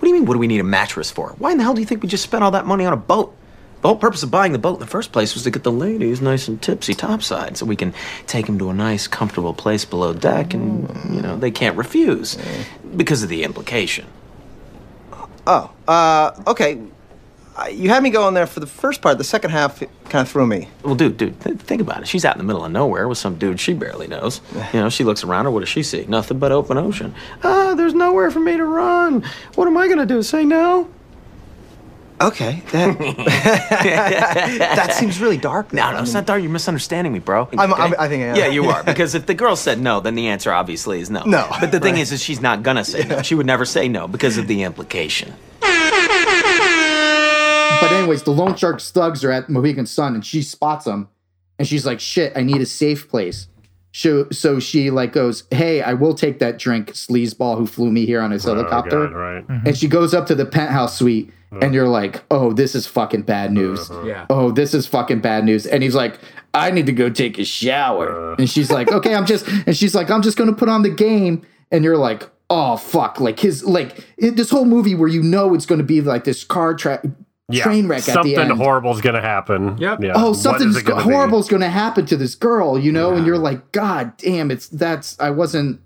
do 0.02 0.08
you 0.08 0.14
mean, 0.14 0.24
what 0.24 0.34
do 0.34 0.38
we 0.40 0.46
need 0.46 0.60
a 0.60 0.64
mattress 0.64 1.10
for? 1.10 1.34
Why 1.38 1.50
in 1.52 1.58
the 1.58 1.64
hell 1.64 1.74
do 1.74 1.80
you 1.80 1.86
think 1.86 2.02
we 2.02 2.08
just 2.08 2.22
spent 2.24 2.42
all 2.44 2.52
that 2.52 2.64
money 2.64 2.86
on 2.86 2.92
a 2.92 2.96
boat? 2.96 3.36
The 3.82 3.88
whole 3.88 3.96
purpose 3.96 4.22
of 4.22 4.30
buying 4.30 4.52
the 4.52 4.58
boat 4.58 4.74
in 4.74 4.80
the 4.80 4.86
first 4.86 5.10
place 5.10 5.32
was 5.34 5.44
to 5.44 5.50
get 5.50 5.62
the 5.62 5.72
ladies 5.72 6.20
nice 6.20 6.48
and 6.48 6.60
tipsy 6.60 6.92
topside 6.92 7.56
so 7.56 7.64
we 7.64 7.76
can 7.76 7.94
take 8.26 8.44
them 8.46 8.58
to 8.58 8.68
a 8.68 8.74
nice, 8.74 9.06
comfortable 9.08 9.54
place 9.54 9.86
below 9.86 10.12
deck 10.12 10.52
and, 10.52 11.14
you 11.14 11.22
know, 11.22 11.36
they 11.36 11.50
can't 11.50 11.76
refuse 11.78 12.36
because 12.94 13.22
of 13.22 13.30
the 13.30 13.42
implication. 13.42 14.06
Oh, 15.46 15.70
uh, 15.88 16.32
okay. 16.46 16.78
Uh, 17.56 17.66
You 17.72 17.88
had 17.88 18.02
me 18.02 18.10
going 18.10 18.34
there 18.34 18.46
for 18.46 18.60
the 18.60 18.66
first 18.66 19.00
part. 19.00 19.16
The 19.18 19.24
second 19.24 19.50
half 19.50 19.80
kind 19.80 20.22
of 20.22 20.28
threw 20.28 20.46
me. 20.46 20.68
Well, 20.82 20.94
dude, 20.94 21.16
dude, 21.16 21.40
th- 21.40 21.56
think 21.58 21.80
about 21.80 22.02
it. 22.02 22.06
She's 22.08 22.24
out 22.26 22.34
in 22.34 22.38
the 22.38 22.44
middle 22.44 22.64
of 22.64 22.70
nowhere 22.70 23.08
with 23.08 23.18
some 23.18 23.36
dude 23.38 23.58
she 23.58 23.72
barely 23.72 24.06
knows. 24.06 24.42
You 24.74 24.80
know, 24.80 24.88
she 24.90 25.04
looks 25.04 25.24
around 25.24 25.46
her. 25.46 25.50
What 25.50 25.60
does 25.60 25.68
she 25.70 25.82
see? 25.82 26.04
Nothing 26.06 26.38
but 26.38 26.52
open 26.52 26.76
ocean. 26.76 27.14
Ah, 27.42 27.74
there's 27.74 27.94
nowhere 27.94 28.30
for 28.30 28.40
me 28.40 28.56
to 28.58 28.64
run. 28.64 29.24
What 29.54 29.66
am 29.66 29.76
I 29.78 29.88
gonna 29.88 30.06
do? 30.06 30.22
Say 30.22 30.44
no? 30.44 30.88
Okay, 32.20 32.62
that 32.72 32.98
that 33.68 34.92
seems 34.94 35.20
really 35.20 35.38
dark. 35.38 35.72
No, 35.72 35.90
no, 35.92 36.02
it's 36.02 36.12
not 36.12 36.26
dark. 36.26 36.42
You're 36.42 36.50
misunderstanding 36.50 37.12
me, 37.14 37.18
bro. 37.18 37.48
I'm- 37.56 37.72
I'm- 37.72 37.94
I 37.98 38.08
think 38.08 38.22
I 38.22 38.26
am. 38.26 38.36
Yeah, 38.36 38.46
you 38.48 38.64
are. 38.70 38.84
Because 38.84 39.14
if 39.14 39.24
the 39.26 39.32
girl 39.34 39.56
said 39.56 39.80
no, 39.80 40.00
then 40.00 40.14
the 40.16 40.28
answer 40.28 40.52
obviously 40.52 41.00
is 41.00 41.08
no. 41.10 41.22
No, 41.24 41.46
But 41.60 41.72
the 41.72 41.80
thing 41.80 41.94
right. 41.94 42.02
is, 42.02 42.12
is 42.12 42.22
she's 42.22 42.40
not 42.42 42.62
gonna 42.62 42.84
say 42.84 43.04
no. 43.04 43.22
She 43.22 43.34
would 43.34 43.46
never 43.46 43.64
say 43.64 43.88
no 43.88 44.06
because 44.06 44.36
of 44.36 44.46
the 44.48 44.62
implication. 44.64 45.34
But 47.80 47.92
anyways, 47.92 48.22
the 48.24 48.30
loan 48.32 48.54
shark 48.56 48.80
thugs 48.80 49.24
are 49.24 49.30
at 49.30 49.48
Mohegan 49.48 49.86
Sun, 49.86 50.14
and 50.14 50.24
she 50.24 50.42
spots 50.42 50.84
them, 50.84 51.08
and 51.58 51.66
she's 51.66 51.86
like, 51.86 52.00
"Shit, 52.00 52.32
I 52.36 52.42
need 52.42 52.60
a 52.60 52.66
safe 52.66 53.08
place." 53.08 53.46
So, 53.92 54.28
so 54.30 54.60
she 54.60 54.90
like 54.90 55.12
goes, 55.14 55.44
"Hey, 55.50 55.80
I 55.80 55.94
will 55.94 56.14
take 56.14 56.38
that 56.40 56.58
drink, 56.58 56.92
sleazeball 56.92 57.56
who 57.58 57.66
flew 57.66 57.90
me 57.90 58.04
here 58.04 58.20
on 58.20 58.30
his 58.30 58.46
oh 58.46 58.54
helicopter." 58.54 58.98
Oh, 58.98 59.08
God, 59.08 59.16
right. 59.16 59.44
And 59.66 59.76
she 59.76 59.88
goes 59.88 60.12
up 60.12 60.26
to 60.26 60.34
the 60.34 60.44
penthouse 60.44 60.98
suite, 60.98 61.32
and 61.50 61.64
uh-huh. 61.64 61.72
you're 61.72 61.88
like, 61.88 62.22
"Oh, 62.30 62.52
this 62.52 62.74
is 62.74 62.86
fucking 62.86 63.22
bad 63.22 63.52
news." 63.52 63.90
Uh-huh. 63.90 64.06
Yeah. 64.06 64.26
Oh, 64.30 64.50
this 64.52 64.72
is 64.74 64.86
fucking 64.86 65.20
bad 65.20 65.44
news. 65.44 65.66
And 65.66 65.82
he's 65.82 65.94
like, 65.94 66.18
"I 66.54 66.70
need 66.70 66.86
to 66.86 66.92
go 66.92 67.10
take 67.10 67.38
a 67.38 67.44
shower." 67.44 68.10
Uh-huh. 68.10 68.36
And 68.38 68.48
she's 68.48 68.70
like, 68.70 68.90
"Okay, 68.90 69.14
I'm 69.14 69.26
just," 69.26 69.46
and 69.48 69.76
she's 69.76 69.94
like, 69.94 70.10
"I'm 70.10 70.22
just 70.22 70.36
gonna 70.38 70.52
put 70.52 70.68
on 70.68 70.82
the 70.82 70.90
game." 70.90 71.42
And 71.72 71.82
you're 71.84 71.96
like, 71.96 72.28
"Oh 72.48 72.76
fuck!" 72.76 73.20
Like 73.20 73.40
his 73.40 73.64
like 73.64 74.04
it, 74.16 74.36
this 74.36 74.50
whole 74.50 74.64
movie 74.64 74.94
where 74.94 75.08
you 75.08 75.22
know 75.22 75.54
it's 75.54 75.66
gonna 75.66 75.82
be 75.82 76.00
like 76.00 76.24
this 76.24 76.44
car 76.44 76.74
track. 76.74 77.04
Yeah. 77.52 77.64
Train 77.64 77.88
wreck 77.88 77.98
at 77.98 78.14
Something 78.14 78.34
the 78.36 78.40
end. 78.42 78.52
horrible's 78.52 79.00
gonna 79.00 79.20
happen. 79.20 79.76
Yep. 79.78 80.02
Yeah. 80.02 80.12
oh, 80.14 80.34
something 80.34 80.68
it 80.70 80.84
gonna 80.84 81.04
be? 81.04 81.10
horrible 81.12 81.40
is 81.40 81.48
going 81.48 81.62
to 81.62 81.68
happen 81.68 82.06
to 82.06 82.16
this 82.16 82.36
girl, 82.36 82.78
you 82.78 82.92
know, 82.92 83.12
and 83.12 83.26
you're 83.26 83.38
like, 83.38 83.72
God 83.72 84.16
damn, 84.18 84.52
it's 84.52 84.68
that's 84.68 85.18
I 85.18 85.30
wasn't. 85.30 85.80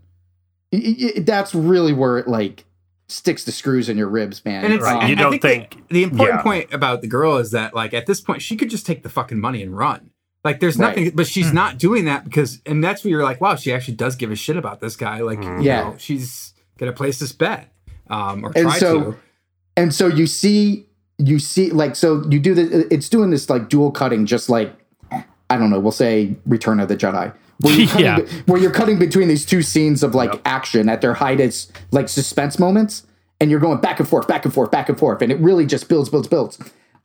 y- 0.72 0.94
y- 1.00 1.12
that's 1.22 1.54
really 1.54 1.94
where 1.94 2.18
it 2.18 2.28
like 2.28 2.66
sticks 3.08 3.44
the 3.44 3.52
screws 3.52 3.88
in 3.88 3.96
your 3.98 4.08
ribs, 4.08 4.44
man. 4.44 4.64
And 4.64 4.72
it's, 4.74 4.84
Um, 4.86 5.02
You 5.02 5.12
I 5.12 5.14
don't 5.14 5.30
think, 5.40 5.42
think- 5.42 5.88
the, 5.88 5.94
the 5.94 6.02
important 6.04 6.38
yeah. 6.38 6.42
point 6.42 6.72
about 6.72 7.00
the 7.02 7.06
girl 7.06 7.36
is 7.36 7.50
that 7.50 7.74
like 7.74 7.92
at 7.94 8.06
this 8.06 8.20
point 8.20 8.40
she 8.42 8.56
could 8.56 8.70
just 8.70 8.86
take 8.86 9.02
the 9.02 9.08
fucking 9.08 9.38
money 9.40 9.62
and 9.62 9.76
run. 9.76 10.10
Like 10.42 10.60
there's 10.60 10.76
Right. 10.76 10.88
nothing, 10.96 11.10
but 11.14 11.26
Hmm. 11.26 11.30
she's 11.30 11.52
not 11.52 11.78
doing 11.78 12.04
that 12.06 12.24
because, 12.24 12.60
and 12.66 12.82
that's 12.82 13.04
where 13.04 13.10
you're 13.10 13.22
like, 13.22 13.40
wow, 13.40 13.56
she 13.56 13.72
actually 13.72 13.94
does 13.94 14.16
give 14.16 14.30
a 14.30 14.36
shit 14.36 14.56
about 14.56 14.80
this 14.80 14.96
guy. 14.96 15.20
Like, 15.20 15.42
you 15.42 15.60
Yeah. 15.60 15.82
know, 15.82 15.94
she's 15.98 16.54
gonna 16.78 16.92
place 16.92 17.18
this 17.18 17.32
bet, 17.32 17.72
um, 18.10 18.44
or 18.44 18.52
and 18.56 18.68
try 18.68 18.78
so 18.78 19.00
to. 19.12 19.16
and 19.76 19.94
so 19.94 20.06
you 20.06 20.26
see 20.26 20.86
you 21.18 21.38
see 21.38 21.70
like 21.70 21.94
so 21.94 22.24
you 22.28 22.40
do 22.40 22.54
the 22.54 22.92
it's 22.92 23.08
doing 23.08 23.30
this 23.30 23.48
like 23.48 23.68
dual 23.68 23.92
cutting 23.92 24.26
just 24.26 24.50
like 24.50 24.74
i 25.48 25.56
don't 25.56 25.70
know 25.70 25.78
we'll 25.78 25.92
say 25.92 26.34
return 26.44 26.80
of 26.80 26.88
the 26.88 26.96
jedi 26.96 27.32
where 27.60 27.74
you're 27.74 27.86
cutting, 27.88 28.04
Yeah. 28.04 28.20
be- 28.20 28.30
where 28.46 28.60
you're 28.60 28.70
cutting 28.72 28.98
between 28.98 29.28
these 29.28 29.44
two 29.46 29.62
scenes 29.62 30.02
of 30.02 30.14
like 30.14 30.40
action 30.44 30.88
at 30.88 31.00
their 31.00 31.14
height 31.14 31.40
as 31.40 31.70
like 31.92 32.08
suspense 32.08 32.58
moments 32.58 33.06
and 33.40 33.50
you're 33.50 33.60
going 33.60 33.80
back 33.80 33.98
and 34.00 34.08
forth 34.08 34.26
back 34.28 34.44
and 34.44 34.54
forth 34.54 34.70
back 34.70 34.88
and 34.88 34.98
forth 34.98 35.20
and 35.22 35.30
it 35.32 35.38
really 35.40 35.66
just 35.66 35.88
builds 35.88 36.08
builds 36.08 36.28
builds 36.28 36.58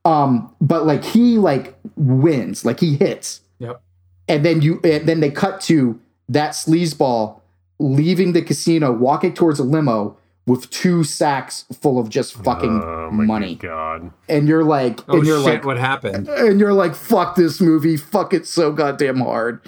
um 0.06 0.54
but 0.62 0.86
like 0.86 1.04
he 1.04 1.38
like 1.38 1.78
wins 1.96 2.64
like 2.66 2.80
he 2.80 2.96
hits 2.96 3.42
Yep. 3.60 3.82
and 4.28 4.46
then 4.46 4.62
you 4.62 4.80
and 4.84 5.08
then 5.08 5.20
they 5.20 5.32
cut 5.32 5.60
to 5.62 6.00
that 6.30 6.52
sleazeball 6.52 7.42
leaving 7.80 8.34
the 8.34 8.42
casino 8.42 8.92
walking 8.92 9.34
towards 9.34 9.60
a 9.60 9.64
limo 9.64 10.18
with 10.46 10.70
two 10.72 11.04
sacks 11.04 11.66
full 11.82 12.00
of 12.00 12.10
just 12.10 12.34
fucking 12.44 12.82
Oh 12.84 13.10
my 13.12 13.24
money 13.26 13.56
God. 13.56 14.12
and 14.28 14.48
you're 14.48 14.64
like 14.64 15.00
Oh 15.08 15.18
and 15.18 15.26
you're 15.28 15.38
shit! 15.44 15.46
like 15.56 15.66
what 15.66 15.78
happened? 15.78 16.28
and 16.28 16.60
you're 16.60 16.74
like 16.74 16.96
fuck 16.96 17.36
this 17.36 17.62
movie 17.62 17.98
fuck 17.98 18.34
it 18.34 18.48
so 18.48 18.72
goddamn 18.72 19.20
hard 19.20 19.62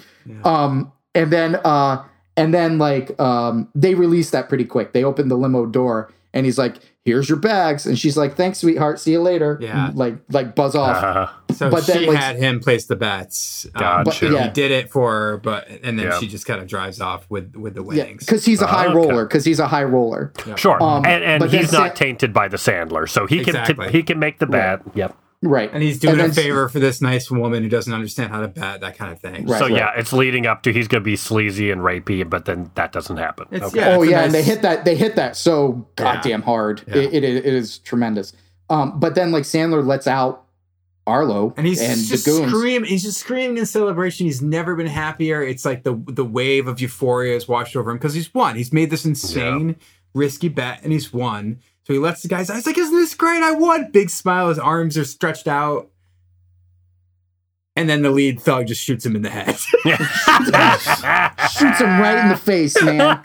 um 0.44 0.90
and 1.14 1.32
then 1.32 1.56
uh 1.64 2.02
and 2.36 2.52
then 2.54 2.78
like 2.78 3.18
um 3.20 3.68
they 3.74 3.94
release 3.94 4.30
that 4.30 4.48
pretty 4.48 4.64
quick 4.64 4.92
they 4.92 5.04
open 5.04 5.28
the 5.28 5.36
limo 5.36 5.66
door 5.66 6.10
and 6.32 6.46
he's 6.46 6.58
like 6.58 6.78
here's 7.04 7.28
your 7.28 7.38
bags. 7.38 7.84
And 7.86 7.98
she's 7.98 8.16
like, 8.16 8.36
thanks, 8.36 8.58
sweetheart. 8.58 9.00
See 9.00 9.12
you 9.12 9.20
later. 9.22 9.58
Yeah. 9.60 9.90
Like, 9.94 10.16
like 10.30 10.54
buzz 10.54 10.74
off. 10.74 11.02
Uh, 11.02 11.28
So 11.52 11.68
But 11.70 11.84
she 11.84 11.92
then, 11.92 12.06
like- 12.06 12.16
had 12.16 12.36
him 12.36 12.60
place 12.60 12.86
the 12.86 12.96
bets. 12.96 13.66
Um, 13.74 14.04
But- 14.04 14.20
yeah. 14.22 14.44
He 14.44 14.50
did 14.50 14.70
it 14.70 14.90
for 14.90 15.10
her, 15.12 15.36
but 15.36 15.68
and 15.82 15.98
then 15.98 16.06
Yeah. 16.06 16.18
she 16.18 16.26
just 16.26 16.46
kind 16.46 16.60
of 16.62 16.66
drives 16.66 17.00
off 17.00 17.26
with 17.28 17.54
with 17.56 17.74
the 17.74 17.82
Yeah, 17.82 18.04
winnings. 18.04 18.24
because 18.24 18.44
he's 18.46 18.62
a 18.62 18.66
high 18.66 18.86
Okay. 18.86 18.94
roller. 18.94 19.24
Because 19.26 19.44
he's 19.44 19.60
a 19.60 19.66
high 19.66 19.84
roller. 19.84 20.32
Sure, 20.56 20.82
Um, 20.82 21.04
and 21.04 21.22
and 21.22 21.40
but 21.40 21.50
then 21.50 21.60
he's 21.60 21.72
not 21.72 21.88
Sa- 21.88 21.94
tainted 22.04 22.32
by 22.32 22.48
the 22.48 22.56
Sandler, 22.56 23.06
so 23.08 23.26
he 23.26 23.40
Exactly. 23.40 23.74
can 23.84 23.92
he 23.92 24.02
can 24.02 24.18
make 24.18 24.38
the 24.38 24.46
bet. 24.46 24.80
Yep. 24.94 25.14
Right. 25.42 25.70
and 25.72 25.82
he's 25.82 25.98
doing 25.98 26.20
And 26.20 26.30
a 26.30 26.34
favor 26.34 26.68
for 26.68 26.78
this 26.78 27.02
nice 27.02 27.30
woman 27.30 27.62
who 27.64 27.68
doesn't 27.68 27.92
understand 27.92 28.30
how 28.30 28.40
to 28.40 28.48
bet, 28.48 28.80
that 28.80 28.96
kind 28.96 29.12
of 29.12 29.20
thing. 29.20 29.46
Right. 29.46 29.58
so 29.58 29.66
yeah, 29.66 29.90
it's 29.96 30.12
leading 30.12 30.46
up 30.46 30.62
to 30.62 30.72
he's 30.72 30.86
going 30.88 31.02
to 31.02 31.04
be 31.04 31.16
sleazy 31.16 31.70
and 31.70 31.80
rapey, 31.80 32.28
but 32.28 32.44
then 32.44 32.70
that 32.76 32.92
doesn't 32.92 33.16
happen. 33.16 33.46
It's- 33.50 33.70
okay. 33.70 33.80
yeah. 33.80 33.96
oh 33.96 34.02
a 34.02 34.08
yeah, 34.08 34.24
and 34.24 34.32
they 34.32 34.42
hit 34.42 34.62
that. 34.62 34.84
They 34.84 34.94
hit 34.94 35.16
that 35.16 35.36
so 35.36 35.86
Yeah. 35.98 36.14
goddamn 36.14 36.42
hard. 36.42 36.82
Yeah. 36.86 36.96
It, 36.96 37.14
it, 37.14 37.24
it 37.24 37.46
is 37.46 37.78
tremendous. 37.78 38.32
Um, 38.70 39.00
but 39.00 39.14
then 39.14 39.32
like 39.32 39.42
Sandler 39.44 39.84
lets 39.84 40.06
out 40.06 40.44
Arno 41.06 41.52
And 41.56 41.66
he's 41.66 41.80
and 41.80 42.00
just 42.00 42.24
the 42.24 42.30
goons. 42.30 42.52
screaming. 42.52 42.88
He's 42.88 43.02
just 43.02 43.18
screaming 43.18 43.58
in 43.58 43.66
celebration. 43.66 44.26
He's 44.26 44.40
never 44.40 44.76
been 44.76 44.86
happier. 44.86 45.42
It's 45.42 45.64
like 45.64 45.82
the 45.82 46.00
the 46.06 46.24
wave 46.24 46.68
of 46.68 46.80
euphoria 46.80 47.34
has 47.34 47.48
washed 47.48 47.74
over 47.74 47.90
him 47.90 47.96
because 47.96 48.14
he's 48.14 48.32
won. 48.32 48.54
He's 48.54 48.72
made 48.72 48.90
this 48.90 49.04
insane, 49.04 49.74
risky 50.14 50.48
bet, 50.48 50.80
and 50.84 50.92
he's 50.92 51.12
won. 51.12 51.58
So 51.84 51.92
he 51.92 51.98
lets 51.98 52.22
the 52.22 52.28
guys. 52.28 52.50
I 52.50 52.56
was 52.56 52.66
like, 52.66 52.78
"Isn't 52.78 52.94
this 52.94 53.14
great? 53.14 53.42
I 53.42 53.52
won!" 53.52 53.90
Big 53.92 54.10
smile. 54.10 54.48
His 54.48 54.58
arms 54.58 54.98
are 54.98 55.04
stretched 55.04 55.48
out. 55.48 55.91
And 57.74 57.88
then 57.88 58.02
the 58.02 58.10
lead 58.10 58.38
thug 58.38 58.66
just 58.66 58.82
shoots 58.82 59.06
him 59.06 59.16
in 59.16 59.22
the 59.22 59.30
head. 59.30 59.56
Shoots 61.52 61.80
him 61.80 62.00
right 62.00 62.18
in 62.22 62.28
the 62.28 62.36
face, 62.36 62.80
man. 62.82 63.20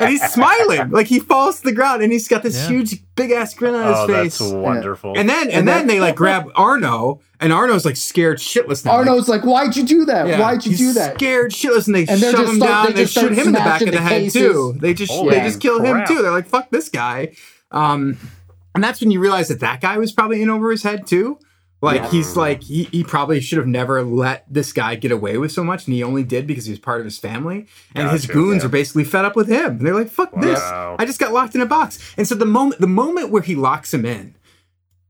and 0.00 0.10
he's 0.10 0.22
smiling. 0.32 0.90
Like 0.90 1.06
he 1.06 1.20
falls 1.20 1.58
to 1.58 1.64
the 1.64 1.72
ground 1.72 2.02
and 2.02 2.10
he's 2.12 2.26
got 2.26 2.42
this 2.42 2.56
Yeah. 2.56 2.68
huge 2.68 3.00
big 3.14 3.30
ass 3.30 3.54
grin 3.54 3.74
on 3.76 3.86
his 3.86 3.96
oh, 3.98 4.06
face. 4.08 4.38
that's 4.38 4.52
wonderful. 4.52 5.16
And 5.16 5.28
then 5.28 5.44
and, 5.44 5.52
And 5.60 5.68
then, 5.68 5.78
then- 5.78 5.86
they 5.86 6.00
like 6.00 6.16
grab 6.16 6.50
Arno, 6.56 7.20
and 7.38 7.52
Arno's 7.52 7.84
like 7.84 7.96
scared 7.96 8.38
shitless 8.38 8.84
now. 8.84 8.92
Arno's 8.92 9.28
like, 9.28 9.42
"Why'd 9.42 9.76
you 9.76 9.84
do 9.86 10.04
that? 10.06 10.26
Like, 10.26 10.40
Why'd 10.40 10.64
you 10.66 10.70
he's 10.72 10.78
do 10.80 10.92
that?" 10.94 11.14
Scared 11.14 11.52
shitless, 11.52 11.86
and 11.86 11.94
they 11.94 12.06
And 12.06 12.20
they're 12.20 12.32
shove 12.32 12.40
just 12.40 12.52
him 12.52 12.56
start- 12.58 12.70
down. 12.70 12.82
they 12.84 12.88
and 12.88 12.96
They 12.98 13.02
just 13.04 13.14
shoot 13.14 13.32
him 13.32 13.46
in 13.46 13.52
the 13.52 13.58
back 13.58 13.80
of 13.80 13.86
the 13.86 13.92
the 13.92 14.00
head 14.02 14.22
cases. 14.22 14.32
too. 14.42 14.74
They 14.80 14.92
just 14.94 15.12
Holy 15.12 15.30
they 15.36 15.40
just 15.42 15.60
kill 15.60 15.80
him 15.80 16.04
too. 16.06 16.20
They're 16.20 16.32
like, 16.32 16.48
"Fuck 16.48 16.70
this 16.70 16.88
guy," 16.88 17.34
um, 17.70 18.18
and 18.74 18.82
that's 18.82 19.00
when 19.00 19.10
you 19.12 19.20
realize 19.20 19.48
that 19.48 19.60
that 19.60 19.80
guy 19.80 19.98
was 19.98 20.12
probably 20.12 20.42
in 20.42 20.50
over 20.50 20.70
his 20.72 20.82
head 20.82 21.06
too. 21.06 21.38
Like 21.82 22.10
he's 22.10 22.36
like 22.36 22.62
he, 22.62 22.84
he 22.84 23.02
probably 23.02 23.40
should 23.40 23.56
have 23.56 23.66
never 23.66 24.02
let 24.02 24.44
this 24.52 24.70
guy 24.72 24.96
get 24.96 25.12
away 25.12 25.38
with 25.38 25.50
so 25.50 25.64
much, 25.64 25.86
and 25.86 25.94
he 25.94 26.02
only 26.02 26.22
did 26.24 26.46
because 26.46 26.66
he 26.66 26.72
was 26.72 26.78
part 26.78 27.00
of 27.00 27.06
his 27.06 27.18
family. 27.18 27.66
And 27.94 28.10
his 28.10 28.26
goons 28.26 28.62
yeah. 28.62 28.66
are 28.66 28.70
basically 28.70 29.04
fed 29.04 29.24
up 29.24 29.34
with 29.34 29.48
him. 29.48 29.78
And 29.78 29.80
they're 29.80 29.94
like, 29.94 30.10
"Fuck 30.10 30.38
this! 30.40 30.60
I 30.60 31.04
just 31.06 31.18
got 31.18 31.32
locked 31.32 31.54
in 31.54 31.62
a 31.62 31.66
box." 31.66 31.98
And 32.18 32.28
so 32.28 32.34
the 32.34 32.44
moment 32.44 32.80
the 32.82 32.86
moment 32.86 33.30
where 33.30 33.40
he 33.42 33.54
locks 33.54 33.94
him 33.94 34.04
in 34.04 34.34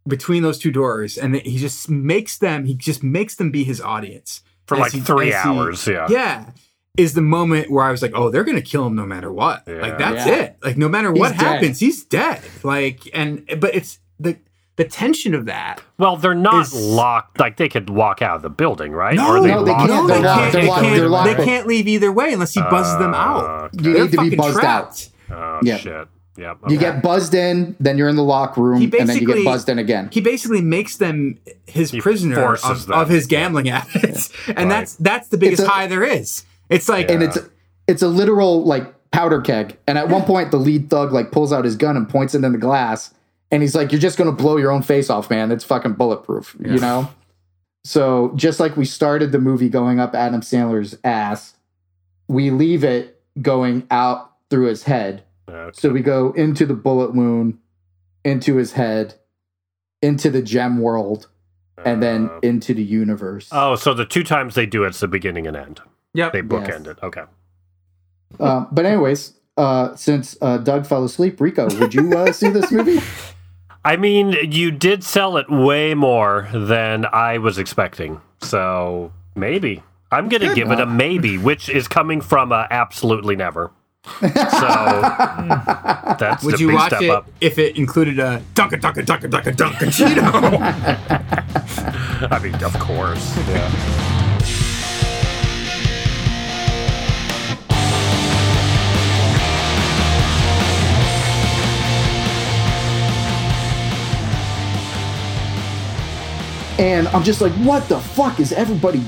between 0.07 0.43
those 0.45 0.59
two 0.59 0.71
doors, 0.71 1.19
and 1.19 1.35
he 1.37 1.59
just 1.59 1.91
makes 1.91 2.39
them 2.39 2.65
he 2.67 2.75
just 2.75 3.03
makes 3.03 3.35
them 3.35 3.51
be 3.51 3.65
his 3.65 3.81
audience 3.81 4.43
For 4.67 4.77
like 4.77 4.93
he- 4.93 5.01
three 5.01 5.33
as 5.33 5.43
he- 5.43 5.49
hours, 5.49 5.87
yeah. 5.89 6.07
yeah. 6.09 6.51
Is 6.97 7.15
the 7.15 7.23
moment 7.23 7.71
where 7.71 7.85
I 7.85 7.91
was 7.93 8.03
like, 8.03 8.13
oh, 8.15 8.31
they're 8.31 8.45
gonna 8.45 8.61
kill 8.61 8.87
him 8.87 8.95
no 8.97 9.07
matter 9.07 9.33
what. 9.33 9.67
Like 9.67 9.99
that's 9.99 10.27
Yeah. 10.27 10.35
it. 10.43 10.57
Like 10.63 10.77
no 10.77 10.89
matter 10.89 11.11
He's 11.13 11.21
what 11.21 11.31
dead. 11.33 11.41
happens, 11.41 11.79
he's 11.81 12.05
dead. 12.05 12.43
Like 12.63 13.09
and 13.15 13.45
but 13.59 13.75
it's 13.75 13.99
the 14.19 14.37
the 14.85 14.89
tension 14.89 15.35
of 15.35 15.45
that. 15.47 15.83
well, 15.99 16.17
they're 16.17 16.35
not 16.35 16.63
is- 16.67 16.75
locked. 16.75 17.39
Like 17.39 17.57
they 17.57 17.69
could 17.69 17.91
walk 17.91 18.23
out 18.23 18.37
of 18.37 18.43
the 18.43 18.51
building, 18.51 18.93
right? 18.93 19.15
No, 19.17 19.37
Or 19.37 19.37
no, 19.47 19.63
they 19.65 19.71
locked 19.73 19.89
can't. 19.89 19.91
No, 19.91 20.07
they 20.07 20.21
They're 20.21 20.23
can't. 20.23 20.53
They're 20.53 20.63
They 20.63 20.69
locked. 20.69 20.83
can't, 20.83 20.97
They're 20.97 21.09
locked. 21.09 21.37
they 21.39 21.45
can't 21.45 21.67
leave 21.67 21.87
either 21.89 22.11
way 22.13 22.33
unless 22.33 22.55
he 22.55 22.61
buzzes 22.63 22.99
them 22.99 23.15
out. 23.15 23.45
Uh, 23.45 23.69
You 23.73 23.93
They're 23.93 24.03
need 24.05 24.13
to 24.13 24.31
be 24.31 24.37
buzzed 24.37 24.59
trapped. 24.59 25.11
Oh 25.31 25.61
Yeah. 25.63 25.77
shit. 25.77 26.09
Yep. 26.37 26.59
You 26.69 26.79
get 26.79 27.03
buzzed 27.03 27.35
in, 27.35 27.77
then 27.81 27.99
you're 27.99 28.09
in 28.09 28.17
the 28.17 28.23
locker 28.25 28.63
room, 28.63 28.81
and 28.83 28.91
then 29.09 29.17
you 29.19 29.27
get 29.27 29.45
buzzed 29.45 29.69
in 29.69 29.79
again. 29.79 30.09
He 30.11 30.21
basically 30.23 30.63
makes 30.63 30.97
them 30.97 31.39
his 31.67 31.91
He 31.91 32.01
prisoner 32.01 32.55
of, 32.55 32.87
them. 32.87 32.99
of 32.99 33.09
his 33.11 33.27
gambling 33.27 33.67
habits, 33.67 34.31
and 34.47 34.57
Right. 34.57 34.69
that's 34.69 34.95
that's 34.97 35.29
the 35.29 35.37
biggest 35.37 35.63
a- 35.65 35.69
high 35.69 35.87
there 35.87 36.03
is. 36.05 36.45
It's 36.71 36.89
like 36.89 37.11
and 37.11 37.23
it's 37.23 37.37
it's 37.87 38.01
a 38.01 38.09
literal 38.09 38.65
like 38.65 38.95
powder 39.11 39.41
keg. 39.43 39.77
And 39.87 39.99
at 39.99 40.09
one 40.09 40.23
point, 40.23 40.51
the 40.53 40.57
lead 40.57 40.89
thug 40.89 41.13
like 41.13 41.31
pulls 41.33 41.53
out 41.53 41.65
his 41.67 41.77
gun 41.77 41.97
and 41.97 42.09
points 42.09 42.35
it 42.35 42.43
in 42.43 42.53
the 42.53 42.59
glass, 42.59 43.13
and 43.51 43.63
he's 43.63 43.75
like, 43.75 43.93
"You're 43.93 44.01
just 44.01 44.17
gonna 44.19 44.33
blow 44.33 44.57
your 44.57 44.71
own 44.71 44.83
face 44.83 45.11
off, 45.11 45.31
man. 45.31 45.51
It's 45.53 45.65
fucking 45.65 45.95
bulletproof," 45.95 46.57
you 46.61 46.79
know. 46.79 47.09
So 47.85 48.33
just 48.37 48.61
like 48.61 48.77
we 48.77 48.85
started 48.85 49.33
the 49.33 49.39
movie 49.39 49.69
going 49.69 49.99
up 50.01 50.15
Adam 50.15 50.43
Sandler's 50.43 50.99
ass, 51.03 51.55
we 52.29 52.51
leave 52.51 52.85
it 52.85 53.23
going 53.41 53.87
out 53.91 54.33
through 54.51 54.67
his 54.67 54.83
head. 54.85 55.23
Okay. 55.49 55.71
So 55.75 55.91
we 55.91 56.01
go 56.01 56.33
into 56.33 56.67
the 56.67 56.75
bullet 56.75 57.15
wound, 57.15 57.59
into 58.25 58.57
his 58.57 58.73
head, 58.73 59.15
into 60.03 60.31
the 60.31 60.43
gem 60.43 60.79
world, 60.81 61.29
and 61.85 62.03
then 62.03 62.29
Uh, 62.29 62.39
into 62.43 62.75
the 62.75 62.83
universe. 62.85 63.49
Oh, 63.51 63.75
so 63.77 63.95
the 63.95 64.05
two 64.05 64.23
times 64.25 64.55
they 64.55 64.67
do 64.67 64.85
it's 64.85 65.01
the 65.01 65.09
beginning 65.09 65.47
and 65.47 65.57
end. 65.57 65.81
yep. 66.13 66.33
They 66.33 66.43
bookend 66.43 66.87
it. 66.87 66.99
Okay. 67.03 67.23
Uh, 68.39 68.67
but 68.71 68.85
anyways, 68.85 69.33
uh, 69.57 69.95
since 69.97 70.37
uh, 70.43 70.59
Doug 70.59 70.87
fell 70.87 71.05
asleep, 71.05 71.41
Rico, 71.41 71.69
would 71.79 71.95
you 71.95 72.13
uh, 72.17 72.33
see 72.33 72.51
this 72.51 72.71
movie? 72.71 73.01
I 73.85 73.97
mean, 73.97 74.37
you 74.53 74.71
did 74.71 75.03
sell 75.05 75.37
it 75.37 75.51
way 75.51 75.95
more 75.95 76.49
than 76.53 77.07
I 77.07 77.39
was 77.39 77.59
expecting. 77.59 78.21
So 78.43 79.13
maybe. 79.35 79.83
I'm 80.13 80.29
going 80.29 80.43
to 80.43 80.49
Good. 80.49 80.57
give 80.57 80.71
it 80.71 80.81
a 80.81 80.87
maybe, 80.87 81.39
which 81.39 81.69
is 81.69 81.89
coming 81.89 82.21
from 82.21 82.53
a 82.53 82.67
absolutely 82.71 83.37
never. 83.37 83.71
So 84.03 84.11
that's 86.19 86.43
Would 86.43 86.55
the 86.55 86.59
you 86.59 86.67
big 86.69 86.77
watch 86.77 86.89
step 86.89 87.03
it 87.03 87.11
up. 87.11 87.29
if 87.41 87.59
it 87.59 87.77
included 87.77 88.19
a 88.19 88.43
Dunkin' 88.55 88.81
Dunkin' 88.81 89.05
Dunkin' 89.05 89.31
Dunkin' 89.31 89.57
Dunkin' 89.57 89.89
Cheeto? 89.91 90.23
I 92.31 92.39
mean, 92.43 92.55
of 92.65 92.73
course. 92.79 93.37
Yeah. 93.49 94.07
And 106.81 107.07
I'm 107.09 107.23
just 107.23 107.41
like, 107.41 107.53
what 107.53 107.89
the 107.89 108.01
fuck 108.01 108.41
is 108.41 108.53
everybody 108.53 109.03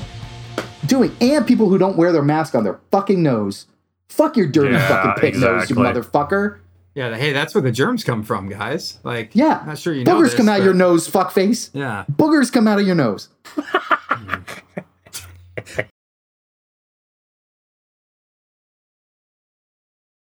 doing? 0.85 1.15
And 1.19 1.45
people 1.45 1.67
who 1.69 1.77
don't 1.77 1.97
wear 1.97 2.11
their 2.11 2.23
mask 2.23 2.55
on 2.55 2.63
their 2.63 2.79
fucking 2.91 3.21
nose. 3.23 3.65
Fuck 4.09 4.37
your 4.37 4.47
dirty 4.47 4.73
Yeah, 4.75 4.87
fucking 4.87 5.21
pig 5.21 5.35
nose, 5.39 5.69
you 5.69 5.75
motherfucker. 5.75 6.59
yeah, 6.93 7.15
hey, 7.17 7.33
that's 7.33 7.55
where 7.55 7.61
the 7.63 7.71
germs 7.71 8.03
come 8.03 8.21
from, 8.23 8.47
guys. 8.47 8.99
Like, 9.03 9.31
Yeah. 9.33 9.63
not 9.65 9.79
sure 9.79 9.93
you 9.93 10.03
know 10.03 10.15
Boogers 10.17 10.23
this, 10.25 10.35
come 10.35 10.49
out 10.49 10.59
but- 10.59 10.65
your 10.65 10.73
nose, 10.75 11.09
fuckface. 11.09 11.71
Yeah, 11.73 12.05
Boogers 12.11 12.51
come 12.51 12.67
out 12.67 12.79
of 12.79 12.85
your 12.85 12.95
nose. 12.95 13.29